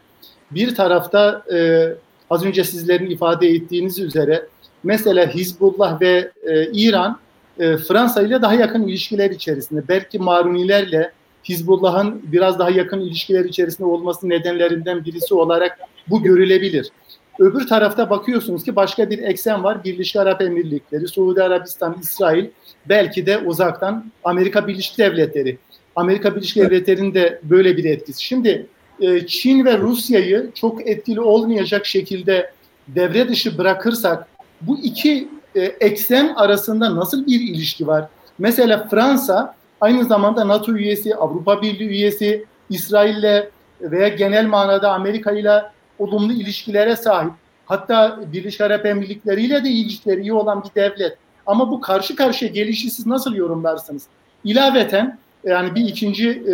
[0.52, 1.88] Bir tarafta e,
[2.30, 4.48] az önce sizlerin ifade ettiğiniz üzere
[4.84, 7.20] mesela Hizbullah ve e, İran
[7.60, 9.84] e, Fransa ile daha yakın ilişkiler içerisinde.
[9.88, 11.12] Belki Marunilerle
[11.44, 16.92] Hizbullah'ın biraz daha yakın ilişkiler içerisinde olması nedenlerinden birisi olarak bu görülebilir.
[17.40, 19.84] Öbür tarafta bakıyorsunuz ki başka bir eksen var.
[19.84, 22.46] Birleşik Arap Emirlikleri, Suudi Arabistan, İsrail,
[22.90, 25.58] belki de uzaktan Amerika Birleşik Devletleri.
[25.96, 28.24] Amerika Birleşik Devletleri'nin de böyle bir etkisi.
[28.24, 28.68] Şimdi
[29.02, 32.52] e, Çin ve Rusya'yı çok etkili olmayacak şekilde
[32.88, 34.28] devre dışı bırakırsak
[34.62, 38.08] bu iki e, eksen arasında nasıl bir ilişki var?
[38.40, 43.50] Mesela Fransa aynı zamanda NATO üyesi, Avrupa Birliği üyesi, İsrail'le
[43.82, 45.64] veya genel manada Amerika ile
[46.00, 47.32] olumlu ilişkilere sahip.
[47.66, 51.18] Hatta Birleşik Arap Emirlikleri ile de ilişkileri iyi olan bir devlet.
[51.46, 54.04] Ama bu karşı karşıya gelişi siz nasıl yorumlarsınız?
[54.44, 56.54] İlaveten yani bir ikinci e,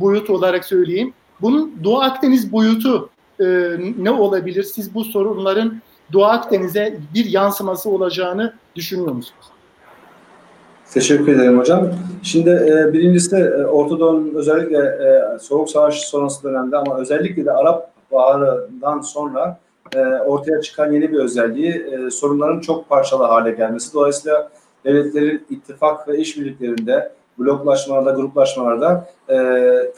[0.00, 1.12] boyut olarak söyleyeyim.
[1.40, 3.10] Bunun Doğu Akdeniz boyutu
[3.40, 3.44] e,
[3.98, 4.62] ne olabilir?
[4.62, 5.82] Siz bu sorunların
[6.12, 9.46] Doğu Akdeniz'e bir yansıması olacağını düşünüyor musunuz?
[10.92, 11.90] Teşekkür ederim hocam.
[12.22, 17.52] Şimdi e, birincisi e, Orta Doğu'nun özellikle e, Soğuk Savaş sonrası dönemde ama özellikle de
[17.52, 19.58] Arap Baharı'ndan sonra
[19.94, 23.94] e, ortaya çıkan yeni bir özelliği e, sorunların çok parçalı hale gelmesi.
[23.94, 24.50] Dolayısıyla
[24.84, 29.36] devletlerin ittifak ve işbirliklerinde, bloklaşmalarda, gruplaşmalarda e,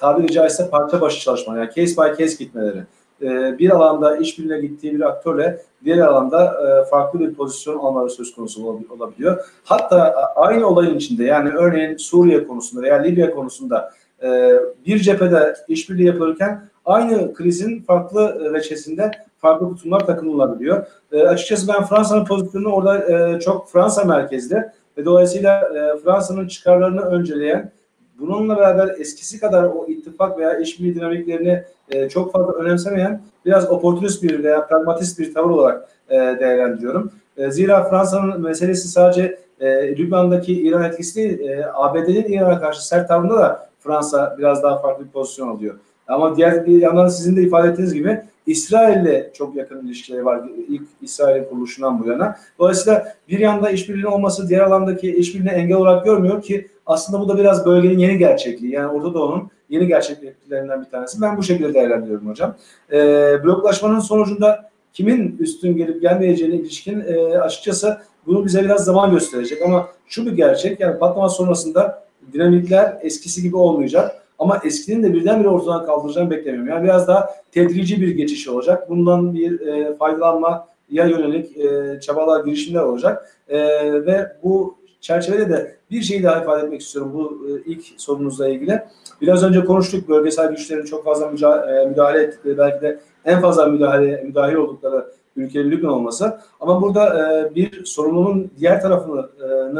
[0.00, 2.82] tabiri caizse parça başı çalışma, yani case by case gitmeleri.
[3.22, 8.34] E, bir alanda işbirliğine gittiği bir aktörle diğer alanda e, farklı bir pozisyon almaları söz
[8.34, 9.44] konusu olabiliyor.
[9.64, 14.52] Hatta aynı olayın içinde yani örneğin Suriye konusunda veya Libya konusunda e,
[14.86, 20.86] bir cephede işbirliği yapılırken aynı krizin farklı reçesinde farklı tutumlar takınılabiliyor.
[21.12, 24.64] E, açıkçası ben Fransa'nın pozisyonunu orada e, çok Fransa merkezli
[24.98, 27.70] ve dolayısıyla e, Fransa'nın çıkarlarını önceleyen
[28.18, 34.22] bununla beraber eskisi kadar o ittifak veya işbirliği dinamiklerini e, çok fazla önemsemeyen biraz oportunist
[34.22, 37.12] bir veya pragmatist bir tavır olarak e, değerlendiriyorum.
[37.36, 43.08] E, zira Fransa'nın meselesi sadece e, Lübnan'daki İran etkisi değil, e, ABD'nin İran'a karşı sert
[43.08, 45.74] tavrında da Fransa biraz daha farklı bir pozisyon alıyor.
[46.08, 50.82] Ama diğer bir yandan sizin de ifade ettiğiniz gibi İsrail'le çok yakın ilişkileri var ilk
[51.02, 52.36] İsrail'in kuruluşundan bu yana.
[52.58, 57.38] Dolayısıyla bir yanda işbirliğinin olması diğer alandaki işbirliğine engel olarak görmüyor ki aslında bu da
[57.38, 58.72] biraz bölgenin yeni gerçekliği.
[58.72, 61.22] Yani Orta Doğu'nun yeni gerçekliklerinden bir tanesi.
[61.22, 62.54] Ben bu şekilde değerlendiriyorum hocam.
[62.92, 62.96] E,
[63.44, 69.62] bloklaşmanın sonucunda kimin üstün gelip gelmeyeceğine ilişkin e, açıkçası bunu bize biraz zaman gösterecek.
[69.62, 74.22] Ama şu bir gerçek yani patlama sonrasında dinamikler eskisi gibi olmayacak.
[74.38, 76.68] Ama eskinin de birdenbire ortadan kaldıracağını beklemiyorum.
[76.68, 78.90] Yani biraz daha tedrici bir geçiş olacak.
[78.90, 83.40] Bundan bir e, faydalanma ya yönelik e, çabalar, girişimler olacak.
[83.48, 83.58] E,
[84.06, 88.82] ve bu çerçevede de bir şeyi daha ifade etmek istiyorum bu e, ilk sorunuzla ilgili.
[89.20, 94.22] Biraz önce konuştuk bölgesel güçlerin çok fazla e, müdahale ettikleri belki de en fazla müdahale
[94.22, 95.06] müdahil oldukları
[95.40, 96.40] ülkenin Lübnan olması.
[96.60, 99.28] Ama burada e, bir sorumluluğun diğer tarafını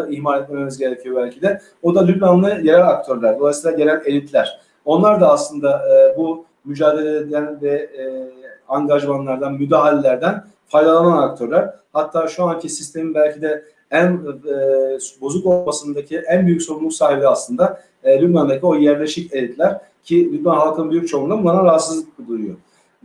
[0.08, 1.60] e, ihmal etmememiz gerekiyor belki de.
[1.82, 3.38] O da Lübnanlı yerel aktörler.
[3.38, 4.60] Dolayısıyla yerel elitler.
[4.84, 8.28] Onlar da aslında e, bu mücadeleden ve e,
[8.68, 11.74] angajmanlardan, müdahalelerden faydalanan aktörler.
[11.92, 17.80] Hatta şu anki sistemin belki de en e, bozuk olmasındaki en büyük sorumluluk sahibi aslında
[18.04, 22.56] e, Lübnan'daki o yerleşik elitler ki Lübnan halkının büyük çoğunluğu buna rahatsızlık duyuyor.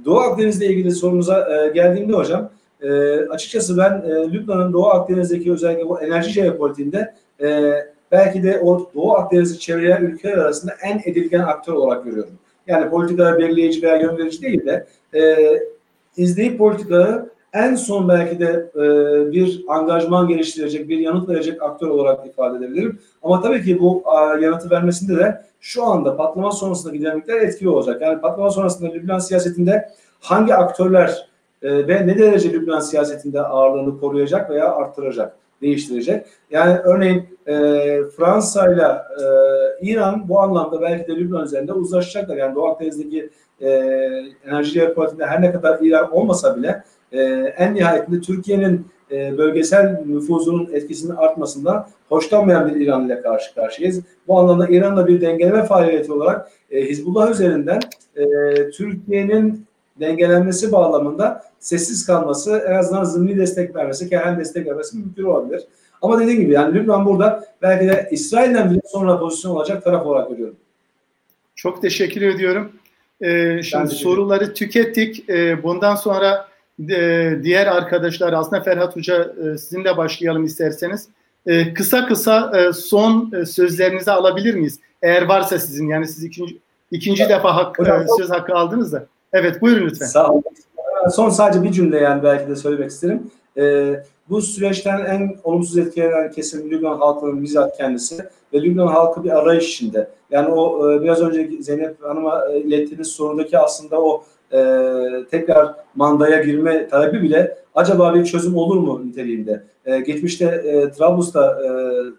[0.05, 2.49] Doğu Akdeniz'le ilgili sorunuza e, geldiğimde hocam
[2.81, 7.73] e, açıkçası ben e, Lübnan'ın Doğu Akdeniz'deki özellikle bu enerji jeopolitiğinde e,
[8.11, 12.33] belki de o Doğu Akdeniz'i çevreleyen ülkeler arasında en edilgen aktör olarak görüyorum.
[12.67, 15.37] Yani politikalar belirleyici veya gönderici değil de e,
[16.17, 18.81] izleyip politikaları en son belki de e,
[19.31, 22.99] bir angajman geliştirecek, bir yanıt verecek aktör olarak ifade edebilirim.
[23.23, 28.01] Ama tabii ki bu a, yanıtı vermesinde de şu anda patlama sonrasındaki dinamikler etkili olacak.
[28.01, 29.89] Yani patlama sonrasında Lübnan siyasetinde
[30.19, 31.27] hangi aktörler
[31.61, 36.25] e, ve ne derece Lübnan siyasetinde ağırlığını koruyacak veya arttıracak, değiştirecek.
[36.51, 37.53] Yani örneğin e,
[38.17, 39.25] Fransa ile e,
[39.81, 42.37] İran bu anlamda belki de Lübnan üzerinde uzlaşacaklar.
[42.37, 43.29] Yani Doğu Akdeniz'deki
[43.61, 43.69] e,
[44.45, 47.21] enerji politiğinde her ne kadar İran olmasa bile e,
[47.57, 54.01] en nihayetinde Türkiye'nin e, bölgesel nüfuzunun etkisinin artmasından hoşlanmayan bir İran ile karşı karşıyayız.
[54.27, 57.79] Bu anlamda İran'la bir dengeleme faaliyeti olarak e, Hizbullah üzerinden
[58.15, 58.23] e,
[58.69, 59.65] Türkiye'nin
[59.99, 65.63] dengelenmesi bağlamında sessiz kalması, en azından zımni destek vermesi, kendi destek vermesi mümkün olabilir.
[66.01, 70.29] Ama dediğim gibi yani Lübnan burada belki de İsrail'den bile sonra pozisyon olacak taraf olarak
[70.29, 70.55] görüyorum.
[71.55, 72.71] Çok teşekkür ediyorum.
[73.21, 75.29] Ee, şimdi soruları tükettik.
[75.29, 76.47] Ee, bundan sonra
[76.89, 81.07] e, diğer arkadaşlar aslında Ferhat Hoca e, sizinle başlayalım isterseniz.
[81.45, 84.79] E, kısa kısa e, son e, sözlerinizi alabilir miyiz?
[85.01, 86.59] Eğer varsa sizin yani siz ikinci,
[86.91, 89.05] ikinci defa hak, e, söz hakkı aldınız da.
[89.33, 90.05] Evet buyurun lütfen.
[90.05, 90.43] Sağ olun.
[91.11, 93.31] Son sadece bir cümle yani belki de söylemek isterim.
[93.57, 93.93] E,
[94.29, 99.69] bu süreçten en olumsuz etkilenen kesim Lübnan halkının bizzat kendisi ve Lübnan halkı bir arayış
[99.69, 100.09] içinde.
[100.31, 104.23] Yani o e, biraz önce Zeynep Hanım'a ilettiğiniz sorudaki aslında o
[104.53, 104.59] e,
[105.31, 109.63] tekrar mandaya girme talebi bile acaba bir çözüm olur mu niteliğinde.
[109.85, 111.59] E, geçmişte e, Trablus'ta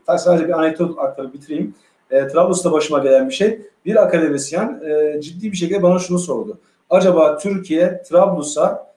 [0.08, 1.74] e, sadece bir anekdot aktarıp bitireyim.
[2.10, 3.60] E, Trablus'ta başıma gelen bir şey.
[3.86, 6.58] Bir akademisyen e, ciddi bir şekilde bana şunu sordu.
[6.90, 8.94] Acaba Türkiye Trablus'a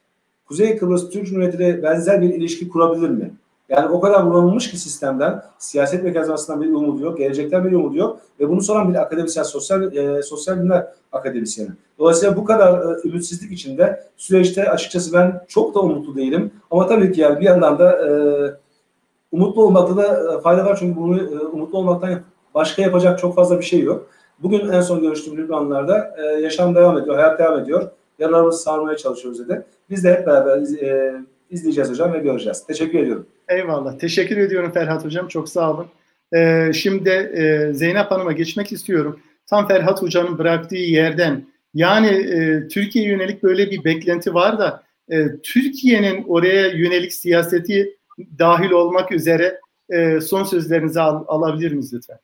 [0.47, 3.31] Kuzey Kıbrıs Türk Cumhuriyeti'ne benzer bir ilişki kurabilir mi?
[3.69, 8.19] Yani o kadar bulanılmış ki sistemden, siyaset mekanizmasından bir umudu yok, gelecekten bir umudu yok
[8.39, 11.69] ve bunu soran bir akademisyen, sosyal e, sosyal bilimler akademisyeni.
[11.99, 16.51] Dolayısıyla bu kadar e, ümitsizlik içinde süreçte açıkçası ben çok da umutlu değilim.
[16.71, 18.11] Ama tabii ki yani bir yandan da e,
[19.31, 21.21] umutlu olmakta da fayda var çünkü bunu
[21.53, 22.19] umutlu olmaktan
[22.55, 24.07] başka yapacak çok fazla bir şey yok.
[24.39, 27.91] Bugün en son görüştüğüm Lübnanlarda yaşam devam ediyor, hayat devam ediyor.
[28.19, 29.65] Yaralarımızı sarmaya çalışıyoruz dedi.
[29.89, 30.61] Biz de hep beraber
[31.49, 32.65] izleyeceğiz hocam ve göreceğiz.
[32.67, 33.25] Teşekkür ediyorum.
[33.49, 33.97] Eyvallah.
[33.97, 35.27] Teşekkür ediyorum Ferhat hocam.
[35.27, 35.87] Çok sağ olun.
[36.35, 39.19] Ee, şimdi e, Zeynep Hanım'a geçmek istiyorum.
[39.45, 45.27] Tam Ferhat hocanın bıraktığı yerden yani e, Türkiye yönelik böyle bir beklenti var da e,
[45.43, 47.97] Türkiye'nin oraya yönelik siyaseti
[48.39, 49.59] dahil olmak üzere
[49.89, 52.17] e, son sözlerinizi al, alabilir miyiz lütfen?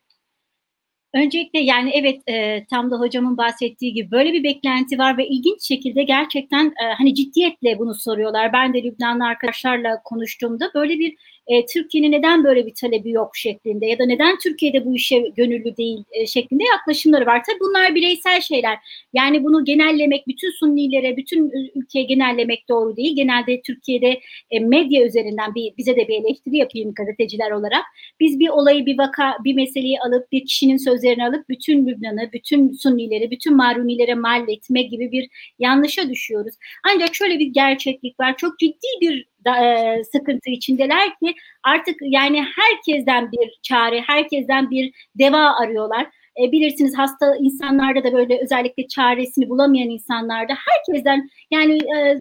[1.13, 5.67] Öncelikle yani evet e, tam da hocamın bahsettiği gibi böyle bir beklenti var ve ilginç
[5.67, 8.53] şekilde gerçekten e, hani ciddiyetle bunu soruyorlar.
[8.53, 11.15] Ben de Lübnanlı arkadaşlarla konuştuğumda böyle bir
[11.47, 15.77] e, Türkiye'nin neden böyle bir talebi yok şeklinde ya da neden Türkiye'de bu işe gönüllü
[15.77, 17.41] değil e, şeklinde yaklaşımları var.
[17.47, 18.77] Tabii bunlar bireysel şeyler.
[19.13, 23.15] Yani bunu genellemek, bütün Sunnilere, bütün ülkeye genellemek doğru değil.
[23.15, 24.19] Genelde Türkiye'de
[24.51, 27.83] e, medya üzerinden bir bize de bir eleştiri yapayım gazeteciler olarak.
[28.19, 32.71] Biz bir olayı, bir vaka, bir meseleyi alıp bir kişinin sözlerini alıp bütün Lübnan'ı, bütün
[32.71, 35.29] Sunnileri, bütün Marunilere mal etme gibi bir
[35.59, 36.55] yanlışa düşüyoruz.
[36.93, 38.37] Ancak şöyle bir gerçeklik var.
[38.37, 44.93] Çok ciddi bir da, e, sıkıntı içindeler ki artık yani herkesten bir çare, herkesten bir
[45.19, 46.07] deva arıyorlar.
[46.41, 52.19] E, bilirsiniz hasta insanlarda da böyle özellikle çaresini bulamayan insanlarda herkesten yani e,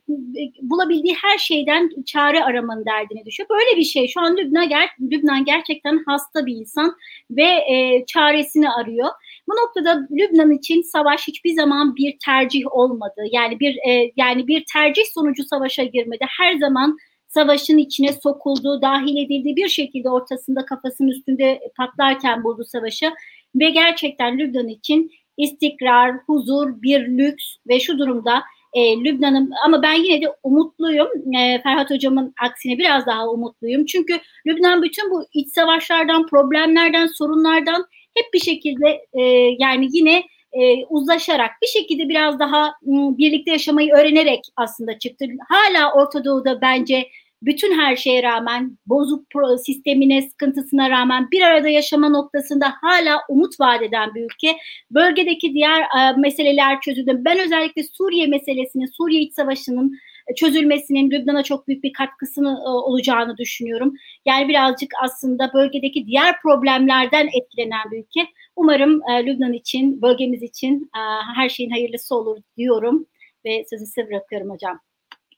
[0.63, 3.49] bulabildiği her şeyden çare aramanın derdine düşüyor.
[3.49, 4.09] Böyle bir şey.
[4.09, 6.97] Şu an Lübnan, ger Lübnan gerçekten hasta bir insan
[7.31, 9.09] ve e, çaresini arıyor.
[9.49, 13.23] Bu noktada Lübnan için savaş hiçbir zaman bir tercih olmadı.
[13.33, 16.25] Yani bir e, yani bir tercih sonucu savaşa girmedi.
[16.39, 16.97] Her zaman
[17.35, 23.13] savaşın içine sokuldu, dahil edildi bir şekilde ortasında kafasının üstünde patlarken buldu savaşı
[23.55, 28.43] ve gerçekten Lübnan için istikrar, huzur, bir lüks ve şu durumda
[28.73, 31.09] e, Lübnan'ın ama ben yine de umutluyum.
[31.39, 33.87] E, Ferhat hocamın aksine biraz daha umutluyum.
[33.87, 39.23] Çünkü Lübnan bütün bu iç savaşlardan, problemlerden, sorunlardan hep bir şekilde e,
[39.59, 40.23] yani yine
[40.53, 45.25] e, uzlaşarak bir şekilde biraz daha m, birlikte yaşamayı öğrenerek aslında çıktı.
[45.49, 47.09] Hala Orta Doğu'da bence
[47.43, 49.27] bütün her şeye rağmen bozuk
[49.67, 54.57] sistemine sıkıntısına rağmen bir arada yaşama noktasında hala umut vaat eden bir ülke.
[54.91, 57.21] Bölgedeki diğer e, meseleler çözüldü.
[57.25, 59.93] Ben özellikle Suriye meselesinin, Suriye iç savaşının
[60.29, 63.95] e, çözülmesinin Lübnan'a çok büyük bir katkısını e, olacağını düşünüyorum.
[64.27, 68.31] Yani birazcık aslında bölgedeki diğer problemlerden etkilenen bir ülke.
[68.57, 71.01] Umarım e, Lübnan için, bölgemiz için e,
[71.35, 73.07] her şeyin hayırlısı olur diyorum
[73.45, 74.81] ve sözü size bırakıyorum hocam.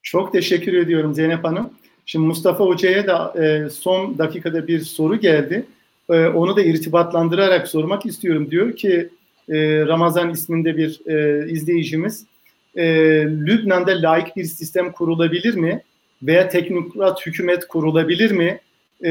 [0.02, 1.70] Çok teşekkür ediyorum Zeynep Hanım.
[2.06, 5.66] Şimdi Mustafa Hoca'ya da e, son dakikada bir soru geldi.
[6.10, 8.51] E, onu da irtibatlandırarak sormak istiyorum.
[8.51, 9.09] Diyor ki
[9.48, 12.26] e, Ramazan isminde bir e, izleyicimiz
[12.76, 12.85] e,
[13.26, 15.82] Lübnan'da laik bir sistem kurulabilir mi?
[16.22, 18.60] Veya teknokrat hükümet kurulabilir mi?
[19.05, 19.10] E,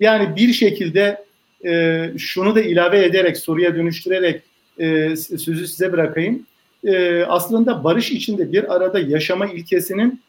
[0.00, 1.24] yani bir şekilde
[1.64, 4.42] e, şunu da ilave ederek, soruya dönüştürerek
[4.78, 6.46] e, sözü size bırakayım.
[6.84, 10.20] E, aslında barış içinde bir arada yaşama ilkesinin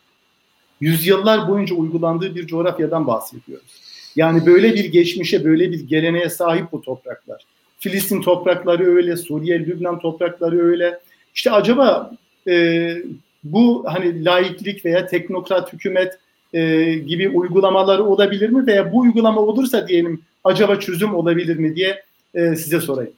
[0.83, 3.81] yüzyıllar boyunca uygulandığı bir coğrafyadan bahsediyoruz.
[4.15, 7.45] Yani böyle bir geçmişe, böyle bir geleneğe sahip bu topraklar.
[7.79, 10.99] Filistin toprakları öyle, Suriye, Lübnan toprakları öyle.
[11.35, 12.11] İşte acaba
[12.47, 12.95] e,
[13.43, 16.19] bu hani laiklik veya teknokrat hükümet
[16.53, 22.03] e, gibi uygulamaları olabilir mi veya bu uygulama olursa diyelim acaba çözüm olabilir mi diye
[22.33, 23.13] e, size sorayım.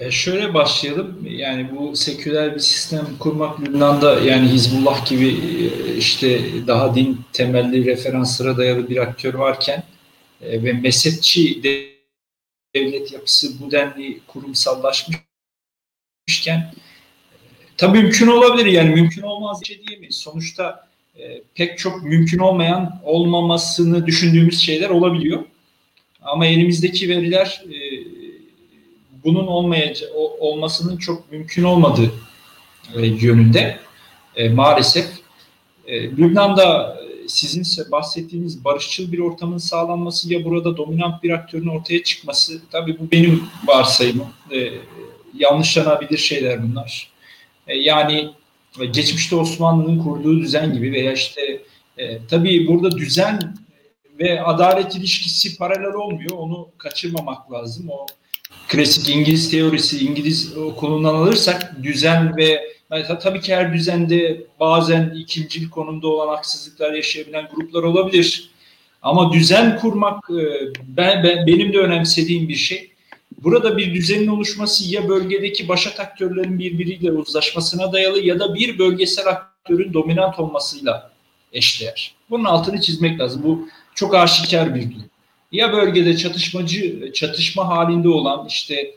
[0.00, 1.26] E şöyle başlayalım.
[1.26, 7.84] Yani bu seküler bir sistem kurmak Lübnan'da yani Hizbullah gibi e, işte daha din temelli
[7.84, 9.82] referanslara dayalı bir aktör varken
[10.42, 11.62] e, ve mezhepçi
[12.74, 15.24] devlet yapısı bu denli kurumsallaşmışken
[16.48, 16.72] e,
[17.76, 20.16] tabii mümkün olabilir yani mümkün olmaz bir şey diyemeyiz.
[20.16, 20.88] Sonuçta
[21.18, 25.44] e, pek çok mümkün olmayan olmamasını düşündüğümüz şeyler olabiliyor.
[26.22, 27.76] Ama elimizdeki veriler e,
[29.24, 30.10] bunun olmayacağı
[30.40, 32.12] olmasının çok mümkün olmadığı
[32.94, 33.78] e, yönünde
[34.36, 35.06] e, maalesef.
[35.86, 36.98] E, Lübnan'da
[37.28, 43.10] sizin bahsettiğiniz barışçıl bir ortamın sağlanması ya burada dominant bir aktörün ortaya çıkması tabii bu
[43.10, 44.28] benim varsayımım.
[44.52, 44.70] E,
[45.34, 47.10] yanlışlanabilir şeyler bunlar.
[47.66, 48.30] E, yani
[48.90, 51.62] geçmişte Osmanlı'nın kurduğu düzen gibi veya işte
[51.98, 53.56] e, tabii burada düzen
[54.18, 56.30] ve adalet ilişkisi paralel olmuyor.
[56.36, 57.90] Onu kaçırmamak lazım.
[57.90, 58.06] O
[58.68, 65.70] klasik İngiliz teorisi, İngiliz okulundan alırsak düzen ve mesela tabii ki her düzende bazen ikincil
[65.70, 68.50] konumda olan haksızlıklar yaşayabilen gruplar olabilir.
[69.02, 70.44] Ama düzen kurmak e,
[70.82, 72.90] ben, ben benim de önemsediğim bir şey.
[73.42, 79.26] Burada bir düzenin oluşması ya bölgedeki başat aktörlerin birbiriyle uzlaşmasına dayalı ya da bir bölgesel
[79.28, 81.10] aktörün dominant olmasıyla
[81.52, 82.14] eşdeğer.
[82.30, 83.42] Bunun altını çizmek lazım.
[83.44, 85.04] Bu çok aşikar bir durum.
[85.54, 88.94] Ya bölgede çatışmacı çatışma halinde olan işte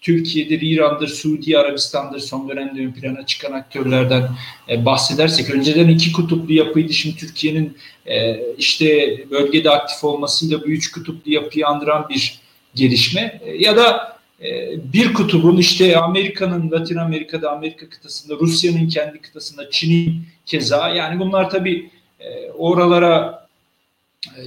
[0.00, 4.28] Türkiye'dir, İran'dır, Suudi Arabistan'dır son dönemde ön plana çıkan aktörlerden
[4.68, 6.92] e, bahsedersek önceden iki kutuplu yapıydı.
[6.92, 7.76] Şimdi Türkiye'nin
[8.06, 12.40] e, işte bölgede aktif olmasıyla bu üç kutuplu yapıyı andıran bir
[12.74, 19.20] gelişme e, ya da e, bir kutubun işte Amerika'nın Latin Amerika'da, Amerika kıtasında, Rusya'nın kendi
[19.20, 23.39] kıtasında, Çin'in keza yani bunlar tabii e, oralara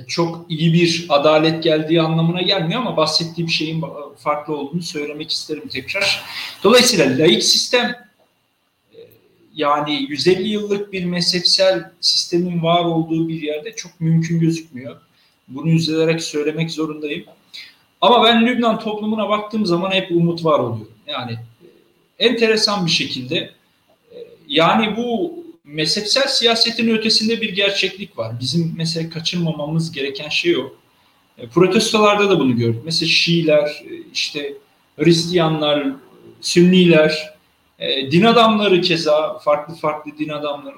[0.08, 3.84] çok iyi bir adalet geldiği anlamına gelmiyor ama bahsettiğim şeyin
[4.18, 6.24] farklı olduğunu söylemek isterim tekrar.
[6.64, 7.96] Dolayısıyla laik sistem
[8.94, 9.00] e,
[9.56, 15.02] yani 150 yıllık bir mezhepsel sistemin var olduğu bir yerde çok mümkün gözükmüyor.
[15.48, 17.26] Bunu üzülerek söylemek zorundayım.
[18.02, 20.88] Ama ben Lübnan toplumuna baktığım zaman hep umut var oluyor.
[21.08, 21.32] Yani
[22.20, 23.52] e, enteresan bir şekilde
[24.48, 25.43] yani bu
[25.74, 28.40] mezhepsel siyasetin ötesinde bir gerçeklik var.
[28.40, 30.74] Bizim mesela kaçırmamamız gereken şey o.
[31.38, 32.82] E, protestolarda da bunu gördük.
[32.86, 34.54] Mesela Şiiler, e, işte
[35.00, 35.88] Hristiyanlar,
[36.42, 37.34] Sünniler,
[37.80, 40.76] e, din adamları keza farklı farklı din adamları.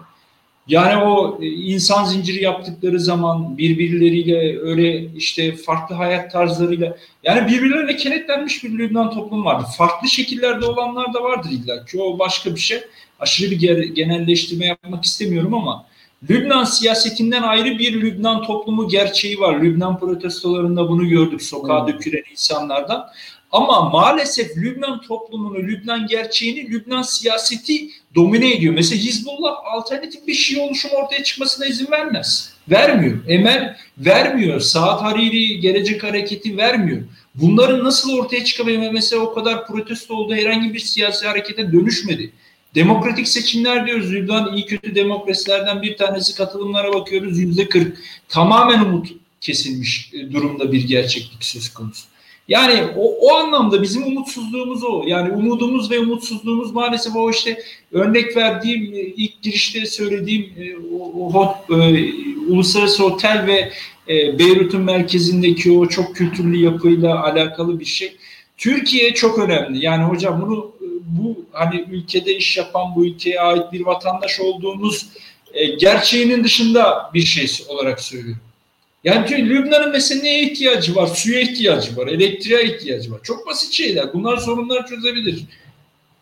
[0.67, 8.63] Yani o insan zinciri yaptıkları zaman birbirleriyle öyle işte farklı hayat tarzlarıyla yani birbirlerine kenetlenmiş
[8.63, 9.65] bir Lübnan toplum vardı.
[9.77, 12.81] Farklı şekillerde olanlar da vardır illa ki o başka bir şey
[13.19, 15.85] aşırı bir genelleştirme yapmak istemiyorum ama
[16.29, 19.61] Lübnan siyasetinden ayrı bir Lübnan toplumu gerçeği var.
[19.61, 23.07] Lübnan protestolarında bunu gördük sokağa dökülen insanlardan.
[23.51, 28.73] Ama maalesef Lübnan toplumunu, Lübnan gerçeğini, Lübnan siyaseti domine ediyor.
[28.73, 32.53] Mesela Hizbullah alternatif bir şey oluşum ortaya çıkmasına izin vermez.
[32.69, 33.17] Vermiyor.
[33.27, 34.59] Emel vermiyor.
[34.59, 37.01] Saat Hariri, Gelecek Hareketi vermiyor.
[37.35, 38.91] Bunların nasıl ortaya çıkabilir?
[38.91, 42.31] Mesela o kadar protesto oldu herhangi bir siyasi harekete dönüşmedi.
[42.75, 44.11] Demokratik seçimler diyoruz.
[44.11, 47.39] Lübnan iyi kötü demokrasilerden bir tanesi katılımlara bakıyoruz.
[47.39, 47.97] Yüzde 40
[48.29, 49.07] tamamen umut
[49.41, 52.05] kesilmiş e, durumda bir gerçeklik söz konusu.
[52.47, 55.03] Yani o, o anlamda bizim umutsuzluğumuz o.
[55.07, 61.31] Yani umudumuz ve umutsuzluğumuz maalesef o işte örnek verdiğim e, ilk girişte söylediğim e, o,
[61.33, 62.13] o, e,
[62.49, 63.71] uluslararası otel ve
[64.09, 68.15] e, Beyrut'un merkezindeki o çok kültürlü yapıyla alakalı bir şey.
[68.57, 69.85] Türkiye çok önemli.
[69.85, 70.71] Yani hocam bunu
[71.05, 75.07] bu hani ülkede iş yapan bu ülkeye ait bir vatandaş olduğumuz
[75.53, 78.41] e, gerçeğinin dışında bir şey olarak söylüyorum.
[79.03, 81.07] Yani Lübnan'ın mesela neye ihtiyacı var?
[81.07, 83.19] Suya ihtiyacı var, elektriğe ihtiyacı var.
[83.23, 84.13] Çok basit şeyler.
[84.13, 85.43] Bunlar sorunlar çözebilir.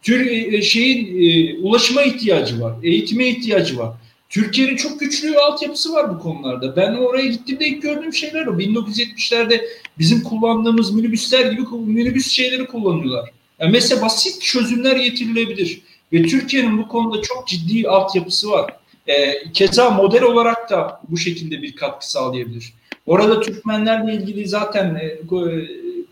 [0.01, 3.93] Tür e, şeyin e, ulaşıma ihtiyacı var, eğitime ihtiyacı var.
[4.29, 6.75] Türkiye'nin çok güçlü altyapısı var bu konularda.
[6.75, 8.51] Ben oraya gittiğimde ilk gördüğüm şeyler o.
[8.51, 9.61] 1970'lerde
[9.99, 13.29] bizim kullandığımız minibüsler gibi minibüs şeyleri kullanıyorlar.
[13.59, 15.81] Yani mesela basit çözümler getirilebilir.
[16.13, 18.73] Ve Türkiye'nin bu konuda çok ciddi altyapısı var.
[19.07, 22.73] E, keza model olarak da bu şekilde bir katkı sağlayabilir.
[23.05, 25.17] Orada Türkmenlerle ilgili zaten e,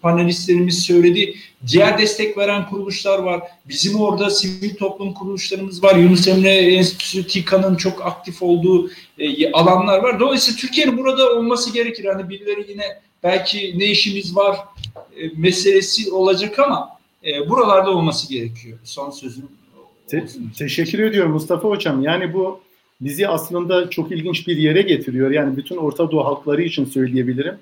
[0.02, 1.36] panelistlerimiz söyledi.
[1.68, 3.42] Diğer destek veren kuruluşlar var.
[3.66, 5.96] Bizim orada sivil toplum kuruluşlarımız var.
[5.96, 10.20] Yunus Emre Enstitüsü, TİKA'nın çok aktif olduğu e, alanlar var.
[10.20, 12.06] Dolayısıyla Türkiye'nin burada olması gerekir.
[12.06, 12.84] Hani birileri yine
[13.24, 14.58] belki ne işimiz var
[15.18, 18.78] e, meselesi olacak ama e, buralarda olması gerekiyor.
[18.84, 19.46] Son sözüm.
[20.08, 20.26] Te-
[20.58, 22.04] teşekkür ediyorum Mustafa Hocam.
[22.04, 22.60] Yani bu
[23.02, 25.32] bizi aslında çok ilginç bir yere getiriyor.
[25.32, 27.56] Yani bütün Orta Doğu halkları için söyleyebilirim.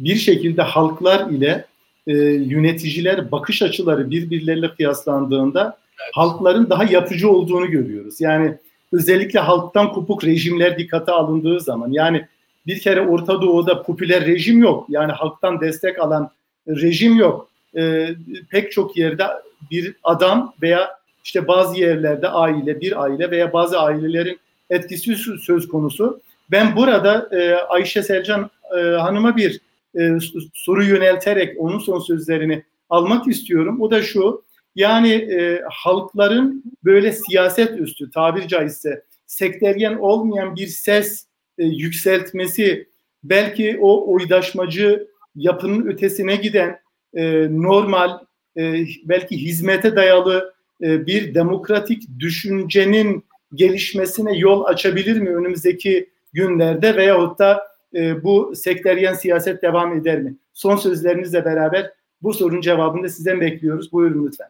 [0.00, 1.64] Bir şekilde halklar ile
[2.06, 5.78] e, yöneticiler bakış açıları birbirleriyle kıyaslandığında
[6.12, 8.20] halkların daha yapıcı olduğunu görüyoruz.
[8.20, 8.54] Yani
[8.92, 12.26] özellikle halktan kopuk rejimler dikkate alındığı zaman yani
[12.66, 14.86] bir kere Orta Doğu'da popüler rejim yok.
[14.88, 16.30] Yani halktan destek alan
[16.68, 17.48] rejim yok.
[17.76, 18.08] E,
[18.50, 19.24] pek çok yerde
[19.70, 24.40] bir adam veya işte bazı yerlerde aile, bir aile veya bazı ailelerin
[24.70, 26.20] etkisi söz konusu.
[26.50, 29.60] Ben burada e, Ayşe Selcan e, Hanım'a bir
[29.98, 30.18] e,
[30.54, 33.80] soru yönelterek onun son sözlerini almak istiyorum.
[33.80, 34.44] O da şu,
[34.74, 41.26] yani e, halkların böyle siyaset üstü tabir caizse sekteryen olmayan bir ses
[41.58, 42.88] e, yükseltmesi
[43.24, 46.78] belki o oydaşmacı yapının ötesine giden
[47.14, 48.18] e, normal
[48.56, 53.24] e, belki hizmete dayalı e, bir demokratik düşüncenin
[53.54, 60.36] gelişmesine yol açabilir mi önümüzdeki günlerde veyahut da e, bu sekteryen siyaset devam eder mi?
[60.52, 61.92] Son sözlerinizle beraber
[62.22, 63.92] bu sorunun cevabını da sizden bekliyoruz.
[63.92, 64.48] Buyurun lütfen.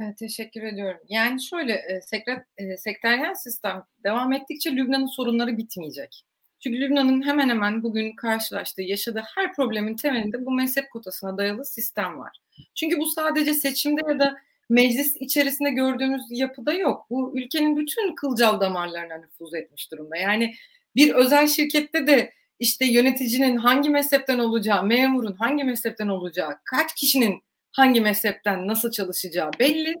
[0.00, 1.00] Evet, teşekkür ediyorum.
[1.08, 6.24] Yani şöyle e, sekret, e, sekteryen sistem devam ettikçe Lübnan'ın sorunları bitmeyecek.
[6.60, 12.18] Çünkü Lübnan'ın hemen hemen bugün karşılaştığı, yaşadığı her problemin temelinde bu mezhep kotasına dayalı sistem
[12.18, 12.38] var.
[12.74, 14.36] Çünkü bu sadece seçimde ya da
[14.68, 17.06] meclis içerisinde gördüğümüz yapıda yok.
[17.10, 20.16] Bu ülkenin bütün kılcal damarlarına nüfuz etmiş durumda.
[20.16, 20.54] Yani
[20.96, 27.42] bir özel şirkette de işte yöneticinin hangi mezhepten olacağı, memurun hangi mezhepten olacağı, kaç kişinin
[27.72, 29.94] hangi mezhepten nasıl çalışacağı belli.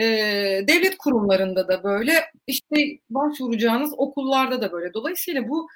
[0.00, 0.04] Ee,
[0.68, 2.12] devlet kurumlarında da böyle,
[2.46, 2.76] işte
[3.10, 4.94] başvuracağınız okullarda da böyle.
[4.94, 5.68] Dolayısıyla bu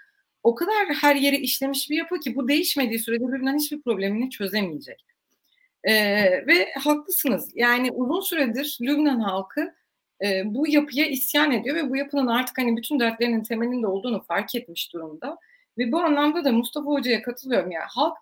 [0.47, 5.05] o kadar her yere işlemiş bir yapı ki bu değişmediği sürede Lübnan hiçbir problemini çözemeyecek.
[5.85, 5.95] Ee,
[6.47, 7.51] ve haklısınız.
[7.55, 9.75] Yani uzun süredir Lübnan halkı
[10.25, 14.55] e, bu yapıya isyan ediyor ve bu yapının artık hani bütün dertlerinin temelinde olduğunu fark
[14.55, 15.39] etmiş durumda.
[15.79, 17.71] Ve bu anlamda da Mustafa Hoca'ya katılıyorum.
[17.71, 18.17] Yani halk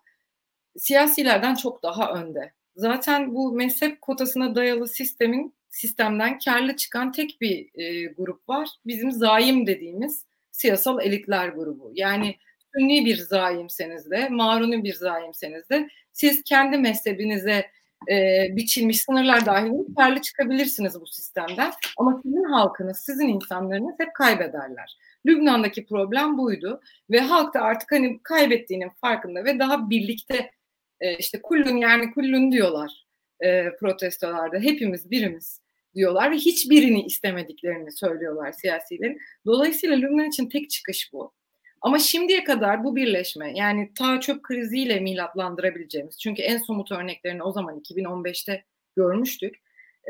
[0.77, 2.53] siyasilerden çok daha önde.
[2.75, 8.69] Zaten bu mezhep kotasına dayalı sistemin sistemden karlı çıkan tek bir e, grup var.
[8.85, 10.25] Bizim zaim dediğimiz
[10.55, 11.91] siyasal elitler grubu.
[11.95, 12.35] Yani
[12.75, 17.65] sünni bir zaimseniz de, maruni bir zaimseniz de siz kendi mezhebinize
[18.11, 21.71] e, biçilmiş sınırlar dahilinde karlı çıkabilirsiniz bu sistemden.
[21.97, 24.97] Ama sizin halkınız, sizin insanlarınız hep kaybederler.
[25.25, 30.51] Lübnan'daki problem buydu ve halk da artık hani kaybettiğinin farkında ve daha birlikte
[30.99, 33.05] e, işte kullun yani kullun diyorlar
[33.39, 34.57] e, protestolarda.
[34.57, 35.64] Hepimiz birimiz
[35.95, 39.19] diyorlar ve hiçbirini istemediklerini söylüyorlar siyasilerin.
[39.45, 41.33] Dolayısıyla Lübnan için tek çıkış bu.
[41.81, 47.51] Ama şimdiye kadar bu birleşme yani ta çöp kriziyle milatlandırabileceğimiz çünkü en somut örneklerini o
[47.51, 48.63] zaman 2015'te
[48.95, 49.55] görmüştük.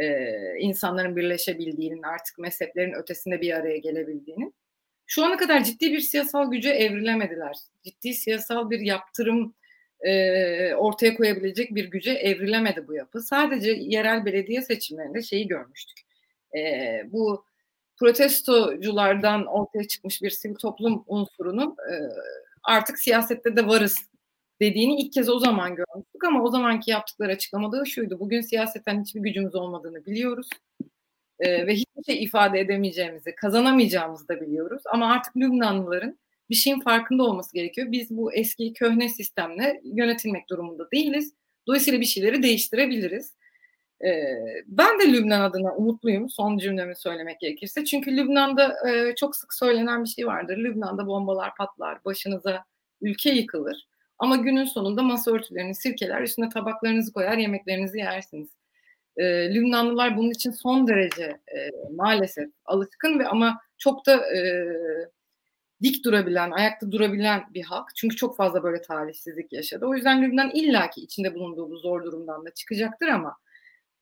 [0.01, 4.53] Ee, insanların birleşebildiğinin artık mezheplerin ötesinde bir araya gelebildiğinin.
[5.07, 7.55] Şu ana kadar ciddi bir siyasal güce evrilemediler.
[7.83, 9.55] Ciddi siyasal bir yaptırım
[10.01, 13.21] e, ortaya koyabilecek bir güce evrilemedi bu yapı.
[13.21, 15.99] Sadece yerel belediye seçimlerinde şeyi görmüştük.
[16.57, 16.61] E,
[17.11, 17.45] bu
[17.99, 21.93] protestoculardan ortaya çıkmış bir sivil toplum unsurunun e,
[22.63, 23.95] artık siyasette de varız
[24.61, 28.19] dediğini ilk kez o zaman görmüştük ama o zamanki yaptıkları açıklamada şuydu.
[28.19, 30.49] Bugün siyasetten hiçbir gücümüz olmadığını biliyoruz
[31.39, 34.83] e, ve hiçbir şey ifade edemeyeceğimizi, kazanamayacağımızı da biliyoruz.
[34.93, 36.19] Ama artık Lübnanlıların
[36.49, 37.91] bir şeyin farkında olması gerekiyor.
[37.91, 41.33] Biz bu eski köhne sistemle yönetilmek durumunda değiliz.
[41.67, 43.35] Dolayısıyla bir şeyleri değiştirebiliriz.
[44.03, 44.23] Ee,
[44.67, 47.85] ben de Lübnan adına umutluyum son cümlemi söylemek gerekirse.
[47.85, 50.57] Çünkü Lübnan'da e, çok sık söylenen bir şey vardır.
[50.57, 52.65] Lübnan'da bombalar patlar, başınıza
[53.01, 53.87] ülke yıkılır.
[54.19, 58.49] Ama günün sonunda masa örtülerini sirkeler, üstüne tabaklarınızı koyar, yemeklerinizi yersiniz.
[59.17, 64.39] Ee, Lübnanlılar bunun için son derece e, maalesef alışkın ve ama çok da e,
[65.85, 67.85] dik durabilen, ayakta durabilen bir halk.
[67.95, 69.85] Çünkü çok fazla böyle talihsizlik yaşadı.
[69.85, 73.37] O yüzden Lübnan illaki içinde bulunduğu bu zor durumdan da çıkacaktır ama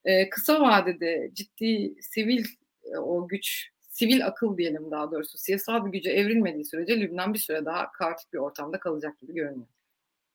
[0.04, 2.44] e, kısa vadede ciddi sivil
[2.84, 7.38] e, o güç, sivil akıl diyelim daha doğrusu siyasal bir güce evrilmediği sürece Lübnan bir
[7.38, 9.66] süre daha kaotik bir ortamda kalacak gibi görünüyor.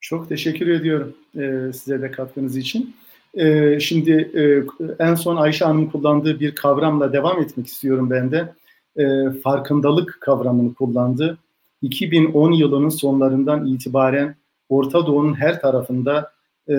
[0.01, 2.95] Çok teşekkür ediyorum e, size de katkınız için.
[3.33, 4.43] E, şimdi e,
[5.03, 8.53] en son Ayşe Hanım'ın kullandığı bir kavramla devam etmek istiyorum ben de.
[8.97, 11.37] E, farkındalık kavramını kullandı.
[11.81, 14.35] 2010 yılının sonlarından itibaren
[14.69, 16.31] Orta Doğu'nun her tarafında
[16.67, 16.73] e,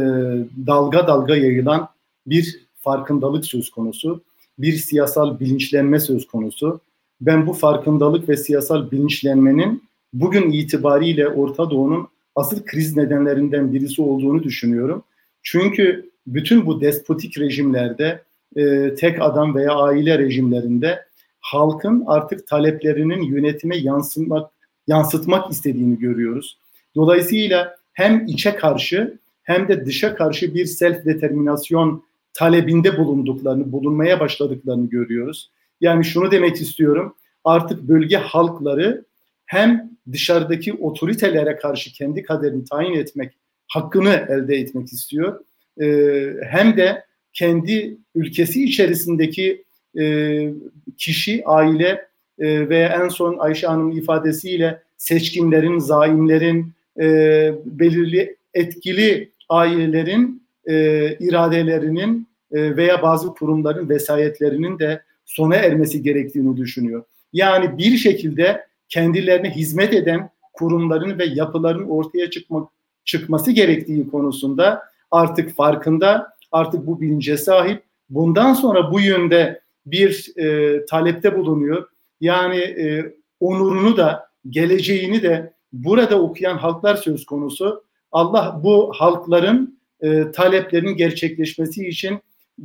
[0.67, 1.89] dalga dalga yayılan
[2.27, 4.23] bir farkındalık söz konusu,
[4.59, 6.81] bir siyasal bilinçlenme söz konusu.
[7.21, 9.83] Ben bu farkındalık ve siyasal bilinçlenmenin
[10.13, 15.03] bugün itibariyle Orta Doğu'nun asıl kriz nedenlerinden birisi olduğunu düşünüyorum.
[15.43, 18.23] Çünkü bütün bu despotik rejimlerde,
[18.57, 21.05] e, tek adam veya aile rejimlerinde
[21.41, 24.51] halkın artık taleplerinin yönetime yansıtmak,
[24.87, 26.59] yansıtmak istediğini görüyoruz.
[26.97, 34.89] Dolayısıyla hem içe karşı hem de dışa karşı bir self determinasyon talebinde bulunduklarını, bulunmaya başladıklarını
[34.89, 35.51] görüyoruz.
[35.81, 37.15] Yani şunu demek istiyorum.
[37.45, 39.05] Artık bölge halkları
[39.47, 43.33] hem dışarıdaki otoritelere karşı kendi kaderini tayin etmek
[43.69, 45.41] hakkını elde etmek istiyor.
[45.81, 49.65] Ee, hem de kendi ülkesi içerisindeki
[49.99, 50.53] e,
[50.99, 52.07] kişi, aile
[52.39, 60.75] e, ve en son Ayşe Hanım'ın ifadesiyle seçkinlerin, zaimlerin, e, belirli etkili ailelerin e,
[61.21, 67.05] iradelerinin e, veya bazı kurumların vesayetlerinin de sona ermesi gerektiğini düşünüyor.
[67.33, 72.69] Yani bir şekilde kendilerine hizmet eden kurumların ve yapıların ortaya çıkmak
[73.05, 77.83] çıkması gerektiği konusunda artık farkında, artık bu bilince sahip.
[78.11, 79.61] Bundan sonra bu yönde
[79.91, 81.87] bir e, talepte bulunuyor.
[82.21, 87.85] Yani e, onurunu da, geleceğini de burada okuyan halklar söz konusu.
[88.13, 92.19] Allah bu halkların e, taleplerinin gerçekleşmesi için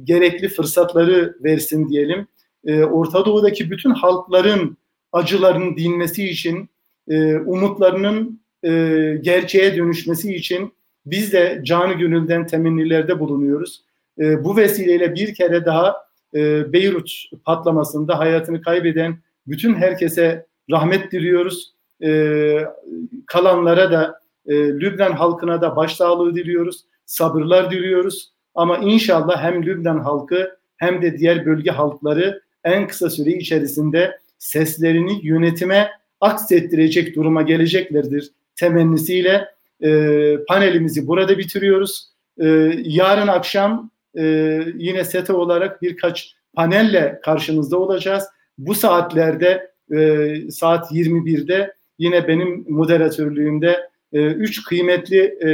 [0.04, 2.28] gerekli fırsatları versin diyelim.
[2.66, 4.78] E, Orta Doğu'daki bütün halkların
[5.12, 6.70] acılarının dinmesi için,
[7.10, 8.70] e, umutlarının e,
[9.22, 10.74] gerçeğe dönüşmesi için
[11.06, 13.84] biz de canı gönülden temennilerde bulunuyoruz.
[14.20, 16.05] E, bu vesileyle bir kere daha
[16.36, 17.12] e, Beyrut
[17.46, 19.18] patlamasında hayatını kaybeden
[19.48, 21.76] bütün herkese rahmet diliyoruz.
[22.04, 22.66] e,
[23.26, 26.86] kalanlara da e, Lübnan halkına da başsağlığı diliyoruz.
[27.06, 28.32] Sabırlar diliyoruz.
[28.56, 35.20] Ama inşallah hem Lübnan halkı hem de diğer bölge halkları en kısa süre içerisinde seslerini
[35.26, 35.92] yönetime
[36.22, 39.46] aksettirecek duruma geleceklerdir temennisiyle
[39.84, 39.90] e,
[40.48, 42.10] panelimizi burada bitiriyoruz.
[42.38, 42.48] E,
[42.84, 44.24] yarın akşam e,
[44.76, 48.24] yine SETA olarak birkaç panelle karşınızda olacağız.
[48.58, 55.50] Bu saatlerde e, saat 21'de yine benim moderatörlüğümde e, üç kıymetli e,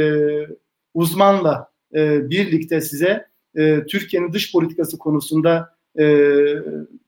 [0.94, 3.26] uzmanla e, birlikte size
[3.56, 6.26] e, Türkiye'nin dış politikası konusunda e,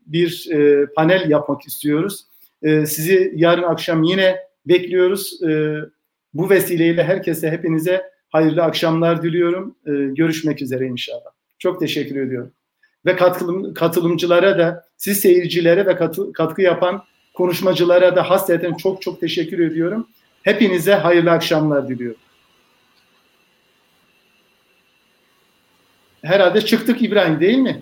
[0.07, 2.27] bir e, panel yapmak istiyoruz.
[2.63, 4.37] E, sizi yarın akşam yine
[4.67, 5.43] bekliyoruz.
[5.43, 5.79] E,
[6.35, 9.77] bu vesileyle herkese, hepinize hayırlı akşamlar diliyorum.
[9.87, 11.34] E, görüşmek üzere inşallah.
[11.65, 12.53] Çok teşekkür ediyorum.
[13.07, 17.05] Ve katılım, katılımcılara da, siz seyircilere ve katı, katkı yapan
[17.35, 20.09] konuşmacılara da hasreten çok çok teşekkür ediyorum.
[20.43, 22.21] Hepinize hayırlı akşamlar diliyorum.
[26.23, 27.73] Herhalde çıktık İbrahim değil mi?